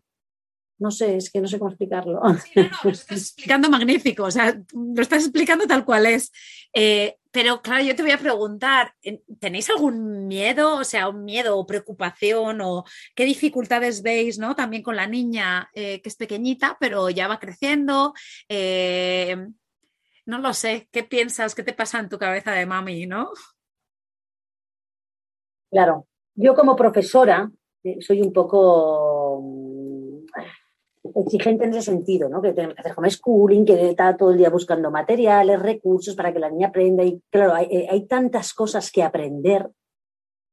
No 0.80 0.92
sé, 0.92 1.18
es 1.18 1.32
que 1.32 1.40
no 1.40 1.48
sé 1.48 1.60
cómo 1.60 1.72
explicarlo. 1.72 2.22
Sí, 2.40 2.52
no, 2.56 2.70
lo 2.84 2.90
estás 2.92 3.22
explicando 3.22 3.70
magnífico, 3.70 4.24
o 4.24 4.32
sea, 4.32 4.60
lo 4.74 5.02
estás 5.02 5.24
explicando 5.24 5.66
tal 5.66 5.86
cual 5.86 6.06
es. 6.06 6.32
Eh, 6.74 7.18
pero 7.32 7.62
claro, 7.62 7.84
yo 7.84 7.96
te 7.96 8.04
voy 8.04 8.12
a 8.12 8.18
preguntar, 8.18 8.94
¿tenéis 9.40 9.70
algún 9.70 10.28
miedo, 10.28 10.76
o 10.78 10.84
sea, 10.84 11.10
un 11.10 11.24
miedo 11.24 11.58
o 11.58 11.66
preocupación 11.66 12.62
o 12.62 12.84
qué 13.16 13.26
dificultades 13.26 14.02
veis, 14.02 14.38
¿no? 14.38 14.56
También 14.56 14.84
con 14.84 14.96
la 14.96 15.08
niña 15.08 15.70
eh, 15.74 16.02
que 16.02 16.10
es 16.10 16.16
pequeñita, 16.16 16.78
pero 16.80 17.10
ya 17.10 17.28
va 17.28 17.40
creciendo. 17.40 18.14
No 20.26 20.40
lo 20.40 20.54
sé, 20.54 20.88
¿qué 20.92 21.04
piensas? 21.04 21.54
¿Qué 21.54 21.64
te 21.64 21.74
pasa 21.74 22.00
en 22.00 22.08
tu 22.08 22.18
cabeza 22.18 22.52
de 22.52 22.66
mami, 22.66 23.06
no? 23.06 23.32
Claro, 25.70 26.08
yo 26.36 26.56
como 26.56 26.76
profesora 26.76 27.52
eh, 27.84 27.98
soy 28.00 28.22
un 28.22 28.32
poco 28.32 29.23
exigente 31.16 31.66
en 31.66 31.72
ese 31.72 31.82
sentido, 31.82 32.30
¿no? 32.30 32.41
Que 32.41 32.53
tenemos 32.53 32.76
que 32.76 32.82
hacer 32.82 32.93
homeschooling, 32.95 33.66
que 33.66 33.89
está 33.89 34.16
todo 34.16 34.32
el 34.32 34.38
día 34.38 34.49
buscando 34.49 34.91
materiales, 34.91 35.61
recursos 35.61 36.16
para 36.16 36.34
que 36.34 36.39
la 36.39 36.49
niña 36.49 36.68
aprenda. 36.68 37.03
Y 37.03 37.22
claro, 37.30 37.53
hay, 37.53 37.68
eh, 37.72 37.88
hay 37.89 38.05
tantas 38.05 38.53
cosas 38.53 38.91
que 38.91 39.03
aprender 39.03 39.70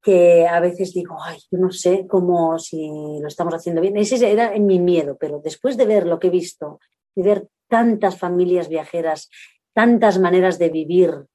que 0.02 0.46
a 0.46 0.60
veces 0.60 0.94
digo, 0.94 1.16
ay, 1.22 1.38
yo 1.50 1.58
no 1.58 1.70
sé 1.70 2.06
cómo 2.06 2.58
si 2.58 2.88
lo 3.20 3.28
estamos 3.28 3.54
haciendo 3.54 3.80
bien. 3.80 3.96
Ese 3.96 4.30
era 4.30 4.58
mi 4.58 4.78
miedo, 4.78 5.16
pero 5.18 5.40
después 5.42 5.76
de 5.76 5.86
ver 5.86 6.06
lo 6.06 6.18
que 6.18 6.28
he 6.28 6.30
visto, 6.30 6.80
de 7.14 7.22
ver 7.22 7.48
tantas 7.68 8.18
familias 8.18 8.68
viajeras 8.68 9.28
tantas 9.72 10.18
maneras 10.18 10.58
de 10.58 10.68
vivir, 10.68 11.26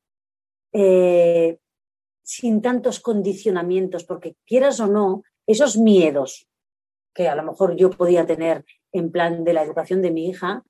eh, 0.73 1.57
sin 2.23 2.61
tantos 2.61 2.99
condicionamientos, 2.99 4.03
porque 4.03 4.35
quieras 4.45 4.79
o 4.79 4.87
no, 4.87 5.23
esos 5.47 5.77
miedos 5.77 6.47
que 7.13 7.29
a 7.29 7.35
lo 7.35 7.43
mejor 7.43 7.75
yo 7.75 7.89
podía 7.91 8.25
tener 8.25 8.65
en 8.97 9.11
plan 9.11 9.43
de 9.43 9.53
la 9.53 9.63
educación 9.63 10.01
de 10.01 10.11
mi 10.11 10.29
hija, 10.29 10.63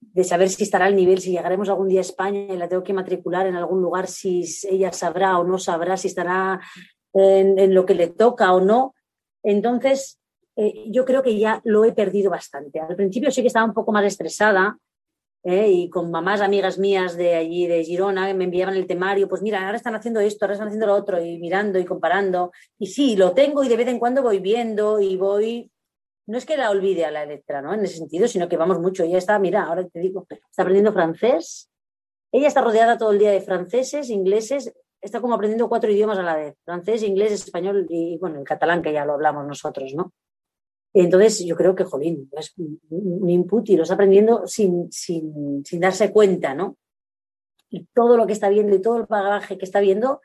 de 0.00 0.24
saber 0.24 0.48
si 0.48 0.62
estará 0.62 0.86
al 0.86 0.96
nivel, 0.96 1.20
si 1.20 1.32
llegaremos 1.32 1.68
algún 1.68 1.88
día 1.88 2.00
a 2.00 2.02
España 2.02 2.52
y 2.52 2.56
la 2.56 2.68
tengo 2.68 2.82
que 2.82 2.92
matricular 2.92 3.46
en 3.46 3.56
algún 3.56 3.82
lugar, 3.82 4.06
si 4.06 4.44
ella 4.68 4.92
sabrá 4.92 5.38
o 5.38 5.44
no 5.44 5.58
sabrá, 5.58 5.96
si 5.96 6.08
estará 6.08 6.60
en, 7.12 7.74
lo 7.74 7.84
que 7.84 7.94
le 7.94 8.08
toca 8.08 8.52
o 8.52 8.60
no. 8.60 8.94
Entonces, 9.42 10.20
eh, 10.56 10.86
yo 10.90 11.04
creo 11.04 11.22
que 11.22 11.38
ya 11.38 11.60
lo 11.64 11.84
he 11.84 11.92
perdido 11.92 12.30
bastante. 12.30 12.80
Al 12.80 12.96
principio 12.96 13.30
sí 13.30 13.42
que 13.42 13.48
estaba 13.48 13.66
un 13.66 13.74
poco 13.74 13.92
más 13.92 14.04
estresada, 14.04 14.78
¿eh? 15.42 15.68
y 15.68 15.90
con 15.90 16.10
mamás 16.10 16.40
amigas 16.40 16.78
mías 16.78 17.16
de 17.16 17.34
allí, 17.34 17.66
de 17.66 17.84
Girona, 17.84 18.32
me 18.34 18.44
enviaban 18.44 18.76
el 18.76 18.86
temario, 18.86 19.28
pues 19.28 19.42
mira, 19.42 19.64
ahora 19.64 19.76
están 19.76 19.94
haciendo 19.94 20.20
esto, 20.20 20.44
ahora 20.44 20.54
están 20.54 20.68
haciendo 20.68 20.86
lo 20.86 20.94
otro, 20.94 21.22
y 21.22 21.38
mirando 21.38 21.78
y 21.78 21.84
comparando. 21.84 22.52
Y 22.78 22.86
sí, 22.86 23.16
lo 23.16 23.32
tengo 23.32 23.64
y 23.64 23.68
de 23.68 23.76
vez 23.76 23.88
en 23.88 23.98
cuando 23.98 24.22
voy 24.22 24.38
viendo 24.38 25.00
y 25.00 25.16
voy... 25.16 25.70
No 26.28 26.38
es 26.38 26.46
que 26.46 26.56
la 26.56 26.70
olvide 26.70 27.04
a 27.04 27.10
la 27.10 27.26
letra, 27.26 27.60
¿no? 27.60 27.74
En 27.74 27.84
ese 27.84 27.96
sentido, 27.96 28.28
sino 28.28 28.48
que 28.48 28.56
vamos 28.56 28.78
mucho. 28.78 29.04
Ya 29.04 29.18
está, 29.18 29.38
mira, 29.38 29.64
ahora 29.64 29.88
te 29.88 29.98
digo, 29.98 30.26
está 30.30 30.62
aprendiendo 30.62 30.92
francés 30.92 31.68
ella 32.32 32.48
está 32.48 32.60
rodeada 32.60 32.98
todo 32.98 33.12
el 33.12 33.18
día 33.18 33.30
de 33.30 33.40
franceses, 33.40 34.10
ingleses, 34.10 34.72
está 35.00 35.20
como 35.20 35.34
aprendiendo 35.34 35.68
cuatro 35.68 35.90
idiomas 35.90 36.18
a 36.18 36.22
la 36.22 36.36
vez, 36.36 36.56
francés, 36.64 37.02
inglés, 37.02 37.32
español 37.32 37.86
y, 37.88 38.18
bueno, 38.18 38.38
el 38.38 38.44
catalán 38.44 38.82
que 38.82 38.92
ya 38.92 39.04
lo 39.04 39.14
hablamos 39.14 39.46
nosotros, 39.46 39.94
¿no? 39.94 40.12
Entonces 40.92 41.44
yo 41.44 41.56
creo 41.56 41.74
que, 41.74 41.84
jolín, 41.84 42.30
es 42.36 42.54
un 42.56 43.28
input 43.28 43.68
y 43.68 43.76
lo 43.76 43.82
está 43.82 43.94
aprendiendo 43.94 44.46
sin, 44.46 44.90
sin, 44.90 45.64
sin 45.64 45.80
darse 45.80 46.12
cuenta, 46.12 46.54
¿no? 46.54 46.76
Y 47.70 47.86
todo 47.94 48.16
lo 48.16 48.26
que 48.26 48.32
está 48.32 48.48
viendo 48.48 48.74
y 48.74 48.82
todo 48.82 48.96
el 48.96 49.06
bagaje 49.06 49.58
que 49.58 49.64
está 49.64 49.80
viendo, 49.80 50.20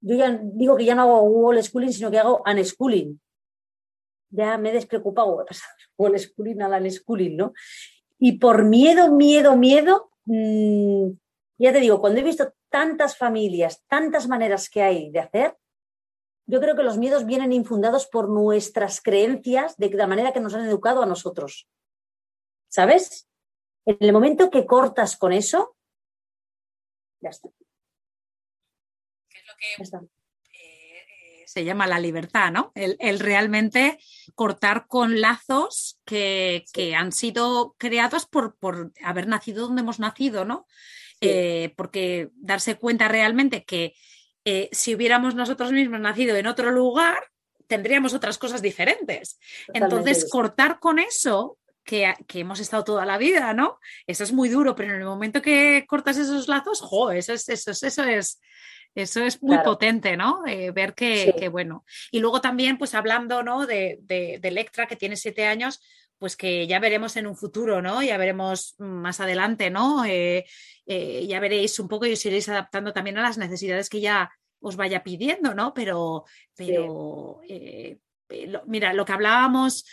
yo 0.00 0.16
ya 0.16 0.38
digo 0.42 0.76
que 0.76 0.84
ya 0.84 0.94
no 0.94 1.02
hago 1.02 1.22
wall 1.22 1.62
schooling, 1.62 1.92
sino 1.92 2.10
que 2.10 2.18
hago 2.18 2.42
unschooling. 2.46 3.20
Ya 4.34 4.58
me 4.58 4.70
he 4.70 4.72
despreocupado 4.72 5.38
de 5.38 5.44
pasar 5.44 5.70
wall 5.96 6.18
schooling 6.18 6.60
al 6.60 6.82
unschooling, 6.82 7.36
¿no? 7.36 7.52
Y 8.18 8.38
por 8.38 8.64
miedo, 8.64 9.12
miedo, 9.12 9.56
miedo, 9.56 10.10
mmm, 10.24 11.10
ya 11.58 11.72
te 11.72 11.80
digo, 11.80 12.00
cuando 12.00 12.20
he 12.20 12.24
visto 12.24 12.52
tantas 12.68 13.16
familias, 13.16 13.84
tantas 13.86 14.26
maneras 14.26 14.68
que 14.68 14.82
hay 14.82 15.10
de 15.10 15.20
hacer, 15.20 15.56
yo 16.46 16.60
creo 16.60 16.74
que 16.76 16.82
los 16.82 16.98
miedos 16.98 17.24
vienen 17.24 17.52
infundados 17.52 18.06
por 18.06 18.28
nuestras 18.28 19.00
creencias 19.00 19.76
de 19.76 19.90
la 19.90 20.06
manera 20.06 20.32
que 20.32 20.40
nos 20.40 20.54
han 20.54 20.66
educado 20.66 21.02
a 21.02 21.06
nosotros. 21.06 21.68
¿Sabes? 22.68 23.28
En 23.86 23.96
el 24.00 24.12
momento 24.12 24.50
que 24.50 24.66
cortas 24.66 25.16
con 25.16 25.32
eso, 25.32 25.76
ya 27.20 27.30
está. 27.30 27.48
¿Qué 29.28 29.38
es 29.38 29.46
lo 29.46 30.00
que 30.00 30.13
se 31.54 31.64
llama 31.64 31.86
la 31.86 32.00
libertad, 32.00 32.50
¿no? 32.50 32.72
El, 32.74 33.20
realmente 33.20 34.00
cortar 34.34 34.86
con 34.88 35.20
lazos 35.20 36.00
que, 36.04 36.64
han 36.98 37.12
sido 37.12 37.76
creados 37.78 38.26
por, 38.26 38.56
por, 38.56 38.90
haber 39.04 39.28
nacido 39.28 39.68
donde 39.68 39.82
hemos 39.82 40.00
nacido, 40.00 40.44
¿no? 40.44 40.66
Eh, 41.20 41.72
porque 41.76 42.30
darse 42.34 42.74
cuenta 42.74 43.06
realmente 43.06 43.64
que 43.64 43.94
eh, 44.44 44.68
si 44.72 44.96
hubiéramos 44.96 45.36
nosotros 45.36 45.70
mismos 45.70 46.00
nacido 46.00 46.34
en 46.34 46.48
otro 46.48 46.72
lugar, 46.72 47.22
tendríamos 47.68 48.14
otras 48.14 48.36
cosas 48.36 48.60
diferentes. 48.60 49.38
Entonces, 49.72 50.28
cortar 50.28 50.80
con 50.80 50.98
eso 50.98 51.56
que, 51.84 52.12
hemos 52.34 52.58
estado 52.58 52.82
toda 52.82 53.06
la 53.06 53.16
vida, 53.16 53.54
¿no? 53.54 53.78
Eso 54.08 54.24
es 54.24 54.32
muy 54.32 54.48
duro, 54.48 54.74
pero 54.74 54.92
en 54.92 55.00
el 55.00 55.06
momento 55.06 55.40
que 55.40 55.84
cortas 55.86 56.16
esos 56.16 56.48
lazos, 56.48 56.80
jo, 56.80 57.12
eso 57.12 57.32
es, 57.32 57.48
eso 57.48 57.70
es, 57.70 57.82
eso 57.84 58.02
es, 58.02 58.40
eso 58.94 59.24
es 59.24 59.42
muy 59.42 59.58
potente, 59.58 60.16
¿no? 60.16 60.46
Eh, 60.46 60.70
ver 60.70 60.94
que, 60.94 61.48
bueno. 61.50 61.84
Y 62.10 62.20
luego 62.20 62.40
también, 62.40 62.78
pues 62.78 62.94
hablando, 62.94 63.42
¿no? 63.42 63.66
De, 63.66 63.98
de, 64.02 64.38
de 64.40 64.48
Electra, 64.48 64.86
que 64.86 64.96
tiene 64.96 65.16
siete 65.16 65.46
años, 65.46 65.80
pues 66.18 66.36
que 66.36 66.66
ya 66.66 66.78
veremos 66.78 67.16
en 67.16 67.26
un 67.26 67.36
futuro, 67.36 67.82
¿no? 67.82 68.02
Ya 68.02 68.16
veremos 68.16 68.76
más 68.78 69.20
adelante, 69.20 69.70
¿no? 69.70 70.04
Eh, 70.04 70.46
eh, 70.86 71.26
ya 71.26 71.40
veréis 71.40 71.78
un 71.78 71.88
poco 71.88 72.06
y 72.06 72.12
os 72.12 72.24
iréis 72.24 72.48
adaptando 72.48 72.92
también 72.92 73.18
a 73.18 73.22
las 73.22 73.38
necesidades 73.38 73.90
que 73.90 74.00
ya 74.00 74.30
os 74.60 74.76
vaya 74.76 75.02
pidiendo, 75.02 75.54
¿no? 75.54 75.74
Pero, 75.74 76.24
pero 76.54 77.40
eh, 77.48 77.98
mira, 78.66 78.94
lo 78.94 79.04
que 79.04 79.12
hablábamos 79.12 79.84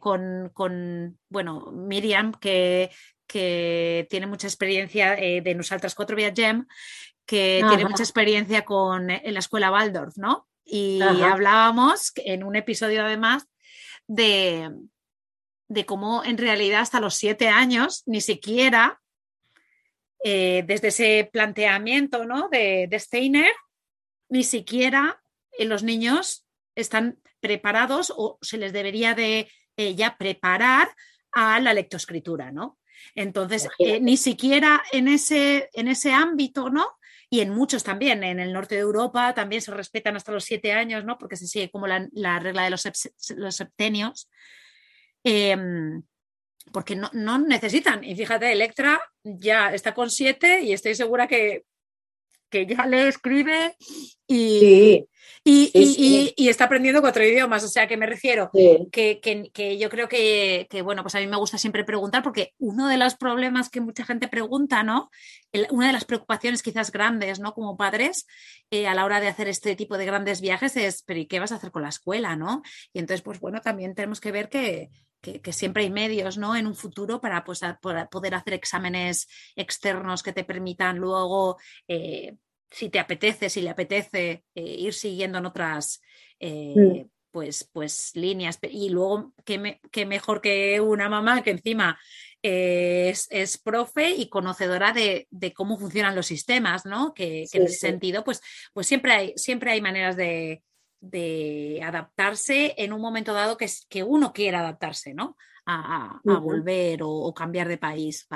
con, 0.00 0.50
con, 0.52 1.18
bueno, 1.28 1.70
Miriam, 1.70 2.32
que, 2.32 2.90
que 3.26 4.06
tiene 4.10 4.26
mucha 4.26 4.48
experiencia 4.48 5.14
de 5.14 5.54
Nosaltres 5.54 5.94
Cuatro 5.94 6.16
Viagem, 6.16 6.66
que 7.28 7.62
tiene 7.68 7.84
mucha 7.84 8.02
experiencia 8.02 8.64
con 8.64 9.10
en 9.10 9.34
la 9.34 9.40
escuela 9.40 9.70
Waldorf, 9.70 10.16
¿no? 10.16 10.48
Y 10.64 11.02
hablábamos 11.02 12.12
en 12.16 12.42
un 12.42 12.56
episodio 12.56 13.04
además 13.04 13.46
de, 14.06 14.70
de 15.68 15.84
cómo 15.84 16.24
en 16.24 16.38
realidad 16.38 16.80
hasta 16.80 17.00
los 17.00 17.14
siete 17.14 17.48
años 17.48 18.02
ni 18.06 18.22
siquiera 18.22 19.00
eh, 20.24 20.64
desde 20.66 20.88
ese 20.88 21.28
planteamiento 21.30 22.24
¿no? 22.24 22.48
de, 22.48 22.88
Steiner, 22.98 23.52
ni 24.30 24.42
siquiera 24.42 25.20
eh, 25.58 25.66
los 25.66 25.82
niños 25.82 26.46
están 26.74 27.18
preparados 27.40 28.10
o 28.16 28.38
se 28.40 28.56
les 28.56 28.72
debería 28.72 29.14
de 29.14 29.50
eh, 29.76 29.94
ya 29.94 30.16
preparar 30.16 30.88
a 31.32 31.60
la 31.60 31.74
lectoescritura, 31.74 32.50
¿no? 32.50 32.78
Entonces, 33.14 33.68
ni 34.00 34.16
siquiera 34.16 34.82
en 34.92 35.06
ese, 35.08 35.70
en 35.72 35.86
ese 35.86 36.12
ámbito, 36.12 36.68
¿no? 36.68 36.97
Y 37.30 37.40
en 37.40 37.50
muchos 37.50 37.84
también, 37.84 38.24
en 38.24 38.40
el 38.40 38.52
norte 38.52 38.74
de 38.74 38.80
Europa 38.80 39.34
también 39.34 39.60
se 39.60 39.72
respetan 39.72 40.16
hasta 40.16 40.32
los 40.32 40.44
siete 40.44 40.72
años, 40.72 41.04
¿no? 41.04 41.18
Porque 41.18 41.36
se 41.36 41.46
sigue 41.46 41.70
como 41.70 41.86
la, 41.86 42.38
regla 42.38 42.64
de 42.64 42.70
los, 42.70 42.82
septenios. 43.54 44.30
Em, 45.24 46.02
porque 46.72 46.96
no, 46.96 47.10
no, 47.12 47.38
necesitan. 47.38 48.02
Y 48.02 48.16
fíjate, 48.16 48.50
Electra 48.50 49.00
ya 49.22 49.72
está 49.72 49.94
con 49.94 50.10
siete 50.10 50.62
y 50.62 50.72
estoy 50.72 50.94
segura 50.94 51.26
que, 51.26 51.64
que 52.50 52.66
ya 52.66 52.86
le 52.86 53.08
escribe 53.08 53.76
y, 54.26 55.04
y, 55.44 56.48
está 56.48 56.64
aprendiendo 56.64 57.00
cuatro 57.00 57.24
idiomas. 57.24 57.64
O 57.64 57.68
sea, 57.68 57.86
que 57.86 57.96
me 57.96 58.06
refiero 58.06 58.50
que, 58.92 59.20
que, 59.20 59.78
yo 59.78 59.88
creo 59.88 60.08
que, 60.08 60.66
bueno, 60.82 61.02
pues 61.02 61.14
a 61.14 61.20
mí 61.20 61.26
me 61.26 61.36
gusta 61.36 61.58
siempre 61.58 61.84
preguntar 61.84 62.22
porque 62.22 62.52
uno 62.58 62.88
de 62.88 62.98
los 62.98 63.16
problemas 63.16 63.70
que 63.70 63.80
mucha 63.80 64.04
gente 64.04 64.28
pregunta, 64.28 64.82
¿no? 64.82 65.10
una 65.70 65.86
de 65.86 65.92
las 65.92 66.04
preocupaciones 66.04 66.62
quizás 66.62 66.92
grandes, 66.92 67.40
¿no? 67.40 67.54
Como 67.54 67.76
padres, 67.76 68.26
eh, 68.70 68.86
a 68.86 68.94
la 68.94 69.04
hora 69.04 69.20
de 69.20 69.28
hacer 69.28 69.48
este 69.48 69.76
tipo 69.76 69.96
de 69.96 70.04
grandes 70.04 70.40
viajes 70.40 70.76
es, 70.76 71.02
pero 71.02 71.20
¿y 71.20 71.26
qué 71.26 71.40
vas 71.40 71.52
a 71.52 71.56
hacer 71.56 71.70
con 71.70 71.82
la 71.82 71.88
escuela, 71.88 72.36
¿no? 72.36 72.62
Y 72.92 72.98
entonces, 72.98 73.22
pues 73.22 73.40
bueno, 73.40 73.60
también 73.62 73.94
tenemos 73.94 74.20
que 74.20 74.32
ver 74.32 74.50
que, 74.50 74.90
que, 75.20 75.52
siempre 75.52 75.84
hay 75.84 75.90
medios 75.90 76.38
¿no? 76.38 76.54
en 76.56 76.66
un 76.66 76.74
futuro 76.74 77.20
para, 77.20 77.44
pues, 77.44 77.60
poder 78.10 78.34
hacer 78.34 78.54
exámenes 78.54 79.28
externos 79.56 80.22
que 80.22 80.32
te 80.32 80.44
permitan 80.44 80.98
luego, 80.98 81.58
eh, 81.86 82.36
si 82.70 82.88
te 82.90 82.98
apetece, 82.98 83.50
si 83.50 83.62
le 83.62 83.70
apetece, 83.70 84.44
eh, 84.54 84.62
ir 84.62 84.94
siguiendo 84.94 85.38
en 85.38 85.46
otras 85.46 86.00
eh, 86.38 87.06
pues, 87.30 87.68
pues, 87.72 88.12
líneas. 88.14 88.58
Y 88.62 88.90
luego, 88.90 89.32
qué, 89.44 90.06
mejor 90.06 90.40
que 90.40 90.80
una 90.80 91.08
mamá 91.08 91.42
que 91.42 91.50
encima 91.50 91.98
es, 92.42 93.58
profe 93.58 94.10
y 94.10 94.28
conocedora 94.28 94.92
de, 94.92 95.26
cómo 95.54 95.78
funcionan 95.78 96.14
los 96.14 96.26
sistemas, 96.26 96.86
¿no? 96.86 97.14
Que, 97.14 97.46
en 97.52 97.62
ese 97.62 97.78
sentido, 97.78 98.22
pues, 98.22 98.40
pues 98.72 98.86
siempre, 98.86 99.12
hay, 99.12 99.32
siempre 99.36 99.72
hay 99.72 99.80
maneras 99.80 100.16
de, 100.16 100.62
de 101.00 101.80
adaptarse 101.82 102.74
en 102.76 102.92
un 102.92 103.00
momento 103.00 103.32
dado 103.32 103.56
que, 103.56 103.66
que 103.88 104.02
uno 104.02 104.32
quiera 104.32 104.60
adaptarse, 104.60 105.14
¿no? 105.14 105.36
A, 105.66 106.20
volver 106.24 107.00
o, 107.02 107.32
cambiar 107.34 107.68
de 107.68 107.76
país. 107.76 108.26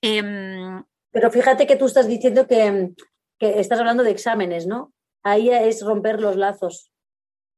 Em, 0.00 0.82
Pero 1.12 1.30
fíjate 1.30 1.66
que 1.66 1.76
tú 1.76 1.86
estás 1.86 2.08
diciendo 2.08 2.48
que, 2.48 2.94
estás 3.38 3.78
hablando 3.78 4.02
de 4.02 4.10
exámenes, 4.10 4.66
¿no? 4.66 4.92
Ahí 5.22 5.50
es 5.50 5.84
romper 5.84 6.20
los 6.20 6.36
lazos. 6.36 6.90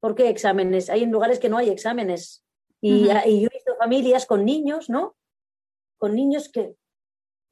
¿Por 0.01 0.15
qué 0.15 0.29
exámenes? 0.29 0.91
Hay 0.91 1.03
en 1.03 1.11
lugares 1.11 1.39
que 1.39 1.49
no 1.49 1.57
hay 1.57 1.71
exámenes. 1.71 2.45
Y, 2.83 3.07
yo 3.07 3.13
he 3.15 3.55
visto 3.55 3.77
familias 3.79 4.27
con 4.27 4.45
niños, 4.45 4.91
¿no? 4.91 5.17
Con 5.99 6.15
niños 6.15 6.51
que 6.51 6.75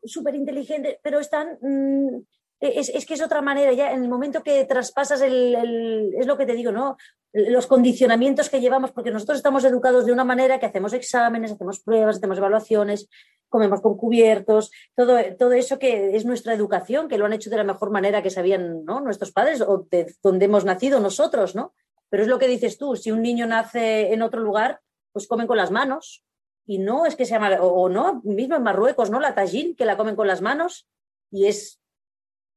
súper 0.05 0.35
inteligentes, 0.35 0.99
pero 1.03 1.19
están 1.19 1.59
mm, 1.61 2.21
es, 2.61 2.89
es, 2.89 3.07
que 3.07 3.15
es 3.15 3.23
otra 3.23 3.41
manera, 3.41 3.73
ya 3.73 3.93
en 3.93 4.03
el 4.03 4.09
momento 4.09 4.43
que 4.43 4.65
traspasas 4.65 5.21
el, 5.21 6.13
es 6.19 6.27
lo 6.27 6.37
que 6.37 6.47
te 6.47 6.55
digo, 6.55 6.73
¿no? 6.73 6.97
Los 7.33 7.67
condicionamientos 7.67 8.49
que 8.51 8.61
llevamos, 8.61 8.91
porque 8.91 9.11
nosotros 9.11 9.39
estamos 9.39 9.65
educados 9.65 10.07
de 10.07 10.13
una 10.13 10.25
manera 10.25 10.59
que 10.59 10.67
hacemos 10.67 10.93
exámenes, 10.93 11.53
hacemos 11.53 11.81
pruebas, 11.81 12.17
hacemos 12.17 12.39
evaluaciones, 12.39 13.09
comemos 13.49 13.81
con 13.81 13.97
cubiertos, 13.97 14.71
todo, 14.97 15.19
todo 15.39 15.53
eso 15.53 15.79
que 15.79 16.17
es 16.17 16.25
nuestra 16.25 16.53
educación, 16.55 17.09
que 17.09 17.19
lo 17.19 17.27
han 17.27 17.33
hecho 17.33 17.51
de 17.51 17.59
la 17.59 17.65
mejor 17.65 17.91
manera 17.91 18.23
que 18.23 18.31
sabían 18.31 18.85
¿no? 18.85 19.01
nuestros 19.01 19.33
padres 19.33 19.61
o 19.61 19.87
de 19.91 20.15
donde 20.23 20.47
hemos 20.47 20.65
nacido 20.65 21.01
nosotros, 21.01 21.55
¿no? 21.55 21.75
Pero 22.11 22.23
es 22.23 22.29
lo 22.29 22.39
que 22.39 22.49
dices 22.49 22.79
tú, 22.79 22.97
si 22.97 23.11
un 23.11 23.23
niño 23.23 23.47
nace 23.47 24.13
en 24.13 24.23
otro 24.23 24.41
lugar, 24.41 24.81
pues 25.13 25.27
comen 25.27 25.47
con 25.47 25.57
las 25.57 25.71
manos. 25.71 26.25
Y 26.67 26.79
no 26.79 27.07
es 27.07 27.17
que 27.17 27.25
sea, 27.25 27.63
o, 27.63 27.89
no, 27.89 28.21
mismo 28.25 28.57
en 28.57 28.63
Marruecos, 28.63 29.11
¿no? 29.11 29.21
La 29.21 29.35
tajín, 29.35 29.75
que 29.75 29.85
la 29.85 29.97
comen 29.97 30.17
con 30.17 30.27
las 30.27 30.43
manos 30.43 30.87
y 31.31 31.47
es 31.47 31.81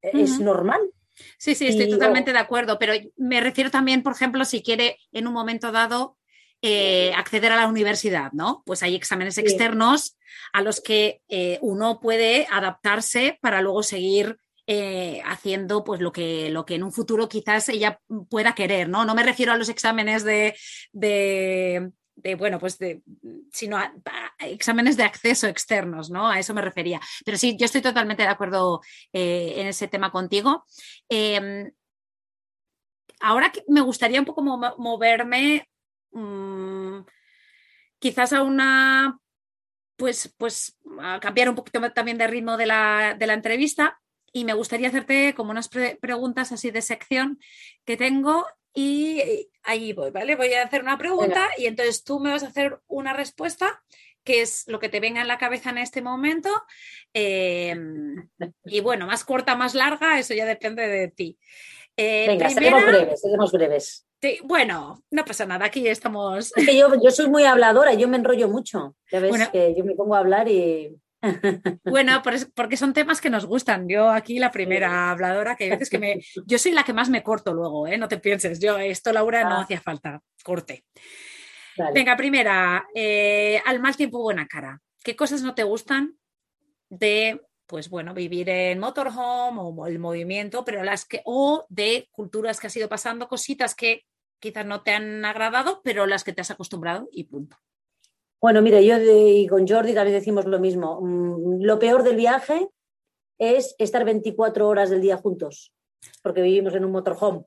es 0.02 0.39
normal. 0.39 0.82
Sí, 1.38 1.56
sí, 1.56 1.68
estoy 1.68 1.89
totalmente 1.89 2.34
de 2.34 2.39
acuerdo, 2.39 2.80
pero 2.80 2.93
me 3.18 3.41
refiero 3.41 3.70
también, 3.70 4.04
por 4.04 4.14
ejemplo, 4.14 4.45
si 4.45 4.64
quiere 4.64 4.97
en 5.12 5.28
un 5.28 5.34
momento 5.34 5.72
dado 5.72 6.18
eh, 6.62 7.12
acceder 7.16 7.52
a 7.52 7.56
la 7.56 7.68
universidad, 7.68 8.32
¿no? 8.34 8.64
Pues 8.66 8.84
hay 8.84 8.95
exámenes 8.95 9.38
externos 9.38 10.18
a 10.54 10.62
los 10.62 10.80
que 10.80 11.22
eh, 11.28 11.58
uno 11.62 11.99
puede 11.99 12.47
adaptarse 12.52 13.39
para 13.41 13.62
luego 13.62 13.84
seguir 13.84 14.38
eh, 14.68 15.22
haciendo 15.26 15.84
pues 15.84 16.02
lo 16.02 16.12
que, 16.12 16.49
lo 16.52 16.66
que 16.66 16.76
en 16.76 16.84
un 16.84 16.93
futuro 16.93 17.28
quizás 17.28 17.68
ella 17.70 17.99
pueda 18.30 18.54
querer, 18.54 18.89
¿no? 18.89 19.06
No 19.06 19.16
me 19.16 19.24
refiero 19.24 19.52
a 19.52 19.58
los 19.58 19.70
exámenes 19.70 20.24
de, 20.24 20.56
de 20.91 21.91
bueno, 22.38 22.59
pues 22.59 22.78
de, 22.78 23.01
sino 23.51 23.78
exámenes 24.39 24.97
de 24.97 25.03
acceso 25.03 25.47
externos, 25.47 26.09
¿no? 26.09 26.30
A 26.30 26.39
eso 26.39 26.53
me 26.53 26.61
refería. 26.61 26.99
Pero 27.26 27.38
sí, 27.38 27.57
yo 27.57 27.65
estoy 27.65 27.82
totalmente 27.82 28.24
de 28.24 28.30
acuerdo 28.30 28.82
eh, 29.13 29.53
en 29.57 29.67
ese 29.67 29.88
tema 29.88 30.11
contigo. 30.11 30.65
Em, 31.09 31.72
ahora 33.19 33.51
me 33.67 33.82
gustaría 33.82 34.19
un 34.19 34.26
poco 34.26 34.41
moverme 34.41 35.67
mm, 36.11 36.99
quizás 37.99 38.34
a 38.34 38.41
una 38.43 39.19
pues, 39.95 40.34
pues 40.38 40.80
a 40.99 41.19
cambiar 41.19 41.47
un 41.47 41.55
poquito 41.55 41.80
también 41.91 42.17
de 42.17 42.26
ritmo 42.26 42.57
de 42.57 42.65
la, 42.65 43.15
de 43.17 43.28
la 43.28 43.36
entrevista 43.36 44.01
y 44.34 44.45
me 44.45 44.53
gustaría 44.53 44.88
hacerte 44.88 45.36
como 45.36 45.51
unas 45.51 45.69
preguntas 45.69 46.51
así 46.51 46.72
de 46.72 46.82
sección 46.82 47.39
que 47.86 47.97
tengo 47.97 48.47
y 48.74 49.49
ahí 49.63 49.93
voy, 49.93 50.11
¿vale? 50.11 50.36
Voy 50.36 50.53
a 50.53 50.63
hacer 50.63 50.82
una 50.82 50.97
pregunta 50.97 51.47
y 51.57 51.65
entonces 51.65 52.03
tú 52.03 52.19
me 52.19 52.32
vas 52.32 52.43
a 52.43 52.47
hacer 52.47 52.80
una 52.88 53.13
respuesta 53.13 53.82
que 54.24 54.41
es 54.41 54.67
lo 54.67 54.80
que 54.80 54.89
te 54.89 54.99
venga 54.99 55.22
en 55.22 55.28
la 55.28 55.38
cabeza 55.38 55.72
en 55.72 55.80
este 55.80 56.01
momento. 56.01 56.49
Em, 57.13 58.30
y 58.65 58.80
bueno, 58.82 59.07
más 59.07 59.24
corta, 59.24 59.55
más 59.55 59.74
larga, 59.74 60.19
eso 60.19 60.34
ya 60.34 60.45
depende 60.45 60.88
de 60.88 61.07
ti. 61.07 61.38
Eh, 61.97 62.26
Venga, 62.28 62.49
seremos 62.49 62.86
breves, 62.86 63.22
seremos 63.22 63.51
breves. 63.51 64.07
bueno, 64.43 65.03
no 65.09 65.26
pasa 65.26 65.45
nada, 65.45 65.65
aquí 65.65 65.88
estamos. 65.88 66.51
que 66.53 66.78
yo, 66.78 66.89
yo, 67.01 67.11
soy 67.11 67.30
muy 67.30 67.43
habladora, 67.43 67.93
yo 67.93 68.07
me 68.07 68.17
enrollo 68.17 68.47
mucho. 68.47 68.95
Ya 69.11 69.19
ves 69.19 69.49
que 69.49 69.76
yo 69.76 69.84
me 69.84 69.95
pongo 69.95 70.15
a 70.15 70.19
hablar 70.19 70.47
y. 70.47 70.95
Bueno, 71.86 72.22
porque 72.55 72.78
son 72.78 72.93
temas 72.93 73.22
que 73.22 73.30
nos 73.30 73.45
gustan. 73.45 73.88
Yo 73.88 74.09
aquí 74.09 74.39
la 74.39 74.51
primera 74.51 75.11
habladora, 75.11 75.55
que 75.55 75.65
hay 75.65 75.69
veces 75.72 75.89
que 75.89 75.99
me... 75.99 76.19
Yo 76.45 76.57
soy 76.57 76.72
la 76.72 76.84
que 76.84 76.93
más 76.93 77.09
me 77.09 77.24
corto 77.24 77.53
luego, 77.53 77.88
¿eh? 77.88 77.97
No 77.97 78.07
te 78.07 78.17
pienses. 78.17 78.59
Yo, 78.59 78.78
esto, 78.78 79.13
Laura, 79.13 79.43
no 79.43 79.57
ah. 79.57 79.61
hacía 79.61 79.82
falta. 79.82 80.22
Corte. 80.43 80.84
Venga, 81.93 82.15
primera, 82.17 82.88
eh, 82.93 83.61
al 83.65 83.80
mal 83.80 83.95
tiempo 83.95 84.22
buena 84.22 84.47
cara. 84.47 84.82
¿Qué 85.03 85.15
cosas 85.15 85.41
no 85.41 85.55
te 85.55 85.63
gustan 85.63 86.15
de, 86.89 87.41
pues 87.65 87.89
bueno, 87.89 88.13
vivir 88.13 88.49
en 88.49 88.80
motorhome 88.80 89.61
o 89.61 89.88
el 89.88 89.97
movimiento, 89.97 90.63
pero 90.63 90.84
las 90.84 91.05
que, 91.05 91.22
o 91.26 91.65
de 91.69 92.09
culturas 92.11 92.59
que 92.59 92.67
has 92.67 92.76
ido 92.76 92.89
pasando, 92.89 93.28
cositas 93.28 93.74
que 93.74 94.05
quizás 94.39 94.65
no 94.65 94.84
te 94.84 94.91
han 94.91 95.24
agradado, 95.24 95.82
pero 95.84 96.05
las 96.05 96.24
que 96.24 96.34
te 96.34 96.41
has 96.41 96.51
acostumbrado 96.51 97.07
y 97.11 97.24
punto. 97.24 97.57
Bueno, 98.42 98.64
mire, 98.64 98.84
yo 98.84 98.98
y 99.00 99.46
con 99.48 99.68
Jordi 99.68 99.94
también 99.94 100.18
decimos 100.18 100.46
lo 100.46 100.60
mismo. 100.60 101.00
Mm, 101.00 101.62
lo 101.62 101.78
peor 101.78 102.04
del 102.04 102.16
viaje 102.16 102.68
es 103.38 103.76
estar 103.78 104.04
24 104.04 104.68
horas 104.68 104.89
del 104.89 105.02
día 105.02 105.18
juntos, 105.18 105.74
porque 106.24 106.42
vivimos 106.42 106.74
en 106.74 106.84
un 106.84 106.92
motorhome. 106.92 107.46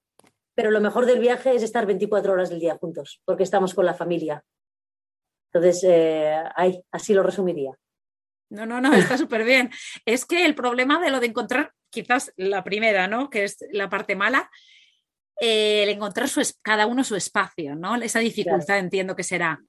Pero 0.55 0.71
lo 0.71 0.81
mejor 0.81 1.07
del 1.07 1.19
viaje 1.19 1.55
es 1.55 1.65
estar 1.65 1.85
24 1.85 2.33
horas 2.33 2.49
del 2.49 2.61
día 2.61 2.77
juntos, 2.77 3.21
porque 3.25 3.43
estamos 3.43 3.75
con 3.75 3.85
la 3.85 3.95
familia. 3.95 4.45
Entonces, 5.53 5.85
eh, 5.89 6.43
así 6.93 7.13
lo 7.13 7.25
resumiría. 7.25 7.73
No, 8.51 8.65
no, 8.65 8.81
no, 8.81 8.95
está 8.95 9.19
súper 9.19 9.45
bien. 9.45 9.71
Es 10.05 10.25
que 10.25 10.47
el 10.47 10.55
problema 10.55 11.01
de 11.01 11.11
lo 11.11 11.19
de 11.19 11.27
encontrar, 11.27 11.73
quizás 11.91 12.33
la 12.37 12.63
primera, 12.63 13.09
¿no? 13.09 13.31
Que 13.31 13.45
es 13.45 13.59
la 13.73 13.89
parte 13.89 14.15
mala, 14.15 14.49
eh, 15.41 15.83
el 15.83 15.89
encontrar 15.89 16.29
su, 16.29 16.41
cada 16.63 16.87
uno 16.87 17.03
su 17.03 17.17
espacio, 17.17 17.75
¿no? 17.75 17.97
Esa 17.97 18.21
dificultad 18.21 18.79
entiendo 18.79 19.17
que 19.17 19.25
será. 19.25 19.61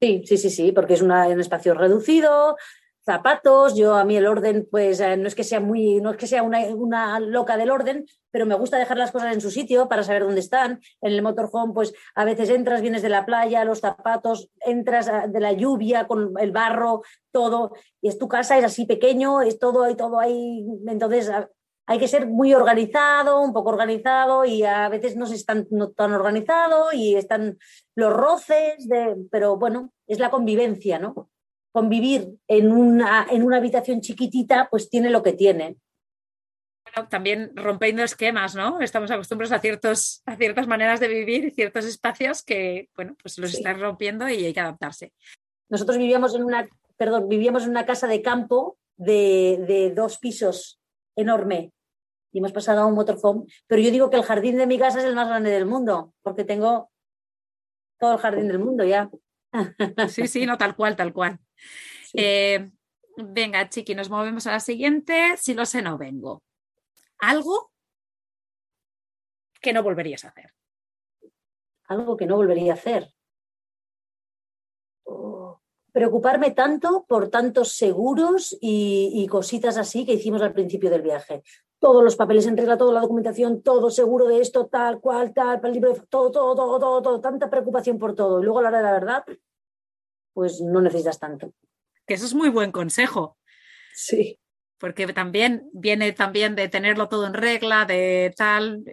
Sí, 0.00 0.22
sí, 0.24 0.38
sí, 0.38 0.50
sí, 0.50 0.72
porque 0.72 0.94
es 0.94 1.02
un 1.02 1.12
espacio 1.12 1.74
reducido, 1.74 2.56
zapatos, 3.04 3.74
yo 3.74 3.94
a 3.94 4.04
mí 4.04 4.16
el 4.16 4.26
orden, 4.26 4.66
pues 4.70 5.00
eh, 5.00 5.16
no 5.16 5.26
es 5.26 5.34
que 5.34 5.44
sea 5.44 5.60
muy, 5.60 6.00
no 6.00 6.10
es 6.10 6.16
que 6.16 6.26
sea 6.26 6.42
una, 6.42 7.20
loca 7.20 7.56
del 7.56 7.70
orden, 7.70 8.06
pero 8.30 8.46
me 8.46 8.54
gusta 8.54 8.78
dejar 8.78 8.96
las 8.96 9.10
cosas 9.10 9.34
en 9.34 9.40
su 9.40 9.50
sitio 9.50 9.88
para 9.88 10.02
saber 10.02 10.22
dónde 10.22 10.40
están. 10.40 10.80
En 11.00 11.12
el 11.12 11.22
motorhome, 11.22 11.74
pues 11.74 11.92
a 12.14 12.24
veces 12.24 12.50
entras, 12.50 12.82
vienes 12.82 13.02
de 13.02 13.08
la 13.08 13.26
playa, 13.26 13.64
los 13.64 13.80
zapatos, 13.80 14.50
entras 14.60 15.08
ah, 15.08 15.26
de 15.26 15.40
la 15.40 15.52
lluvia 15.52 16.06
con 16.06 16.34
el 16.38 16.52
barro, 16.52 17.02
todo, 17.32 17.72
y 18.00 18.08
es 18.08 18.18
tu 18.18 18.28
casa, 18.28 18.58
es 18.58 18.64
así 18.64 18.86
pequeño, 18.86 19.42
es 19.42 19.58
todo, 19.58 19.84
hay 19.84 19.96
todo 19.96 20.20
ahí, 20.20 20.64
entonces 20.86 21.28
ah, 21.30 21.48
hay 21.90 21.98
que 21.98 22.06
ser 22.06 22.28
muy 22.28 22.54
organizado, 22.54 23.40
un 23.40 23.52
poco 23.52 23.70
organizado 23.70 24.44
y 24.44 24.62
a 24.62 24.88
veces 24.88 25.16
no 25.16 25.26
se 25.26 25.34
están 25.34 25.66
tan 25.96 26.12
organizado 26.12 26.92
y 26.92 27.16
están 27.16 27.58
los 27.96 28.12
roces, 28.12 28.88
de, 28.88 29.16
pero 29.28 29.56
bueno, 29.56 29.92
es 30.06 30.20
la 30.20 30.30
convivencia, 30.30 31.00
¿no? 31.00 31.28
Convivir 31.72 32.28
en 32.46 32.70
una, 32.70 33.26
en 33.28 33.42
una 33.42 33.56
habitación 33.56 34.02
chiquitita, 34.02 34.68
pues 34.70 34.88
tiene 34.88 35.10
lo 35.10 35.24
que 35.24 35.32
tiene. 35.32 35.78
Bueno, 36.84 37.08
también 37.08 37.50
rompiendo 37.56 38.04
esquemas, 38.04 38.54
¿no? 38.54 38.80
Estamos 38.80 39.10
acostumbrados 39.10 39.50
a, 39.50 39.58
ciertos, 39.58 40.22
a 40.26 40.36
ciertas 40.36 40.68
maneras 40.68 41.00
de 41.00 41.08
vivir 41.08 41.44
y 41.44 41.50
ciertos 41.50 41.86
espacios 41.86 42.44
que, 42.44 42.88
bueno, 42.94 43.16
pues 43.20 43.36
los 43.38 43.52
están 43.52 43.80
rompiendo 43.80 44.28
y 44.28 44.44
hay 44.44 44.54
que 44.54 44.60
adaptarse. 44.60 45.12
Nosotros 45.68 45.98
vivíamos 45.98 46.36
en 46.36 46.44
una, 46.44 46.68
perdón, 46.96 47.28
vivíamos 47.28 47.64
en 47.64 47.70
una 47.70 47.84
casa 47.84 48.06
de 48.06 48.22
campo 48.22 48.78
de, 48.96 49.64
de 49.66 49.90
dos 49.90 50.18
pisos 50.18 50.78
enorme 51.16 51.72
y 52.32 52.38
hemos 52.38 52.52
pasado 52.52 52.82
a 52.82 52.86
un 52.86 52.94
motorhome. 52.94 53.46
Pero 53.66 53.82
yo 53.82 53.90
digo 53.90 54.10
que 54.10 54.16
el 54.16 54.22
jardín 54.22 54.56
de 54.56 54.66
mi 54.66 54.78
casa 54.78 54.98
es 54.98 55.04
el 55.04 55.14
más 55.14 55.28
grande 55.28 55.50
del 55.50 55.66
mundo, 55.66 56.14
porque 56.22 56.44
tengo 56.44 56.90
todo 57.98 58.14
el 58.14 58.18
jardín 58.18 58.48
del 58.48 58.58
mundo 58.58 58.84
ya. 58.84 59.10
Sí, 60.08 60.28
sí, 60.28 60.46
no, 60.46 60.56
tal 60.56 60.76
cual, 60.76 60.96
tal 60.96 61.12
cual. 61.12 61.38
Eh, 62.14 62.70
venga, 63.16 63.68
Chiqui, 63.68 63.94
nos 63.94 64.08
movemos 64.08 64.46
a 64.46 64.52
la 64.52 64.60
siguiente. 64.60 65.36
Si 65.36 65.54
lo 65.54 65.66
sé, 65.66 65.82
no 65.82 65.98
vengo. 65.98 66.42
Algo 67.18 67.72
que 69.60 69.72
no 69.72 69.82
volverías 69.82 70.24
a 70.24 70.28
hacer. 70.28 70.54
Algo 71.88 72.16
que 72.16 72.26
no 72.26 72.36
volvería 72.36 72.72
a 72.72 72.76
hacer. 72.76 73.12
Preocuparme 75.92 76.50
tanto 76.52 77.04
por 77.08 77.28
tantos 77.28 77.72
seguros 77.72 78.56
y, 78.60 79.12
y, 79.14 79.26
cositas 79.26 79.76
así 79.76 80.04
que 80.04 80.14
hicimos 80.14 80.42
al 80.42 80.52
principio 80.52 80.90
del 80.90 81.02
viaje 81.02 81.42
todos 81.80 82.04
los 82.04 82.14
papeles 82.14 82.46
en 82.46 82.56
regla, 82.56 82.76
toda 82.76 82.92
la 82.92 83.00
documentación, 83.00 83.62
todo 83.62 83.90
seguro 83.90 84.28
de 84.28 84.40
esto, 84.40 84.66
tal, 84.66 85.00
cual, 85.00 85.32
tal, 85.32 85.60
para 85.60 85.68
el 85.68 85.74
libro, 85.74 85.94
todo, 86.08 86.30
todo, 86.30 86.54
todo, 86.54 86.78
todo, 86.78 87.02
todo, 87.02 87.20
tanta 87.20 87.48
preocupación 87.48 87.98
por 87.98 88.14
todo. 88.14 88.38
Y 88.38 88.44
luego 88.44 88.58
a 88.58 88.62
la 88.62 88.68
hora 88.68 88.78
de 88.78 88.84
la 88.84 88.92
verdad, 88.92 89.24
pues 90.34 90.60
no 90.60 90.82
necesitas 90.82 91.18
tanto. 91.18 91.54
Que 92.06 92.14
eso 92.14 92.26
es 92.26 92.34
muy 92.34 92.50
buen 92.50 92.70
consejo. 92.70 93.38
Sí. 93.94 94.38
Porque 94.78 95.06
también 95.12 95.68
viene 95.72 96.12
también 96.12 96.54
de 96.54 96.68
tenerlo 96.68 97.08
todo 97.08 97.26
en 97.26 97.34
regla, 97.34 97.86
de 97.86 98.32
tal. 98.36 98.84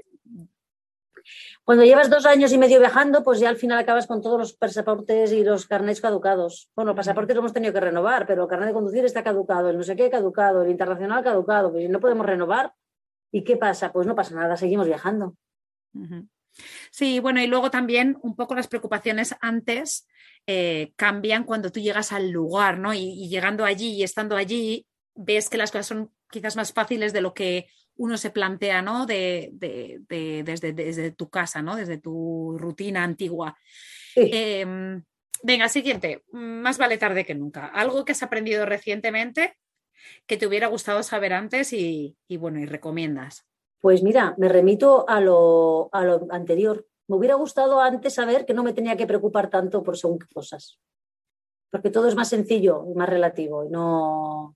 Cuando 1.63 1.83
llevas 1.83 2.09
dos 2.09 2.25
años 2.25 2.53
y 2.53 2.57
medio 2.57 2.79
viajando, 2.79 3.23
pues 3.23 3.39
ya 3.39 3.49
al 3.49 3.57
final 3.57 3.77
acabas 3.77 4.07
con 4.07 4.21
todos 4.21 4.39
los 4.39 4.53
pasaportes 4.53 5.31
y 5.31 5.43
los 5.43 5.67
carnets 5.67 6.01
caducados. 6.01 6.69
Bueno, 6.75 6.95
pasaportes 6.95 7.35
los 7.35 7.41
hemos 7.41 7.53
tenido 7.53 7.73
que 7.73 7.79
renovar, 7.79 8.25
pero 8.25 8.43
el 8.43 8.49
carnet 8.49 8.69
de 8.69 8.73
conducir 8.73 9.03
está 9.05 9.23
caducado, 9.23 9.69
el 9.69 9.77
no 9.77 9.83
sé 9.83 9.95
qué 9.95 10.09
caducado, 10.09 10.63
el 10.63 10.71
internacional 10.71 11.23
caducado, 11.23 11.71
pues 11.71 11.89
no 11.89 11.99
podemos 11.99 12.25
renovar. 12.25 12.73
¿Y 13.31 13.43
qué 13.43 13.57
pasa? 13.57 13.91
Pues 13.91 14.07
no 14.07 14.15
pasa 14.15 14.35
nada, 14.35 14.55
seguimos 14.55 14.87
viajando. 14.87 15.35
Sí, 16.91 17.19
bueno, 17.19 17.41
y 17.41 17.47
luego 17.47 17.69
también 17.69 18.17
un 18.21 18.35
poco 18.35 18.55
las 18.55 18.67
preocupaciones 18.67 19.35
antes 19.41 20.07
eh, 20.45 20.93
cambian 20.95 21.43
cuando 21.43 21.71
tú 21.71 21.79
llegas 21.79 22.11
al 22.11 22.29
lugar, 22.31 22.79
¿no? 22.79 22.93
y, 22.93 23.27
llegando 23.27 23.65
allí 23.65 23.95
y 23.95 24.03
estando 24.03 24.35
allí, 24.37 24.85
ves 25.15 25.49
que 25.49 25.57
las 25.57 25.71
cosas 25.71 25.87
son 25.87 26.11
quizás 26.29 26.55
más 26.55 26.73
fáciles 26.73 27.13
de 27.13 27.21
lo 27.21 27.33
que 27.33 27.67
uno 27.97 28.17
se 28.17 28.29
plantea, 28.29 28.81
¿no? 28.81 29.05
De, 29.05 29.49
desde, 29.53 30.73
desde, 30.73 31.11
tu 31.11 31.29
casa, 31.29 31.61
¿no? 31.61 31.75
Desde 31.75 31.97
tu 31.97 32.57
rutina 32.57 33.03
antigua. 33.03 33.57
Em, 34.15 35.03
venga, 35.43 35.69
siguiente. 35.69 36.23
Más 36.31 36.77
vale 36.77 36.97
tarde 36.97 37.25
que 37.25 37.35
nunca. 37.35 37.67
Algo 37.67 38.05
que 38.05 38.13
has 38.13 38.23
aprendido 38.23 38.65
recientemente 38.65 39.57
que 40.25 40.37
te 40.37 40.47
hubiera 40.47 40.67
gustado 40.67 41.03
saber 41.03 41.33
antes 41.33 41.73
y, 41.73 42.15
bueno, 42.37 42.59
y 42.59 42.65
recomiendas. 42.65 43.45
Pues 43.79 44.03
mira, 44.03 44.35
me 44.37 44.49
remito 44.49 45.07
a 45.07 45.19
lo, 45.21 45.89
a 45.91 46.03
lo 46.03 46.27
anterior. 46.31 46.87
Me 47.07 47.15
hubiera 47.15 47.35
gustado 47.35 47.79
antes 47.79 48.13
saber 48.13 48.45
que 48.45 48.53
no 48.53 48.63
me 48.63 48.73
tenía 48.73 48.97
que 48.97 49.07
preocupar 49.07 49.49
tanto 49.49 49.83
por 49.83 49.97
según 49.97 50.19
qué 50.19 50.27
cosas. 50.33 50.79
Porque 51.69 51.89
todo 51.89 52.07
es 52.07 52.15
más 52.15 52.29
sencillo 52.29 52.85
y 52.89 52.95
más 52.95 53.09
relativo. 53.09 53.65
Y 53.65 53.69
no, 53.69 54.55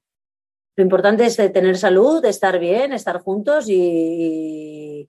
lo 0.82 0.86
importante 0.86 1.28
es 1.28 1.38
tener 1.38 1.78
salud, 1.78 2.26
estar 2.26 2.58
bien, 2.58 2.92
estar 2.92 3.22
juntos 3.22 3.66
y, 3.70 5.08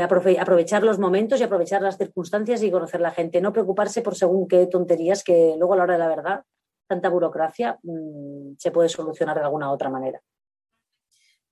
aprovechar 0.00 0.82
los 0.82 0.98
momentos 0.98 1.38
y 1.38 1.44
aprovechar 1.44 1.82
las 1.82 1.98
circunstancias 1.98 2.62
y 2.62 2.70
conocer 2.70 3.02
la 3.02 3.10
gente. 3.10 3.42
No 3.42 3.52
preocuparse 3.52 4.00
por 4.00 4.14
según 4.14 4.48
qué 4.48 4.66
tonterías 4.68 5.22
que 5.22 5.54
luego 5.58 5.74
a 5.74 5.76
la 5.76 5.82
hora 5.82 5.92
de 5.92 5.98
la 5.98 6.08
verdad, 6.08 6.44
tanta 6.86 7.10
burocracia, 7.10 7.78
mm, 7.82 8.54
se 8.58 8.70
puede 8.70 8.88
solucionar 8.88 9.36
de 9.36 9.42
alguna 9.42 9.70
otra 9.70 9.90
manera. 9.90 10.18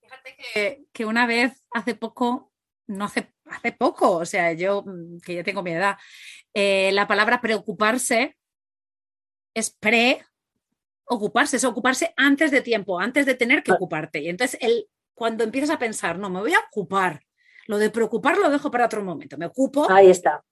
Fíjate 0.01 0.87
que, 0.95 1.05
una 1.05 1.27
vez, 1.27 1.67
hace 1.71 1.95
poco, 1.97 2.51
no 2.87 3.05
hace, 3.05 3.35
hace 3.45 3.73
poco, 3.73 4.13
o 4.13 4.25
sea, 4.25 4.55
yo 4.55 4.85
mm, 4.87 5.19
que 5.19 5.35
ya 5.35 5.45
tengo 5.45 5.63
mi 5.63 5.73
edad, 5.73 5.99
eh, 6.55 6.93
la 6.93 7.07
palabra 7.07 7.43
preocuparse 7.43 8.39
es 9.53 9.69
pre 9.69 10.25
ocuparse, 11.09 11.57
es 11.57 11.65
ocuparse 11.65 12.13
antes 12.17 12.51
de 12.51 12.61
tiempo, 12.61 13.01
antes 13.01 13.27
de 13.27 13.35
tener 13.35 13.63
que 13.63 13.73
ocuparte. 13.73 14.21
Y 14.21 14.29
entonces, 14.29 14.59
el, 14.61 14.87
cuando 15.15 15.45
empiezas 15.45 15.71
a 15.71 15.79
pensar, 15.79 16.19
no, 16.19 16.31
me 16.31 16.41
voy 16.41 16.55
a 16.55 16.61
ocupar, 16.71 17.23
lo 17.67 17.79
de 17.79 17.91
preocupar 17.91 18.39
lo 18.39 18.51
dejo 18.51 18.71
para 18.71 18.87
otro 18.87 19.05
momento, 19.05 19.37
me 19.37 19.47
ocupo. 19.47 19.91
Ahí 19.91 20.11
está. 20.11 20.43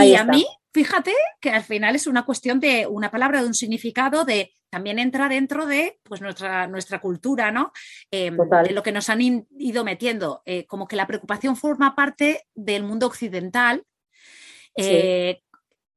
y 0.00 0.14
a 0.14 0.24
mí, 0.24 0.46
fíjate 0.72 1.12
que 1.40 1.50
al 1.50 1.62
final 1.62 1.94
es 1.94 2.06
una 2.06 2.24
cuestión 2.24 2.60
de 2.60 2.86
una 2.86 3.10
palabra, 3.10 3.40
de 3.40 3.46
un 3.46 3.54
significado, 3.54 4.24
de 4.24 4.52
también 4.68 4.98
entra 4.98 5.28
dentro 5.28 5.64
de 5.64 6.00
pues, 6.02 6.20
nuestra, 6.20 6.66
nuestra 6.66 7.00
cultura, 7.00 7.50
¿no? 7.50 7.72
Em, 8.10 8.36
de 8.36 8.72
lo 8.72 8.82
que 8.82 8.92
nos 8.92 9.08
han 9.08 9.46
ido 9.58 9.84
metiendo. 9.84 10.42
Eh, 10.44 10.66
como 10.66 10.88
que 10.88 10.96
la 10.96 11.06
preocupación 11.06 11.56
forma 11.56 11.94
parte 11.94 12.46
del 12.54 12.82
mundo 12.82 13.06
occidental. 13.06 13.84
Eh, 14.76 15.40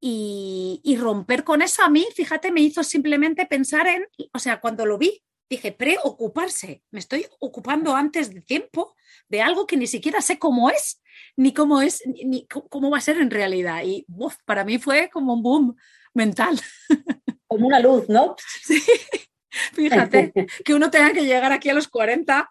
y, 0.02 0.96
romper 0.98 1.44
con 1.44 1.62
eso 1.62 1.82
a 1.82 1.90
mí, 1.90 2.06
fíjate, 2.14 2.50
me 2.50 2.62
hizo 2.62 2.82
simplemente 2.82 3.46
pensar 3.46 3.86
en, 3.86 4.06
o 4.32 4.38
sea, 4.38 4.60
cuando 4.60 4.86
lo 4.86 4.96
vi, 4.96 5.22
dije, 5.48 5.72
preocuparse, 5.72 6.82
me 6.90 7.00
estoy 7.00 7.26
ocupando 7.38 7.94
antes 7.94 8.32
de 8.32 8.40
tiempo 8.40 8.94
de 9.28 9.42
algo 9.42 9.66
que 9.66 9.76
ni 9.76 9.86
siquiera 9.86 10.20
sé 10.20 10.38
cómo 10.38 10.70
es, 10.70 11.02
ni 11.36 11.52
cómo 11.52 11.82
es, 11.82 12.02
ni, 12.06 12.46
cómo 12.46 12.90
va 12.90 12.98
a 12.98 13.02
ser 13.02 13.18
en 13.18 13.30
realidad. 13.30 13.82
Y 13.84 14.06
para 14.46 14.64
mí 14.64 14.78
fue 14.78 15.10
como 15.10 15.34
un 15.34 15.42
boom 15.42 15.76
mental. 16.14 16.60
Como 17.46 17.66
una 17.66 17.80
luz, 17.80 18.08
¿no? 18.08 18.36
Sí, 18.62 18.80
fíjate, 19.74 20.32
que 20.64 20.72
uno 20.72 20.88
tenga 20.88 21.12
que 21.12 21.24
llegar 21.24 21.50
aquí 21.50 21.68
a 21.68 21.74
los 21.74 21.88
40 21.88 22.48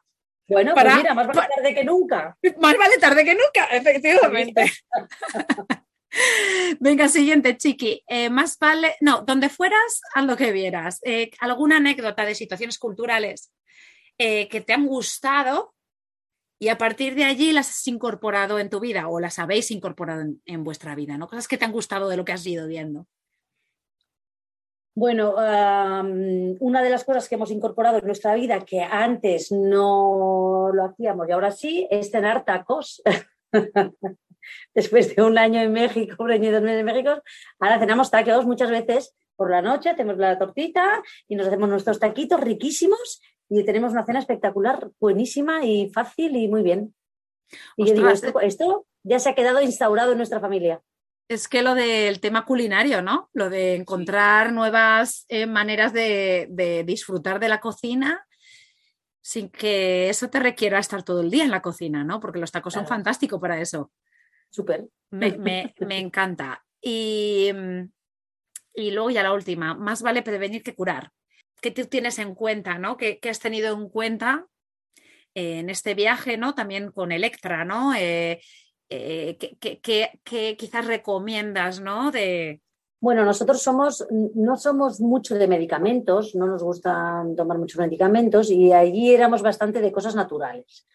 bueno, 0.50 0.74
pues 0.74 0.95
mira, 0.95 1.14
más 1.14 1.28
vale 1.28 1.47
tarde 1.56 1.76
que 1.76 1.84
nunca. 1.84 2.36
Más 2.58 2.76
vale 2.76 2.97
tarde 2.97 3.24
que 3.24 3.36
nunca, 3.36 3.66
efectivamente. 3.72 4.66
Venga, 6.80 7.07
siguiente, 7.07 7.57
Chiqui. 7.57 8.03
Eh, 8.07 8.30
más 8.30 8.57
vale, 8.57 8.95
no, 9.01 9.22
donde 9.22 9.49
fueras, 9.49 10.01
haz 10.14 10.26
lo 10.26 10.36
que 10.36 10.51
vieras. 10.51 10.99
Eh, 11.03 11.32
¿Alguna 11.39 11.78
anécdota 11.78 12.26
de 12.26 12.36
situaciones 12.36 12.80
culturales 12.80 13.51
eh, 14.18 14.47
que 14.49 14.62
te 14.62 14.74
han 14.74 14.86
gustado 14.86 15.74
y 16.60 16.68
a 16.70 16.78
partir 16.78 17.16
de 17.16 17.24
allí 17.24 17.53
las 17.53 17.70
has 17.70 17.88
incorporado 17.88 18.60
en 18.60 18.70
tu 18.70 18.80
vida 18.80 19.07
o 19.07 19.20
las 19.20 19.39
habéis 19.39 19.72
incorporado 19.72 20.24
en, 20.45 20.64
vuestra 20.64 20.95
vida? 20.95 21.18
¿no? 21.18 21.28
Cosas 21.28 21.47
que 21.47 21.57
te 21.57 21.66
han 21.66 21.72
gustado 21.72 22.10
de 22.10 22.18
lo 22.18 22.26
que 22.26 22.34
has 22.34 22.45
ido 22.45 22.68
viendo. 22.68 23.05
Bueno, 24.95 25.36
una 25.36 26.84
de 26.84 26.89
las 26.89 27.05
cosas 27.05 27.30
que 27.30 27.36
hemos 27.36 27.51
incorporado 27.51 27.99
en 27.99 28.05
nuestra 28.05 28.36
vida 28.36 28.66
que 28.66 28.82
antes 28.82 29.49
no 29.49 30.72
lo 30.74 30.84
hacíamos 30.84 31.30
y 31.30 31.32
ahora 31.32 31.51
sí 31.51 31.88
es 31.89 32.12
cenar 32.12 32.43
tacos. 32.43 33.01
después 34.74 35.16
de 35.16 35.22
un 35.22 35.38
año 35.38 35.62
en 35.62 35.72
México, 35.72 36.24
un 36.24 36.32
año 36.32 36.50
y 36.50 36.52
dos 36.52 36.62
meses 36.62 36.80
en 36.80 36.86
México, 36.86 37.22
ahora 37.60 37.80
cenamos 37.80 38.12
tacos 38.12 38.45
muchas 38.45 38.70
veces 38.70 39.16
por 39.36 39.52
la 39.52 39.62
noche, 39.62 39.93
tenemos 39.93 40.18
la 40.18 40.38
tortita 40.38 41.02
y 41.28 41.36
nos 41.36 41.47
hacemos 41.47 41.70
nuestros 41.70 42.00
taquitos 42.00 42.41
riquísimos 42.41 43.22
y 43.50 43.64
tenemos 43.64 43.93
una 43.93 44.06
cena 44.06 44.20
espectacular, 44.20 44.91
buenísima 45.00 45.66
y 45.66 45.89
fácil 45.89 46.36
y 46.36 46.47
muy 46.47 46.62
bien. 46.62 46.93
Y 47.78 47.88
yo 47.88 47.93
digo, 47.93 48.10
esto, 48.41 48.86
ya 49.04 49.20
se 49.20 49.30
ha 49.30 49.36
quedado 49.36 49.62
instaurado 49.62 50.12
en 50.12 50.18
nuestra 50.18 50.39
familia. 50.39 50.82
Es 51.28 51.47
que 51.47 51.62
lo 51.62 51.76
del 51.76 52.20
tema 52.20 52.45
culinario, 52.45 53.02
¿no? 53.02 53.30
Lo 53.34 53.50
de 53.50 53.76
encontrar 53.76 54.52
nuevas 54.52 55.26
eh, 55.30 55.45
maneras 55.45 55.93
de, 55.93 56.84
disfrutar 56.86 57.39
de 57.39 57.50
la 57.50 57.60
cocina 57.60 58.26
sin 59.22 59.50
que 59.50 60.10
eso 60.10 60.30
te 60.30 60.39
requiera 60.39 60.80
estar 60.80 61.04
todo 61.04 61.22
el 61.22 61.30
día 61.30 61.43
en 61.43 61.52
la 61.52 61.62
cocina, 61.62 62.04
¿no? 62.04 62.20
Porque 62.20 62.39
los 62.39 62.52
tacos 62.52 62.74
son 62.74 62.88
fantásticos 62.88 63.39
para 63.39 63.62
eso. 63.62 63.91
Súper. 64.50 64.88
Me, 65.12 65.74
encanta. 66.00 66.64
Y, 66.82 67.50
y, 68.74 68.91
luego 68.91 69.10
ya 69.10 69.24
la 69.24 69.34
última, 69.34 69.74
más 69.74 70.02
vale 70.02 70.22
prevenir 70.22 70.64
que 70.64 70.76
curar. 70.76 71.12
¿Qué 71.62 71.72
tú 71.72 71.86
tienes 71.86 72.20
en 72.20 72.36
cuenta, 72.36 72.78
no? 72.78 72.95
¿Qué, 72.97 73.20
has 73.30 73.39
tenido 73.39 73.74
en 73.74 73.89
cuenta 73.89 74.47
en 75.34 75.70
este 75.70 75.93
viaje, 75.93 76.38
no? 76.38 76.56
También 76.56 76.91
con 76.91 77.12
Electra, 77.12 77.66
¿no? 77.66 77.93
Eh, 77.93 78.39
eh, 78.89 79.38
¿qué, 79.60 80.56
quizás 80.58 80.86
recomiendas, 80.86 81.82
no? 81.82 82.12
De... 82.12 82.62
Bueno, 83.02 83.24
nosotros 83.24 83.62
somos, 83.62 84.06
no 84.36 84.58
somos 84.58 85.00
mucho 85.00 85.36
de 85.36 85.47
medicamentos, 85.47 86.36
no 86.36 86.47
nos 86.47 86.64
gusta 86.64 87.24
tomar 87.36 87.58
muchos 87.58 87.80
medicamentos 87.80 88.52
y 88.52 88.74
allí 88.74 89.14
éramos 89.14 89.41
bastante 89.41 89.82
de 89.82 89.91
cosas 89.91 90.16
naturales. 90.16 90.86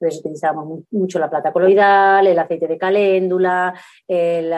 Entonces 0.00 0.20
utilizábamos 0.20 0.82
mucho 0.90 1.18
la 1.18 1.30
plata 1.30 1.52
coloidal, 1.52 2.26
el 2.26 2.38
aceite 2.38 2.66
de 2.66 2.78
caléndula, 2.78 3.74
el, 4.08 4.50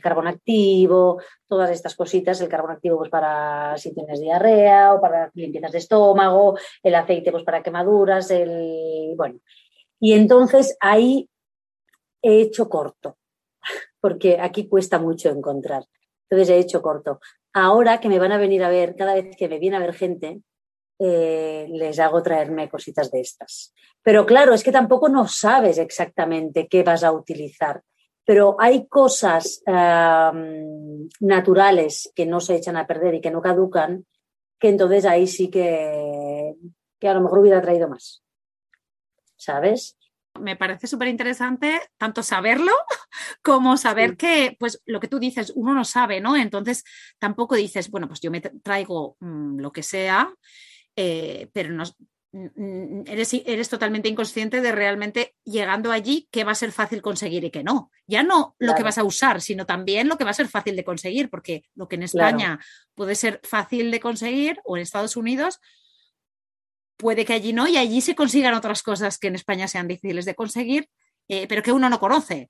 carbón 0.00 0.26
activo, 0.26 1.22
todas 1.46 1.70
estas 1.70 1.94
cositas, 1.94 2.40
el 2.40 2.48
carbón 2.48 2.72
activo 2.72 2.98
pues 2.98 3.10
para 3.10 3.76
si 3.78 3.94
tienes 3.94 4.20
diarrea 4.20 4.94
o 4.94 5.00
para 5.00 5.30
limpiezas 5.34 5.72
de 5.72 5.78
estómago, 5.78 6.58
el 6.82 6.94
aceite 6.94 7.30
pues 7.30 7.44
para 7.44 7.62
quemaduras, 7.62 8.30
el 8.30 9.14
bueno. 9.16 9.38
Y 10.00 10.14
entonces 10.14 10.76
ahí 10.80 11.28
he 12.20 12.40
hecho 12.40 12.68
corto, 12.68 13.16
porque 14.00 14.38
aquí 14.40 14.68
cuesta 14.68 14.98
mucho 14.98 15.30
encontrar. 15.30 15.84
Entonces 16.28 16.54
he 16.54 16.58
hecho 16.58 16.82
corto. 16.82 17.20
Ahora 17.52 18.00
que 18.00 18.08
me 18.08 18.18
van 18.18 18.32
a 18.32 18.38
venir 18.38 18.64
a 18.64 18.70
ver, 18.70 18.96
cada 18.96 19.14
vez 19.14 19.36
que 19.36 19.48
me 19.48 19.58
viene 19.58 19.76
a 19.76 19.80
ver 19.80 19.92
gente, 19.92 20.40
eh, 20.98 21.66
les 21.70 21.98
hago 21.98 22.22
traerme 22.22 22.68
cositas 22.68 23.10
de 23.10 23.20
estas. 23.20 23.74
Pero 24.02 24.26
claro, 24.26 24.54
es 24.54 24.62
que 24.62 24.72
tampoco 24.72 25.08
no 25.08 25.26
sabes 25.28 25.78
exactamente 25.78 26.68
qué 26.68 26.82
vas 26.82 27.04
a 27.04 27.12
utilizar. 27.12 27.82
Pero 28.24 28.56
hay 28.60 28.86
cosas 28.86 29.62
naturales 31.20 32.12
que 32.14 32.24
no 32.24 32.40
se 32.40 32.54
echan 32.54 32.76
a 32.76 32.86
perder 32.86 33.16
y 33.16 33.20
que 33.20 33.32
no 33.32 33.42
caducan, 33.42 34.06
que 34.60 34.68
entonces 34.68 35.04
ahí 35.06 35.26
sí 35.26 35.50
que, 35.50 36.54
que 37.00 37.08
a 37.08 37.14
lo 37.14 37.20
mejor 37.20 37.40
hubiera 37.40 37.60
traído 37.60 37.88
más. 37.88 38.22
¿Sabes? 39.34 39.96
me 40.40 40.56
parece 40.56 40.86
súper 40.86 41.08
interesante 41.08 41.80
tanto 41.96 42.22
saberlo 42.22 42.72
como 43.42 43.76
saber 43.76 44.16
que, 44.16 44.56
pues 44.58 44.82
lo 44.86 45.00
que 45.00 45.08
tú 45.08 45.18
dices, 45.18 45.52
uno 45.54 45.74
no 45.74 45.84
sabe, 45.84 46.20
¿no? 46.20 46.36
Entonces 46.36 46.84
tampoco 47.18 47.54
dices, 47.54 47.90
bueno, 47.90 48.08
pues 48.08 48.20
yo 48.20 48.30
me 48.30 48.40
traigo 48.40 49.16
mm, 49.20 49.58
lo 49.58 49.72
que 49.72 49.82
sea 49.82 50.32
eh, 50.96 51.48
pero 51.52 51.70
no, 51.70 51.84
eres, 53.06 53.34
eres, 53.34 53.68
totalmente 53.68 54.08
inconsciente 54.08 54.62
de 54.62 54.72
realmente 54.72 55.34
llegando 55.44 55.92
allí 55.92 56.28
qué 56.30 56.44
va 56.44 56.52
a 56.52 56.56
ser 56.56 56.72
fácil 56.72 57.02
conseguir 57.02 57.44
y 57.44 57.50
qué 57.50 57.62
no. 57.62 57.90
Ya 58.06 58.22
no 58.22 58.56
lo 58.58 58.74
que 58.74 58.82
vas 58.82 58.96
a 58.96 59.04
usar, 59.04 59.42
sino 59.42 59.66
también 59.66 60.08
lo 60.08 60.16
que 60.16 60.24
va 60.24 60.30
a 60.30 60.34
ser 60.34 60.48
fácil 60.48 60.74
de 60.74 60.84
conseguir, 60.84 61.28
porque 61.28 61.64
lo 61.74 61.88
que 61.88 61.96
en 61.96 62.04
España 62.04 62.58
puede 62.94 63.14
ser 63.16 63.40
fácil 63.42 63.90
de 63.90 64.00
conseguir 64.00 64.60
o 64.64 64.76
en 64.76 64.82
Estados 64.82 65.16
Unidos 65.16 65.60
puede 66.96 67.24
que 67.24 67.32
allí 67.34 67.52
no 67.52 67.66
y 67.66 67.76
allí 67.76 68.00
se 68.00 68.14
consigan 68.14 68.54
otras 68.54 68.82
cosas 68.82 69.18
que 69.18 69.26
en 69.26 69.34
España 69.34 69.66
sean 69.66 69.88
difíciles 69.88 70.24
de 70.24 70.34
conseguir, 70.34 70.88
eh, 71.28 71.46
pero 71.48 71.62
que 71.62 71.72
uno 71.72 71.90
no 71.90 71.98
conoce. 71.98 72.48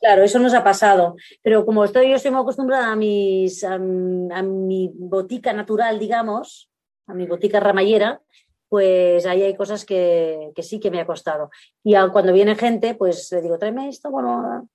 Claro, 0.00 0.24
eso 0.24 0.38
nos 0.38 0.54
ha 0.54 0.64
pasado. 0.64 1.16
Pero 1.42 1.64
como 1.64 1.84
estoy, 1.84 2.10
yo 2.10 2.16
estoy 2.16 2.32
muy 2.32 2.40
acostumbrada 2.40 2.92
a, 2.92 2.96
mis, 2.96 3.64
a 3.64 3.78
mi 3.78 4.90
botica 4.92 5.52
natural, 5.52 5.98
digamos, 5.98 6.68
a 7.06 7.14
mi 7.14 7.26
botica 7.26 7.60
ramallera, 7.60 8.20
pues 8.68 9.26
ahí 9.26 9.42
hay 9.42 9.54
cosas 9.56 9.84
que, 9.84 10.52
sí 10.60 10.80
que 10.80 10.90
me 10.90 11.00
ha 11.00 11.06
costado. 11.06 11.50
Y 11.84 11.94
cuando 12.12 12.32
viene 12.32 12.56
gente, 12.56 12.94
pues 12.94 13.30
le 13.32 13.42
digo, 13.42 13.58
tráeme 13.58 13.88
esto, 13.88 14.10
bueno, 14.10 14.68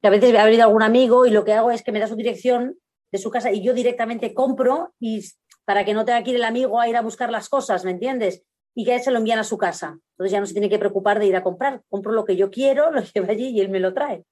que 0.00 0.08
a 0.08 0.10
veces 0.10 0.34
ha 0.36 0.44
venido 0.44 0.64
algún 0.64 0.82
amigo 0.82 1.26
y 1.26 1.30
lo 1.30 1.44
que 1.44 1.52
hago 1.52 1.70
es 1.70 1.82
que 1.82 1.92
me 1.92 2.00
da 2.00 2.08
su 2.08 2.16
dirección 2.16 2.76
de 3.12 3.18
su 3.18 3.30
casa 3.30 3.52
y 3.52 3.62
yo 3.62 3.72
directamente 3.72 4.34
compro 4.34 4.94
y 4.98 5.24
para 5.64 5.84
que 5.84 5.94
no 5.94 6.04
tenga 6.04 6.22
que 6.22 6.30
ir 6.30 6.36
el 6.36 6.44
amigo 6.44 6.80
a 6.80 6.88
ir 6.88 6.96
a 6.96 7.02
buscar 7.02 7.30
las 7.30 7.48
cosas, 7.48 7.84
¿me 7.84 7.92
entiendes? 7.92 8.42
Y 8.74 8.84
que 8.84 8.94
él 8.94 9.00
se 9.00 9.10
lo 9.10 9.18
envían 9.18 9.38
a 9.38 9.44
su 9.44 9.58
casa. 9.58 9.98
Entonces 10.12 10.32
ya 10.32 10.40
no 10.40 10.46
se 10.46 10.52
tiene 10.52 10.68
que 10.68 10.78
preocupar 10.78 11.18
de 11.18 11.26
ir 11.26 11.36
a 11.36 11.42
comprar. 11.42 11.82
Compro 11.88 12.12
lo 12.12 12.24
que 12.24 12.36
yo 12.36 12.50
quiero, 12.50 12.90
lo 12.92 13.00
llevo 13.00 13.30
allí 13.30 13.48
y 13.48 13.60
él 13.60 13.68
me 13.68 13.80
lo 13.80 13.94
trae. 13.94 14.24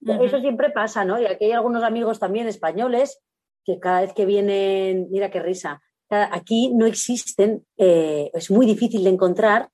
Eso 0.00 0.40
siempre 0.40 0.70
pasa, 0.70 1.04
¿no? 1.04 1.20
Y 1.20 1.26
aquí 1.26 1.46
hay 1.46 1.52
algunos 1.52 1.82
amigos 1.82 2.20
también 2.20 2.46
españoles 2.46 3.20
que 3.64 3.80
cada 3.80 4.02
vez 4.02 4.12
que 4.12 4.24
vienen, 4.24 5.08
mira 5.10 5.30
qué 5.30 5.40
risa, 5.40 5.82
Aquí 6.08 6.72
no 6.72 6.86
existen, 6.86 7.66
eh, 7.76 8.30
es 8.32 8.50
muy 8.50 8.64
difícil 8.64 9.02
de 9.02 9.10
encontrar 9.10 9.70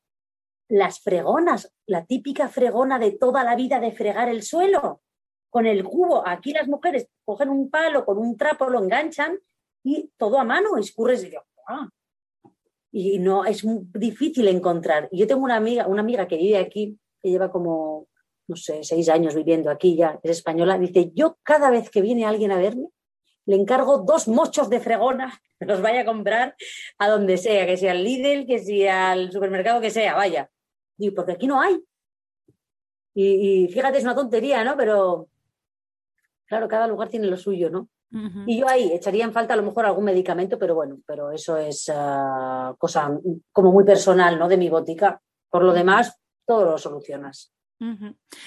las 0.69 1.01
fregonas, 1.01 1.71
la 1.87 2.07
típica 2.07 2.49
fregona 2.49 2.99
de 2.99 3.13
toda 3.13 3.45
la 3.45 3.55
vida 3.55 3.79
de 3.79 3.93
fregar 3.93 4.31
el 4.31 4.43
suelo 4.43 5.03
con 5.51 5.67
el 5.67 5.85
cubo. 5.85 6.27
Aquí 6.27 6.53
las 6.53 6.67
mujeres 6.67 7.09
cogen 7.25 7.51
un 7.51 7.69
palo 7.69 8.07
con 8.07 8.17
un 8.17 8.37
trapo, 8.39 8.71
lo 8.71 8.83
enganchan 8.83 9.39
y 9.85 10.11
todo 10.17 10.39
a 10.39 10.45
mano, 10.45 10.79
escurres 10.79 11.25
y 11.25 11.33
yo, 11.33 11.41
ah". 11.69 11.89
Y 12.91 13.19
no, 13.19 13.45
es 13.45 13.65
muy 13.65 13.87
difícil 13.95 14.49
encontrar. 14.49 15.09
Yo 15.13 15.27
tengo 15.27 15.45
una 15.45 15.57
amiga, 15.57 15.87
una 15.87 16.01
amiga 16.01 16.27
que 16.27 16.37
vive 16.37 16.59
aquí, 16.59 16.99
que 17.21 17.31
lleva 17.31 17.51
como, 17.51 18.07
no 18.49 18.57
sé, 18.57 18.83
seis 18.83 19.09
años 19.11 19.35
viviendo 19.35 19.71
aquí 19.71 19.97
ya, 19.97 20.19
es 20.23 20.31
española, 20.31 20.79
dice, 20.79 21.11
yo 21.15 21.37
cada 21.43 21.71
vez 21.71 21.91
que 21.91 22.01
viene 22.01 22.25
alguien 22.25 22.53
a 22.53 22.59
verme, 22.59 22.89
le 23.47 23.57
encargo 23.57 23.99
dos 23.99 24.29
mochos 24.29 24.71
de 24.71 24.81
fregona 24.81 25.41
que 25.59 25.67
los 25.67 25.81
vaya 25.81 26.03
a 26.03 26.05
comprar 26.05 26.57
a 26.99 27.09
donde 27.09 27.37
sea, 27.39 27.67
que 27.67 27.77
sea 27.77 27.93
al 27.93 28.05
Lidl, 28.05 28.47
que 28.47 28.59
sea 28.59 29.13
al 29.13 29.31
supermercado, 29.33 29.81
que 29.81 29.91
sea, 29.91 30.15
vaya. 30.15 30.51
Y 30.99 31.11
porque 31.11 31.33
aquí 31.33 31.47
no 31.47 31.61
hay. 31.61 31.83
Y, 33.15 33.69
fíjate, 33.69 33.99
es 33.99 34.05
una 34.05 34.15
tontería, 34.15 34.65
¿no? 34.65 34.75
Pero 34.77 35.29
claro, 36.47 36.67
cada 36.67 36.87
lugar 36.87 37.09
tiene 37.09 37.27
lo 37.27 37.37
suyo, 37.37 37.69
¿no? 37.69 37.89
Y 38.47 38.61
yo 38.61 38.69
ahí 38.69 38.93
echaría 38.93 39.25
en 39.25 39.33
falta 39.33 39.55
a 39.55 39.57
lo 39.57 39.63
mejor 39.63 39.87
algún 39.87 40.05
medicamento, 40.05 40.59
pero 40.59 40.75
bueno, 40.75 40.99
pero 41.07 41.31
eso 41.31 41.57
es 41.57 41.91
ah, 41.95 42.75
cosa 42.77 43.19
como 43.53 43.73
muy 43.73 43.85
personal, 43.85 44.39
¿no? 44.39 44.49
De 44.49 44.59
mi 44.59 44.69
botica. 44.69 45.19
Por 45.49 45.65
lo 45.65 45.73
demás, 45.73 46.19
todo 46.45 46.65
lo 46.67 46.79
solucionas. 46.79 47.55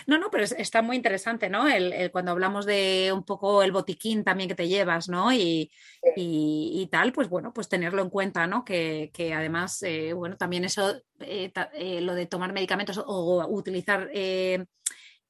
No, 0.07 0.17
no, 0.17 0.29
pero 0.31 0.45
está 0.45 0.81
muy 0.81 0.95
interesante, 0.95 1.49
¿no? 1.49 1.67
El, 1.67 2.09
cuando 2.11 2.31
hablamos 2.31 2.65
de 2.65 3.11
un 3.13 3.23
poco 3.23 3.63
el 3.63 3.73
botiquín 3.73 4.23
también 4.23 4.47
que 4.47 4.55
te 4.55 4.67
llevas, 4.67 5.09
¿no? 5.09 5.33
Y, 5.33 5.69
y, 6.15 6.87
tal, 6.89 7.11
pues 7.11 7.27
bueno, 7.27 7.51
pues 7.53 7.67
tenerlo 7.67 8.01
en 8.01 8.09
cuenta, 8.09 8.47
¿no? 8.47 8.63
Que, 8.63 9.11
además, 9.35 9.83
eh, 9.83 10.13
bueno, 10.13 10.37
también 10.37 10.63
eso, 10.63 11.01
eh, 11.19 11.51
eh, 11.73 12.01
lo 12.01 12.15
de 12.15 12.27
tomar 12.27 12.53
medicamentos 12.53 12.97
o 13.05 13.45
utilizar 13.49 14.09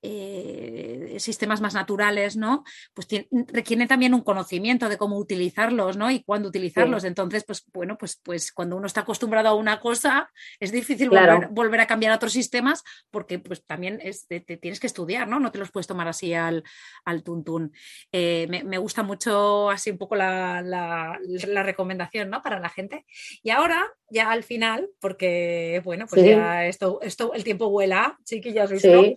eh, 0.07 1.15
sistemas 1.19 1.61
más 1.61 1.73
naturales, 1.73 2.37
¿no? 2.37 2.63
Pues 2.93 3.07
requieren 3.47 3.87
también 3.87 4.13
un 4.13 4.21
conocimiento 4.21 4.87
de 4.87 4.97
cómo 4.97 5.17
utilizarlos, 5.17 5.97
¿no? 5.97 6.11
Y 6.11 6.23
cuándo 6.23 6.49
utilizarlos. 6.49 7.03
Entonces, 7.05 7.43
pues 7.43 7.65
bueno, 7.73 7.97
pues, 7.97 8.19
pues 8.23 8.51
cuando 8.51 8.77
uno 8.77 8.85
está 8.85 9.01
acostumbrado 9.01 9.49
a 9.49 9.55
una 9.55 9.79
cosa, 9.79 10.29
es 10.59 10.71
difícil 10.71 11.09
volver, 11.09 11.79
a 11.79 11.87
cambiar 11.87 12.11
a 12.11 12.15
otros 12.15 12.33
sistemas 12.33 12.83
porque 13.09 13.39
pues 13.39 13.65
también 13.65 13.99
te, 14.27 14.39
tienes 14.41 14.79
que 14.79 14.87
estudiar, 14.87 15.27
¿no? 15.27 15.39
No 15.39 15.51
te 15.51 15.59
los 15.59 15.71
puedes 15.71 15.87
tomar 15.87 16.07
así 16.07 16.33
al, 16.33 16.63
al 17.03 17.23
tuntún. 17.23 17.73
Eh, 18.11 18.47
me, 18.47 18.77
gusta 18.77 19.01
mucho 19.01 19.69
así 19.69 19.89
un 19.89 19.97
poco 19.97 20.15
la, 20.15 21.17
recomendación, 21.63 22.29
¿no? 22.29 22.43
Para 22.43 22.59
la 22.59 22.69
gente. 22.69 23.05
Y 23.41 23.49
ahora, 23.49 23.91
ya 24.09 24.29
al 24.31 24.43
final, 24.43 24.89
porque 24.99 25.81
bueno, 25.83 26.05
pues 26.07 26.23
ya 26.23 26.67
esto, 26.67 26.99
esto, 27.01 27.33
el 27.33 27.43
tiempo 27.43 27.69
vuela, 27.69 28.17
chiquillas, 28.23 28.71
¿visto? 28.71 29.01
Sí. 29.01 29.15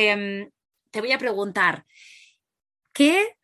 Em, 0.00 0.50
te 0.90 1.00
voy 1.00 1.12
a 1.12 1.18
preguntar, 1.18 1.84
¿qué 2.92 3.36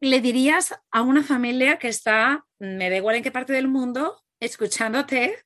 le 0.00 0.20
dirías 0.20 0.74
a 0.90 1.02
una 1.02 1.22
familia 1.22 1.78
que 1.78 1.88
está, 1.88 2.44
me 2.58 2.90
da 2.90 2.96
igual 2.96 3.16
en 3.16 3.22
qué 3.22 3.30
parte 3.30 3.52
del 3.52 3.68
mundo, 3.68 4.22
escuchándote 4.40 5.44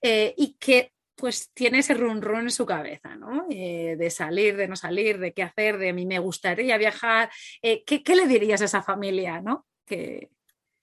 eh, 0.00 0.34
y 0.36 0.54
que 0.54 0.92
pues 1.14 1.50
tiene 1.52 1.80
ese 1.80 1.92
run 1.92 2.22
run 2.22 2.44
en 2.44 2.50
su 2.50 2.64
cabeza, 2.64 3.14
¿no? 3.16 3.46
Eh, 3.50 3.96
de 3.98 4.10
salir, 4.10 4.56
de 4.56 4.66
no 4.66 4.76
salir, 4.76 5.18
de 5.18 5.34
qué 5.34 5.42
hacer, 5.42 5.76
de 5.76 5.90
a 5.90 5.92
mí 5.92 6.06
me 6.06 6.18
gustaría 6.18 6.78
viajar. 6.78 7.30
Eh, 7.60 7.84
¿qué, 7.84 8.02
le 8.16 8.26
dirías 8.26 8.62
a 8.62 8.64
esa 8.64 8.82
familia, 8.82 9.42
¿no? 9.42 9.66
¿Qué 9.84 10.30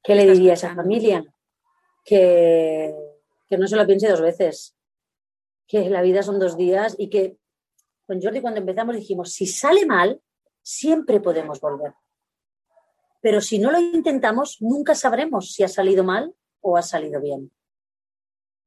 le 0.05 0.31
diría 0.31 0.51
a 0.51 0.53
esa 0.53 0.75
familia? 0.75 1.25
Que, 2.05 2.93
que 3.49 3.57
no 3.57 3.67
se 3.67 3.75
lo 3.75 3.87
piense 3.87 4.07
dos 4.07 4.21
veces, 4.21 4.77
que 5.65 5.89
la 5.89 6.03
vida 6.03 6.21
son 6.21 6.39
dos 6.39 6.55
días 6.55 6.95
y 6.99 7.09
que 7.09 7.37
con 8.07 8.21
Jordi 8.21 8.41
cuando 8.41 8.61
empezamos 8.61 8.95
dijimos, 8.95 9.33
si 9.33 9.45
sale 9.45 9.85
mal, 9.85 10.21
siempre 10.61 11.19
podemos 11.19 11.59
volver. 11.59 11.93
Pero 13.21 13.41
si 13.41 13.59
no 13.59 13.69
lo 13.69 13.79
intentamos, 13.79 14.61
nunca 14.61 14.95
sabremos 14.95 15.51
si 15.51 15.63
ha 15.63 15.67
salido 15.67 16.03
mal 16.03 16.33
o 16.61 16.77
ha 16.77 16.81
salido 16.81 17.21
bien. 17.21 17.51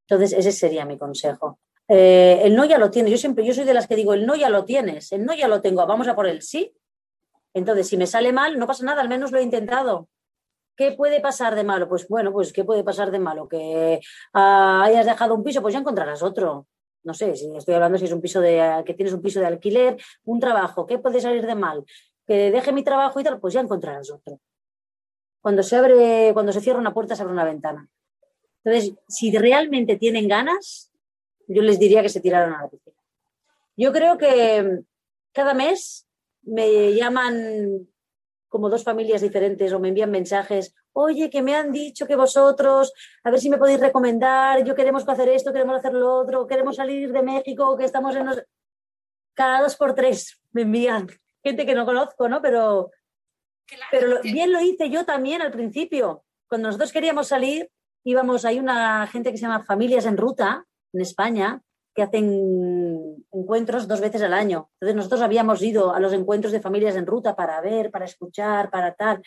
Entonces, 0.06 0.38
ese 0.38 0.52
sería 0.52 0.84
mi 0.84 0.98
consejo. 0.98 1.58
Eh, 1.88 2.42
el 2.44 2.54
no 2.54 2.66
ya 2.66 2.78
lo 2.78 2.90
tienes. 2.90 3.10
Yo 3.12 3.16
siempre, 3.16 3.44
yo 3.44 3.54
soy 3.54 3.64
de 3.64 3.74
las 3.74 3.86
que 3.86 3.96
digo, 3.96 4.12
el 4.12 4.26
no 4.26 4.36
ya 4.36 4.50
lo 4.50 4.64
tienes, 4.64 5.10
el 5.12 5.24
no 5.24 5.34
ya 5.34 5.48
lo 5.48 5.62
tengo, 5.62 5.86
vamos 5.86 6.06
a 6.08 6.14
por 6.14 6.26
el 6.26 6.42
sí. 6.42 6.76
Entonces, 7.54 7.88
si 7.88 7.96
me 7.96 8.06
sale 8.06 8.32
mal, 8.32 8.58
no 8.58 8.66
pasa 8.66 8.84
nada, 8.84 9.00
al 9.00 9.08
menos 9.08 9.32
lo 9.32 9.38
he 9.38 9.42
intentado. 9.42 10.08
¿Qué 10.76 10.92
puede 10.92 11.20
pasar 11.20 11.54
de 11.54 11.64
malo? 11.64 11.88
Pues 11.88 12.06
bueno, 12.08 12.32
pues 12.32 12.52
¿qué 12.52 12.64
puede 12.64 12.84
pasar 12.84 13.10
de 13.10 13.18
malo? 13.18 13.48
Que 13.48 14.00
ah, 14.34 14.82
hayas 14.84 15.06
dejado 15.06 15.34
un 15.34 15.42
piso, 15.42 15.62
pues 15.62 15.72
ya 15.72 15.80
encontrarás 15.80 16.22
otro 16.22 16.66
no 17.02 17.14
sé, 17.14 17.34
si 17.36 17.50
estoy 17.56 17.74
hablando 17.74 17.98
si 17.98 18.04
es 18.04 18.12
un 18.12 18.20
piso 18.20 18.40
de, 18.40 18.82
que 18.84 18.94
tienes 18.94 19.14
un 19.14 19.22
piso 19.22 19.40
de 19.40 19.46
alquiler, 19.46 19.96
un 20.24 20.40
trabajo, 20.40 20.86
¿qué 20.86 20.98
puede 20.98 21.20
salir 21.20 21.46
de 21.46 21.54
mal? 21.54 21.84
Que 22.26 22.50
deje 22.50 22.72
mi 22.72 22.84
trabajo 22.84 23.20
y 23.20 23.24
tal, 23.24 23.40
pues 23.40 23.54
ya 23.54 23.60
encontrarás 23.60 24.10
otro. 24.10 24.40
Cuando 25.40 25.62
se 25.62 25.76
abre, 25.76 26.30
cuando 26.34 26.52
se 26.52 26.60
cierra 26.60 26.78
una 26.78 26.92
puerta, 26.92 27.16
se 27.16 27.22
abre 27.22 27.32
una 27.32 27.44
ventana. 27.44 27.88
Entonces, 28.62 28.94
si 29.08 29.36
realmente 29.36 29.96
tienen 29.96 30.28
ganas, 30.28 30.92
yo 31.48 31.62
les 31.62 31.78
diría 31.78 32.02
que 32.02 32.10
se 32.10 32.20
tiraran 32.20 32.52
a 32.52 32.62
la 32.62 32.68
piscina. 32.68 32.96
Yo 33.76 33.92
creo 33.92 34.18
que 34.18 34.80
cada 35.32 35.54
mes 35.54 36.06
me 36.42 36.94
llaman 36.94 37.88
como 38.50 38.68
dos 38.68 38.84
familias 38.84 39.22
diferentes 39.22 39.72
o 39.72 39.78
me 39.78 39.88
envían 39.88 40.10
mensajes, 40.10 40.74
oye, 40.92 41.30
que 41.30 41.40
me 41.40 41.54
han 41.54 41.72
dicho 41.72 42.06
que 42.06 42.16
vosotros, 42.16 42.92
a 43.24 43.30
ver 43.30 43.40
si 43.40 43.48
me 43.48 43.56
podéis 43.56 43.80
recomendar, 43.80 44.62
yo 44.64 44.74
queremos 44.74 45.08
hacer 45.08 45.28
esto, 45.30 45.52
queremos 45.52 45.76
hacer 45.76 45.94
lo 45.94 46.12
otro, 46.18 46.46
queremos 46.46 46.76
salir 46.76 47.12
de 47.12 47.22
México, 47.22 47.78
que 47.78 47.84
estamos 47.84 48.14
en 48.16 48.26
los... 48.26 48.42
Cada 49.34 49.62
dos 49.62 49.76
por 49.76 49.94
tres 49.94 50.42
me 50.50 50.62
envían 50.62 51.06
gente 51.42 51.64
que 51.64 51.74
no 51.74 51.86
conozco, 51.86 52.28
¿no? 52.28 52.42
Pero, 52.42 52.90
pero 53.90 54.20
bien 54.22 54.52
lo 54.52 54.60
hice 54.60 54.90
yo 54.90 55.06
también 55.06 55.40
al 55.40 55.52
principio. 55.52 56.24
Cuando 56.48 56.68
nosotros 56.68 56.92
queríamos 56.92 57.28
salir, 57.28 57.70
íbamos, 58.04 58.44
hay 58.44 58.58
una 58.58 59.06
gente 59.06 59.30
que 59.30 59.38
se 59.38 59.42
llama 59.42 59.64
Familias 59.64 60.06
en 60.06 60.16
Ruta 60.16 60.66
en 60.92 61.00
España, 61.00 61.62
que 61.94 62.02
hacen 62.02 62.89
encuentros 63.32 63.88
dos 63.88 64.00
veces 64.00 64.22
al 64.22 64.34
año. 64.34 64.70
Entonces 64.74 64.96
nosotros 64.96 65.20
habíamos 65.22 65.62
ido 65.62 65.94
a 65.94 66.00
los 66.00 66.12
encuentros 66.12 66.52
de 66.52 66.60
familias 66.60 66.96
en 66.96 67.06
ruta 67.06 67.34
para 67.34 67.60
ver, 67.60 67.90
para 67.90 68.04
escuchar, 68.04 68.70
para 68.70 68.94
tal. 68.94 69.22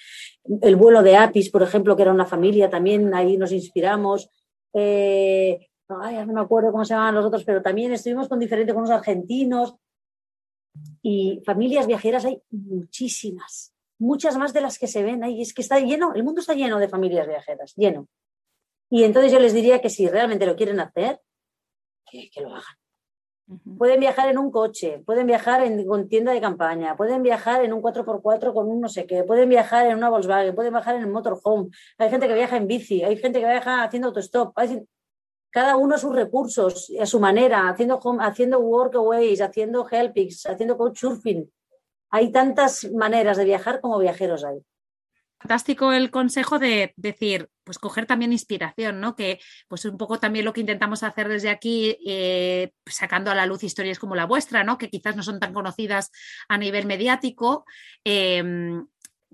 El 0.62 0.76
vuelo 0.76 1.04
de 1.04 1.18
Apis, 1.18 1.50
por 1.50 1.64
ejemplo, 1.64 1.96
que 1.96 2.04
era 2.04 2.12
una 2.12 2.26
familia, 2.26 2.70
también 2.70 3.14
ahí 3.14 3.38
nos 3.38 3.52
inspiramos. 3.52 4.30
Eh, 4.74 5.70
ay, 5.90 6.26
no 6.26 6.34
me 6.34 6.42
acuerdo 6.42 6.72
cómo 6.72 6.86
se 6.86 6.94
llamaban 6.94 7.16
los 7.16 7.26
otros, 7.26 7.44
pero 7.44 7.62
también 7.62 7.92
estuvimos 7.92 8.28
con 8.28 8.40
diferentes, 8.40 8.74
con 8.74 8.84
unos 8.84 8.96
argentinos. 8.96 9.76
Y 11.02 11.42
familias 11.46 11.86
viajeras 11.86 12.26
hay 12.26 12.42
muchísimas, 12.50 13.74
muchas 14.00 14.38
más 14.38 14.54
de 14.54 14.62
las 14.62 14.80
que 14.80 14.88
se 14.88 15.04
ven 15.04 15.24
ahí. 15.24 15.42
Es 15.42 15.54
que 15.54 15.62
está 15.62 15.80
lleno, 15.80 16.14
el 16.14 16.24
mundo 16.24 16.42
está 16.42 16.54
lleno 16.54 16.80
de 16.80 16.90
familias 16.90 17.28
viajeras, 17.28 17.74
lleno. 17.76 18.08
Y 18.90 19.04
entonces 19.04 19.32
yo 19.32 19.40
les 19.40 19.54
diría 19.54 19.82
que 19.82 19.90
si 19.90 20.08
realmente 20.08 20.46
lo 20.46 20.56
quieren 20.56 20.80
hacer, 20.80 21.20
que, 22.06 22.42
lo 22.42 22.50
hagan. 22.50 22.76
Pueden 23.78 24.00
viajar 24.00 24.30
en 24.30 24.38
un 24.38 24.52
coche, 24.52 25.04
pueden 25.06 25.28
viajar 25.28 25.64
en, 25.64 25.86
con 25.86 26.08
tienda 26.08 26.32
de 26.32 26.40
campaña, 26.40 26.96
pueden 26.96 27.22
viajar 27.22 27.64
en 27.64 27.74
un 27.74 27.82
4x4 27.82 28.54
con 28.54 28.70
un 28.70 28.80
no 28.80 28.88
sé 28.88 29.06
qué, 29.06 29.24
pueden 29.24 29.50
viajar 29.50 29.88
en 29.88 29.98
una 29.98 30.10
Volkswagen, 30.10 30.56
pueden 30.56 30.72
viajar 30.72 30.96
en 30.96 31.02
el 31.02 31.10
motorhome. 31.10 31.70
Hay 31.98 32.10
gente 32.10 32.28
que 32.28 32.34
viaja 32.34 32.56
en 32.56 32.68
bici, 32.68 33.04
hay 33.04 33.18
gente 33.18 33.40
que 33.40 33.46
viaja 33.46 33.84
haciendo 33.84 34.08
autostop. 34.08 34.56
cada 35.50 35.76
uno 35.76 35.96
a 35.96 35.98
sus 35.98 36.16
recursos, 36.16 36.92
a 37.00 37.06
su 37.06 37.20
manera, 37.20 37.68
haciendo, 37.70 38.00
haciendo 38.22 38.60
workaways, 38.60 39.42
haciendo 39.42 39.86
helpings, 39.90 40.46
haciendo 40.46 40.78
couchsurfing. 40.78 41.52
Hay 42.12 42.32
tantas 42.32 42.90
maneras 42.94 43.38
de 43.38 43.46
viajar 43.46 43.82
como 43.82 44.00
viajeros 44.00 44.44
hay 44.46 44.64
fantástico 45.44 45.92
el 45.92 46.10
consejo 46.10 46.58
de 46.58 46.94
decir, 46.96 47.50
pues 47.66 47.78
coger 47.78 48.06
también 48.06 48.32
inspiración, 48.32 49.02
¿no? 49.02 49.16
Que 49.16 49.40
pues 49.68 49.84
un 49.84 49.98
poco 49.98 50.18
también 50.18 50.46
lo 50.46 50.54
que 50.54 50.62
intentamos 50.62 51.04
hacer 51.04 51.28
desde 51.28 51.50
aquí, 51.50 51.98
eh, 52.06 52.72
sacando 52.86 53.30
a 53.30 53.36
la 53.36 53.46
luz 53.46 53.64
historias 53.64 54.00
como 54.00 54.16
la 54.16 54.26
vuestra, 54.26 54.64
¿no? 54.64 54.78
Que 54.78 54.90
quizás 54.90 55.18
no 55.18 55.24
son 55.24 55.42
tan 55.42 55.54
conocidas 55.54 56.12
a 56.48 56.58
nivel 56.58 56.86
mediático. 56.86 57.66
Em, 58.06 58.86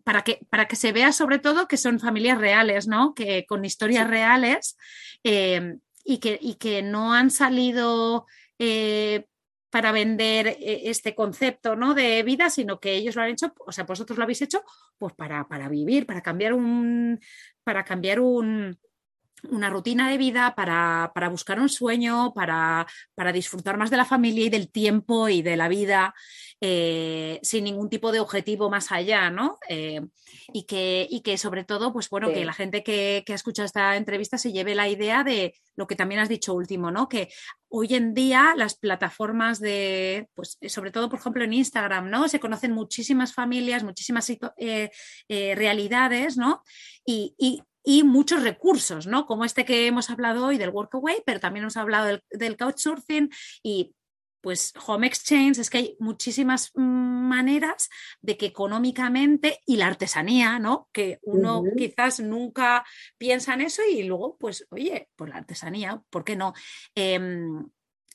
para 0.03 0.23
que, 0.23 0.39
para 0.49 0.67
que 0.67 0.75
se 0.75 0.91
vea 0.91 1.11
sobre 1.11 1.37
todo 1.37 1.67
que 1.67 1.77
son 1.77 1.99
familias 1.99 2.39
reales, 2.39 2.87
¿no? 2.87 3.13
Que 3.13 3.45
con 3.47 3.63
historias 3.63 4.07
reales 4.07 4.77
em, 5.23 5.79
y, 6.03 6.17
que, 6.17 6.39
y, 6.41 6.55
que, 6.55 6.81
no 6.81 7.13
han 7.13 7.29
salido 7.29 8.25
eh, 8.57 9.27
para 9.69 9.91
vender 9.91 10.47
eh, 10.47 10.81
este 10.85 11.15
concepto 11.15 11.75
¿no? 11.75 11.93
de 11.93 12.23
vida, 12.23 12.49
sino 12.49 12.79
que 12.79 12.95
ellos 12.95 13.15
lo 13.15 13.21
han 13.21 13.29
hecho, 13.29 13.53
o 13.65 13.71
sea, 13.71 13.83
vosotros 13.83 14.17
lo 14.17 14.23
habéis 14.23 14.41
hecho 14.41 14.63
pues 14.97 15.13
para, 15.13 15.47
para 15.47 15.69
vivir, 15.69 16.05
para 16.05 16.21
cambiar 16.21 16.53
un, 16.53 17.19
para 17.63 17.83
cambiar 17.83 18.19
un, 18.19 18.77
una 19.49 19.69
rutina 19.69 20.09
de 20.09 20.17
vida, 20.17 20.53
para, 20.55 21.11
para 21.13 21.29
buscar 21.29 21.59
un 21.59 21.69
sueño, 21.69 22.33
para, 22.33 22.85
para, 23.15 23.31
disfrutar 23.31 23.77
más 23.77 23.89
de 23.89 23.97
la 23.97 24.05
familia 24.05 24.45
y 24.45 24.49
del 24.49 24.71
tiempo 24.71 25.29
y 25.29 25.41
de 25.41 25.57
la 25.57 25.67
vida, 25.67 26.13
eh, 26.61 27.39
sin 27.41 27.63
ningún 27.63 27.89
tipo 27.89 28.11
de 28.11 28.19
objetivo 28.19 28.69
más 28.69 28.91
allá, 28.91 29.29
¿no? 29.29 29.57
Eh, 29.69 30.01
y, 30.51 30.63
que, 30.63 31.07
y 31.09 31.21
que 31.21 31.37
sobre 31.37 31.63
todo, 31.63 31.93
pues 31.93 32.09
bueno, 32.09 32.31
que 32.33 32.43
la 32.43 32.53
gente 32.53 32.83
que, 32.83 33.23
que, 33.25 33.33
ha 33.33 33.35
escuchado 33.35 33.65
esta 33.65 33.95
entrevista 33.95 34.37
se 34.37 34.51
lleve 34.51 34.75
la 34.75 34.89
idea 34.89 35.23
de 35.23 35.53
lo 35.75 35.87
que 35.87 35.95
también 35.95 36.19
has 36.19 36.29
dicho 36.29 36.53
último, 36.53 36.91
¿no? 36.91 37.07
Que 37.07 37.29
hoy 37.69 37.95
en 37.95 38.13
día 38.13 38.53
las 38.57 38.75
plataformas 38.75 39.59
de, 39.59 40.27
pues 40.33 40.57
sobre 40.67 40.91
todo, 40.91 41.09
por 41.09 41.19
ejemplo, 41.19 41.43
en 41.43 41.53
Instagram, 41.53 42.09
¿no? 42.09 42.27
Se 42.27 42.39
conocen 42.39 42.73
muchísimas 42.73 43.33
familias, 43.33 43.83
muchísimas 43.83 44.29
eh, 44.57 44.89
realidades, 45.55 46.35
¿no? 46.35 46.63
Y, 47.05 47.35
y, 47.37 47.63
y 47.83 48.03
muchos 48.03 48.43
recursos, 48.43 49.07
¿no? 49.07 49.25
Como 49.25 49.45
este 49.45 49.65
que 49.65 49.87
hemos 49.87 50.09
hablado 50.09 50.45
hoy 50.45 50.57
del 50.57 50.69
Workaway, 50.69 51.23
pero 51.25 51.39
también 51.39 51.63
hemos 51.63 51.77
hablado 51.77 52.07
del, 52.07 52.23
del 52.31 52.57
Couchsurfing 52.57 53.29
y 53.63 53.93
pues 54.41 54.73
Home 54.87 55.07
Exchange, 55.07 55.59
es 55.59 55.69
que 55.69 55.77
hay 55.77 55.97
muchísimas 55.99 56.71
mm, 56.75 56.81
maneras 56.81 57.89
de 58.21 58.37
que 58.37 58.47
económicamente 58.47 59.59
y 59.65 59.77
la 59.77 59.87
artesanía, 59.87 60.59
¿no? 60.59 60.89
Que 60.91 61.19
uno 61.23 61.63
quizás 61.77 62.19
nunca 62.19 62.85
piensa 63.17 63.53
en 63.53 63.61
eso 63.61 63.81
y 63.83 64.03
luego, 64.03 64.37
pues, 64.37 64.65
oye, 64.69 65.09
pues 65.15 65.29
la 65.29 65.37
artesanía, 65.37 66.01
¿por 66.09 66.23
qué 66.23 66.35
no? 66.35 66.53
Em, 66.95 67.65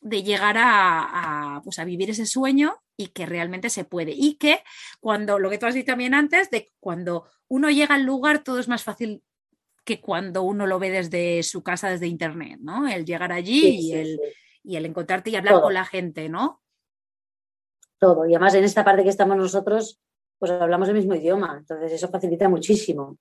de 0.00 0.22
llegar 0.22 0.56
a, 0.58 1.60
pues 1.64 1.78
a 1.78 1.84
vivir 1.84 2.10
ese 2.10 2.26
sueño 2.26 2.82
y 2.96 3.08
que 3.08 3.26
realmente 3.26 3.70
se 3.70 3.84
puede. 3.84 4.12
Y 4.12 4.34
que 4.34 4.62
cuando, 5.00 5.38
lo 5.38 5.50
que 5.50 5.58
tú 5.58 5.66
has 5.66 5.74
dicho 5.74 5.86
también 5.86 6.14
antes, 6.14 6.50
de 6.50 6.72
cuando 6.78 7.28
uno 7.48 7.70
llega 7.70 7.94
al 7.94 8.04
lugar, 8.04 8.44
todo 8.44 8.58
es 8.58 8.68
más 8.68 8.82
fácil 8.82 9.22
que 9.84 10.00
cuando 10.00 10.42
uno 10.42 10.66
lo 10.66 10.78
ve 10.78 10.90
desde 10.90 11.42
su 11.42 11.62
casa, 11.62 11.90
desde 11.90 12.06
internet, 12.06 12.58
¿no? 12.60 12.88
El 12.88 13.04
llegar 13.04 13.32
allí 13.32 13.76
y, 13.80 13.92
el, 13.92 14.20
y, 14.62 14.76
el, 14.76 14.86
encontrarte 14.86 15.30
y 15.30 15.36
hablar 15.36 15.60
con 15.60 15.74
la 15.74 15.84
gente, 15.84 16.28
¿no? 16.28 16.62
Todo. 17.98 18.26
Y 18.26 18.34
además 18.34 18.54
en 18.54 18.64
esta 18.64 18.84
parte 18.84 19.02
que 19.02 19.10
estamos 19.10 19.36
nosotros, 19.36 20.00
pues 20.38 20.50
hablamos 20.52 20.88
el 20.88 20.94
mismo 20.94 21.14
idioma, 21.14 21.56
entonces 21.58 21.92
eso 21.92 22.08
facilita 22.08 22.48
muchísimo. 22.48 23.18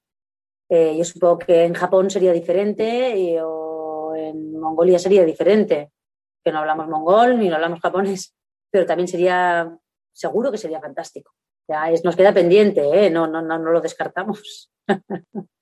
Eh, 0.70 0.96
yo 0.98 1.04
supongo 1.04 1.40
que 1.40 1.66
en 1.66 1.74
Japón 1.74 2.10
sería 2.10 2.32
diferente 2.32 3.38
o 3.42 4.16
en 4.16 4.58
Mongolia 4.60 4.98
sería 4.98 5.26
diferente, 5.26 5.92
que 6.44 6.52
no 6.52 6.60
hablamos 6.60 6.88
mongol 6.88 7.38
ni 7.38 7.50
no 7.50 7.56
hablamos 7.56 7.82
japonés, 7.82 8.36
pero 8.72 8.86
también 8.86 9.08
sería 9.08 9.78
seguro 10.14 10.52
que 10.52 10.58
sería 10.58 10.80
fantástico. 10.80 11.34
Ya 11.68 11.92
es, 11.92 12.04
nos 12.04 12.16
queda 12.16 12.34
pendiente, 12.34 12.82
¿eh? 12.82 13.10
no, 13.10 13.28
no, 13.28 13.42
no, 13.42 13.60
no 13.60 13.72
lo 13.72 13.82
descartamos. 13.82 14.72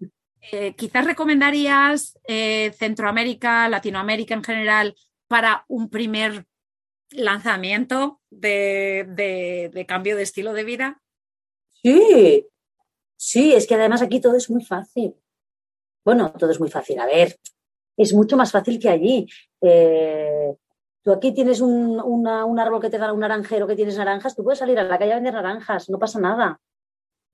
Eh, 0.49 0.73
quizás 0.75 1.05
recomendarías 1.05 2.17
eh, 2.27 2.71
Centroamérica, 2.77 3.69
Latinoamérica 3.69 4.33
en 4.33 4.43
general 4.43 4.95
para 5.27 5.65
un 5.67 5.89
primer 5.89 6.47
lanzamiento 7.11 8.21
de, 8.31 9.85
cambio 9.87 10.15
de 10.15 10.23
estilo 10.23 10.53
de 10.53 10.63
vida? 10.63 11.01
Sí, 11.83 12.47
sí, 13.15 13.53
es 13.53 13.67
que 13.67 13.75
además 13.75 14.01
aquí 14.01 14.19
todo 14.19 14.35
es 14.35 14.49
muy 14.49 14.63
fácil. 14.63 15.15
Bueno, 16.03 16.33
todo 16.33 16.49
es 16.49 16.59
muy 16.59 16.69
fácil. 16.69 16.99
A 16.99 17.05
ver, 17.05 17.37
es 17.95 18.13
mucho 18.13 18.35
más 18.35 18.51
fácil 18.51 18.79
que 18.79 18.89
allí. 18.89 19.27
Eh, 19.61 20.55
tú 21.03 21.11
aquí 21.11 21.33
tienes 21.33 21.61
un, 21.61 21.99
un, 21.99 22.59
árbol 22.59 22.81
que 22.81 22.89
te 22.89 22.97
da 22.97 23.13
un 23.13 23.19
naranjero 23.19 23.67
que 23.67 23.75
tienes 23.75 23.97
naranjas, 23.97 24.35
tú 24.35 24.43
puedes 24.43 24.59
salir 24.59 24.79
a 24.79 24.83
la 24.83 24.97
calle 24.97 25.11
a 25.11 25.15
vender 25.15 25.33
naranjas, 25.33 25.89
no 25.89 25.99
pasa 25.99 26.19
nada 26.19 26.59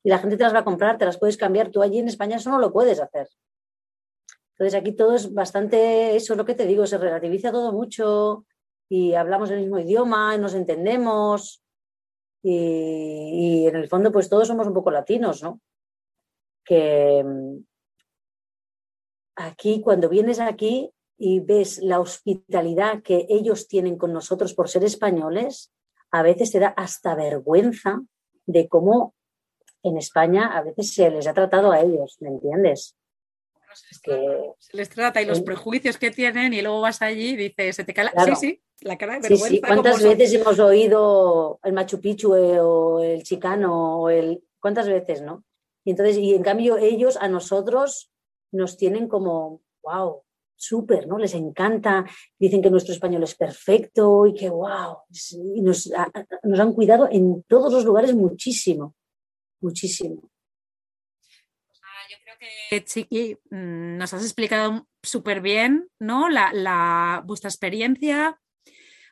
y 0.03 0.09
la 0.09 0.19
gente 0.19 0.37
te 0.37 0.43
las 0.43 0.53
va 0.53 0.59
a 0.59 0.63
comprar, 0.65 0.97
te 0.97 1.05
las 1.05 1.17
puedes 1.17 1.37
cambiar. 1.37 1.69
Tú 1.69 1.81
allí 1.81 1.99
en 1.99 2.07
España 2.07 2.37
eso 2.37 2.49
no 2.49 2.59
lo 2.59 2.71
puedes 2.71 2.99
hacer. 2.99 3.27
Entonces 4.51 4.79
aquí 4.79 4.93
todo 4.93 5.15
es 5.15 5.33
bastante, 5.33 6.15
eso 6.15 6.33
es 6.33 6.37
lo 6.37 6.45
que 6.45 6.55
te 6.55 6.65
digo, 6.65 6.87
se 6.87 6.97
relativiza 6.97 7.51
todo 7.51 7.71
mucho 7.71 8.45
y 8.89 9.13
hablamos 9.13 9.51
el 9.51 9.59
mismo 9.59 9.79
idioma 9.79 10.33
y 10.35 10.39
nos 10.39 10.55
entendemos 10.55 11.61
y, 12.41 13.63
y 13.63 13.67
en 13.67 13.75
el 13.75 13.87
fondo 13.87 14.11
pues 14.11 14.29
todos 14.29 14.47
somos 14.47 14.67
un 14.67 14.73
poco 14.73 14.89
latinos, 14.89 15.43
¿no? 15.43 15.61
Que 16.63 17.23
mm, 17.23 17.57
aquí, 19.35 19.81
cuando 19.81 20.09
vienes 20.09 20.39
aquí 20.39 20.91
y 21.17 21.39
ves 21.39 21.79
la 21.79 21.99
hospitalidad 21.99 23.01
que 23.01 23.25
ellos 23.29 23.67
tienen 23.67 23.97
con 23.97 24.13
nosotros 24.13 24.53
por 24.53 24.69
ser 24.69 24.83
españoles, 24.83 25.71
a 26.11 26.21
veces 26.21 26.51
te 26.51 26.59
da 26.59 26.69
hasta 26.69 27.15
vergüenza 27.15 28.01
de 28.45 28.67
cómo 28.67 29.13
en 29.87 29.97
España 29.97 30.57
a 30.57 30.61
veces 30.61 30.93
se 30.93 31.09
les 31.09 31.27
ha 31.27 31.33
tratado 31.33 31.71
a 31.71 31.81
ellos, 31.81 32.17
¿me 32.19 32.29
entiendes? 32.29 32.95
Se 34.01 34.77
les, 34.77 34.89
trata, 34.89 35.21
y 35.21 35.25
los 35.25 35.41
prejuicios 35.41 35.97
que 35.97 36.11
tienen 36.11 36.53
y 36.53 36.61
luego 36.61 36.81
vas 36.81 37.01
allí 37.01 37.31
y 37.31 37.35
dices, 37.35 37.75
se 37.75 37.83
te 37.83 37.93
cae 37.93 38.05
la... 38.05 38.25
Sí, 38.25 38.35
sí, 38.35 38.63
la 38.81 38.97
cara 38.97 39.15
de 39.15 39.19
vergüenza. 39.21 39.47
Sí, 39.47 39.55
sí. 39.55 39.61
¿Cuántas 39.61 40.03
veces 40.03 40.33
hemos 40.33 40.59
oído 40.59 41.59
el 41.63 41.73
Machu 41.73 41.99
Picchu 41.99 42.35
eh, 42.35 42.59
o 42.59 43.01
el 43.01 43.23
Chicano 43.23 44.01
o 44.01 44.09
el... 44.09 44.43
¿Cuántas 44.59 44.87
veces, 44.87 45.21
no? 45.21 45.43
Y 45.83 45.91
entonces, 45.91 46.17
y 46.17 46.33
en 46.33 46.43
cambio 46.43 46.77
ellos 46.77 47.17
a 47.17 47.27
nosotros 47.27 48.11
nos 48.51 48.77
tienen 48.77 49.07
como, 49.07 49.61
wow, 49.83 50.23
súper, 50.55 51.07
¿no? 51.07 51.17
Les 51.17 51.35
encanta, 51.35 52.05
dicen 52.39 52.61
que 52.61 52.71
nuestro 52.71 52.93
español 52.93 53.23
es 53.23 53.35
perfecto 53.35 54.25
y 54.25 54.33
que, 54.33 54.49
wow, 54.49 54.97
y 55.53 55.61
nos, 55.61 55.89
nos 56.43 56.59
han 56.59 56.73
cuidado 56.73 57.07
en 57.11 57.43
todos 57.43 57.71
los 57.71 57.85
lugares 57.85 58.15
muchísimo 58.15 58.95
muchísimo. 59.61 60.29
Yo 62.09 62.15
creo 62.23 62.35
que, 62.69 62.85
Chiqui, 62.85 63.37
mm, 63.49 63.97
nos 63.97 64.13
has 64.13 64.23
explicado 64.23 64.87
súper 65.03 65.41
bien 65.41 65.89
¿no? 65.99 66.29
La, 66.29 67.21
vuestra 67.25 67.49
experiencia, 67.49 68.39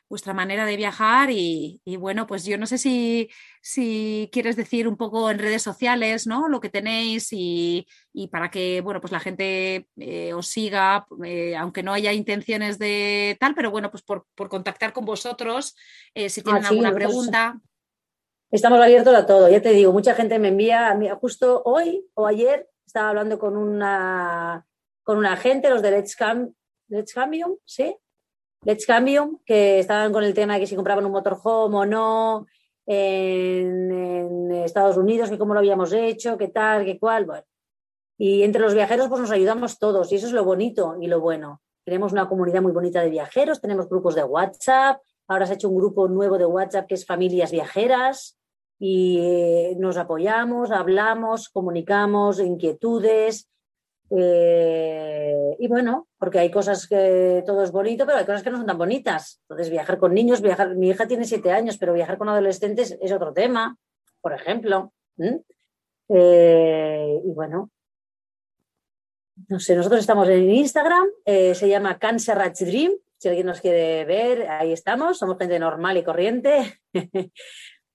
vuestra 0.08 0.32
manera 0.32 0.64
de 0.64 0.76
viajar 0.76 1.30
y, 1.30 1.80
bueno, 1.98 2.26
pues 2.26 2.44
yo 2.44 2.56
no 2.56 2.66
sé 2.66 2.78
si, 2.78 3.28
si, 3.60 4.30
quieres 4.32 4.56
decir 4.56 4.88
un 4.88 4.96
poco 4.96 5.30
en 5.30 5.38
redes 5.38 5.62
sociales, 5.62 6.26
¿no? 6.26 6.48
Lo 6.48 6.60
que 6.60 6.70
tenéis 6.70 7.28
y, 7.32 7.86
para 8.30 8.50
que, 8.50 8.80
bueno, 8.80 9.00
pues 9.00 9.12
la 9.12 9.20
gente 9.20 9.88
eh, 9.96 10.32
os 10.32 10.46
siga, 10.48 11.06
eh, 11.24 11.56
aunque 11.56 11.82
no 11.82 11.92
haya 11.92 12.12
intenciones 12.12 12.78
de 12.78 13.36
tal, 13.40 13.54
pero 13.54 13.70
bueno, 13.70 13.90
pues 13.90 14.02
por, 14.02 14.26
contactar 14.48 14.92
con 14.92 15.04
vosotros, 15.04 15.74
eh, 16.14 16.30
si 16.30 16.42
tienen 16.42 16.64
ah, 16.64 16.68
alguna 16.68 16.94
pregunta. 16.94 17.60
Estamos 18.52 18.78
abiertos 18.78 19.12
a 19.12 19.26
todo, 19.26 19.48
ya 19.48 19.60
te 19.60 19.70
digo, 19.70 19.92
mucha 19.92 20.14
gente 20.14 20.38
me 20.38 20.48
envía, 20.48 20.96
justo 21.20 21.62
hoy 21.64 22.06
o 22.14 22.28
ayer 22.28 22.70
estaba 22.86 23.08
hablando 23.08 23.40
con 23.40 23.56
una, 23.56 24.64
con 25.02 25.18
una 25.18 25.36
gente, 25.36 25.68
los 25.68 25.82
de 25.82 25.90
Let's, 25.90 26.14
Cam, 26.14 26.54
Let's 26.86 27.12
Cambium, 27.12 27.56
¿sí? 27.64 27.96
Let's 28.62 28.86
Cambium, 28.86 29.40
que 29.44 29.80
estaban 29.80 30.12
con 30.12 30.22
el 30.22 30.32
tema 30.32 30.54
de 30.54 30.60
que 30.60 30.66
si 30.68 30.76
compraban 30.76 31.04
un 31.04 31.10
motorhome 31.10 31.76
o 31.76 31.86
no 31.86 32.46
en, 32.86 33.90
en 33.90 34.52
Estados 34.52 34.96
Unidos, 34.96 35.28
que 35.28 35.38
cómo 35.38 35.52
lo 35.52 35.58
habíamos 35.58 35.92
hecho, 35.92 36.38
qué 36.38 36.46
tal, 36.46 36.84
qué 36.84 37.00
cual, 37.00 37.24
bueno. 37.24 37.44
Y 38.16 38.44
entre 38.44 38.62
los 38.62 38.74
viajeros 38.74 39.08
pues 39.08 39.20
nos 39.20 39.32
ayudamos 39.32 39.80
todos 39.80 40.12
y 40.12 40.14
eso 40.14 40.28
es 40.28 40.32
lo 40.32 40.44
bonito 40.44 40.96
y 41.00 41.08
lo 41.08 41.20
bueno. 41.20 41.62
Tenemos 41.84 42.12
una 42.12 42.28
comunidad 42.28 42.62
muy 42.62 42.72
bonita 42.72 43.02
de 43.02 43.10
viajeros, 43.10 43.60
tenemos 43.60 43.88
grupos 43.88 44.14
de 44.14 44.22
WhatsApp, 44.22 45.00
Ahora 45.28 45.46
se 45.46 45.52
ha 45.52 45.54
hecho 45.56 45.68
un 45.68 45.76
grupo 45.76 46.08
nuevo 46.08 46.38
de 46.38 46.46
WhatsApp 46.46 46.86
que 46.86 46.94
es 46.94 47.04
Familias 47.04 47.50
Viajeras 47.50 48.35
y 48.78 49.18
eh, 49.20 49.76
nos 49.78 49.96
apoyamos, 49.96 50.70
hablamos, 50.70 51.48
comunicamos 51.48 52.40
inquietudes. 52.40 53.48
Eh, 54.10 55.56
y 55.58 55.66
bueno, 55.68 56.08
porque 56.18 56.38
hay 56.38 56.50
cosas 56.50 56.86
que 56.86 57.42
todo 57.46 57.62
es 57.62 57.72
bonito, 57.72 58.06
pero 58.06 58.18
hay 58.18 58.26
cosas 58.26 58.42
que 58.42 58.50
no 58.50 58.58
son 58.58 58.66
tan 58.66 58.78
bonitas. 58.78 59.40
Entonces, 59.42 59.70
viajar 59.70 59.98
con 59.98 60.14
niños, 60.14 60.42
viajar, 60.42 60.76
mi 60.76 60.90
hija 60.90 61.08
tiene 61.08 61.24
siete 61.24 61.50
años, 61.50 61.78
pero 61.78 61.94
viajar 61.94 62.18
con 62.18 62.28
adolescentes 62.28 62.96
es 63.00 63.12
otro 63.12 63.32
tema, 63.32 63.76
por 64.20 64.32
ejemplo. 64.32 64.92
Eh, 66.08 67.20
y 67.24 67.30
bueno, 67.32 67.70
no 69.48 69.58
sé, 69.58 69.74
nosotros 69.74 70.00
estamos 70.00 70.28
en 70.28 70.50
Instagram, 70.50 71.06
se 71.24 71.68
llama 71.68 71.98
Cancer 71.98 72.38
Dream, 72.60 72.92
si 73.18 73.28
alguien 73.28 73.46
nos 73.46 73.60
quiere 73.60 74.04
ver, 74.04 74.48
ahí 74.48 74.72
estamos. 74.72 75.18
Somos 75.18 75.38
gente 75.38 75.58
normal 75.58 75.96
y 75.96 76.04
corriente, 76.04 76.80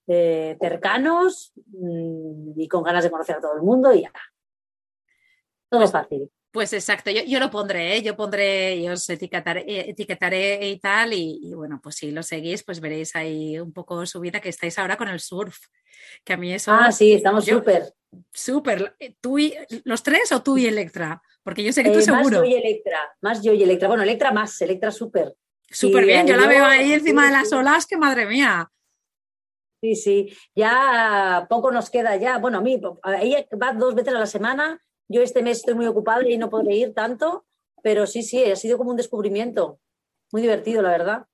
eh, 0.08 0.58
cercanos 0.60 1.54
mm, 1.56 2.60
y 2.60 2.68
con 2.68 2.84
ganas 2.84 3.04
de 3.04 3.12
conocer 3.12 3.38
a 3.38 3.42
todo 3.42 3.56
el 3.56 3.62
mundo 3.62 3.94
y 3.94 4.02
ya. 4.02 4.12
Todo 5.70 5.84
es 5.84 5.92
fácil. 5.92 6.30
Pues 6.52 6.74
exacto, 6.74 7.10
yo, 7.12 7.40
lo 7.40 7.50
pondré, 7.50 7.96
¿eh? 7.96 8.02
yo 8.02 8.18
pondré, 8.18 8.84
yo 8.84 8.92
os 8.92 9.10
etiquetaré, 9.10 9.90
etiquetaré 9.90 10.68
y 10.68 10.80
tal, 10.80 11.14
y, 11.14 11.54
bueno, 11.56 11.80
pues 11.82 11.96
si 11.96 12.12
lo 12.12 12.24
seguís, 12.24 12.62
pues 12.64 12.82
veréis 12.82 13.16
ahí 13.16 13.58
un 13.58 13.72
poco 13.72 14.06
su 14.06 14.20
vida 14.20 14.42
que 14.42 14.50
estáis 14.50 14.78
ahora 14.78 14.98
con 14.98 15.08
el 15.08 15.22
surf, 15.22 15.58
que 16.26 16.34
a 16.34 16.38
mí 16.38 16.54
eso... 16.54 16.74
Ah, 16.74 16.92
sí, 16.92 17.14
estamos 17.14 17.46
súper. 17.46 17.94
Súper. 18.34 18.98
¿Tú 19.22 19.40
y 19.40 19.56
los 19.86 20.04
tres 20.04 20.30
o 20.34 20.44
tú 20.44 20.58
y 20.58 20.66
Electra? 20.66 21.22
Porque 21.42 21.64
yo 21.64 21.72
sé 21.72 21.84
que 21.84 21.92
tú 21.92 22.00
eh, 22.00 22.02
seguro. 22.02 22.24
Más 22.24 22.34
yo 22.34 22.44
y 22.44 22.54
Electra, 22.56 23.00
más 23.22 23.42
yo 23.42 23.54
y 23.54 23.64
Electra. 23.64 23.88
Bueno, 23.88 24.04
Electra 24.04 24.34
más, 24.34 24.60
Electra 24.62 24.92
súper. 24.92 25.34
Súper 25.70 26.06
bien, 26.06 26.28
yo 26.28 26.36
la 26.36 26.48
veo 26.48 26.66
ahí 26.66 26.92
encima 26.92 27.28
de 27.28 27.32
las 27.32 27.54
olas, 27.54 27.88
que 27.88 27.96
madre 27.96 28.26
mía. 28.26 28.70
Sí, 29.82 29.96
sí, 29.96 30.38
ya 30.56 31.48
poco 31.50 31.72
nos 31.72 31.90
queda 31.90 32.16
ya. 32.16 32.38
Bueno, 32.38 32.60
a 32.60 32.62
mí, 32.62 32.80
ella 33.20 33.46
va 33.62 33.74
dos 33.74 33.96
veces 33.96 34.14
a 34.14 34.20
la 34.20 34.28
semana. 34.28 34.80
Yo 35.08 35.22
este 35.22 35.42
mes 35.42 35.58
estoy 35.58 35.74
muy 35.74 35.88
ocupada 35.88 36.28
y 36.30 36.38
no 36.38 36.52
podré 36.52 36.76
ir 36.76 36.94
tanto, 36.94 37.46
pero 37.82 38.06
sí, 38.06 38.22
sí, 38.22 38.44
ha 38.44 38.56
sido 38.56 38.78
como 38.78 38.92
un 38.92 38.98
descubrimiento. 38.98 39.80
Muy 40.32 40.44
divertido, 40.44 40.84
la 40.84 40.90
verdad. 40.90 41.26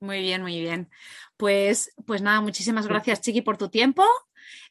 Muy 0.00 0.20
bien, 0.20 0.40
muy 0.40 0.60
bien. 0.60 0.88
Pues, 1.36 1.92
pues 2.06 2.22
nada, 2.22 2.40
muchísimas 2.40 2.86
gracias, 2.86 3.20
Chiqui, 3.20 3.42
por 3.42 3.58
tu 3.58 3.68
tiempo. 3.68 4.04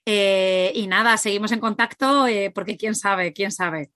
Eh, 0.06 0.72
y 0.74 0.88
nada, 0.88 1.18
seguimos 1.18 1.52
en 1.52 1.60
contacto 1.60 2.26
eh, 2.26 2.52
porque 2.56 2.78
quién 2.78 2.96
sabe, 2.96 3.34
quién 3.34 3.52
sabe. 3.52 3.92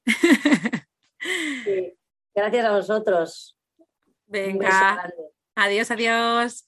Gracias 2.35 2.65
a 2.65 2.75
vosotros. 2.75 3.57
Venga. 4.27 5.09
Adiós, 5.55 5.91
adiós. 5.91 6.67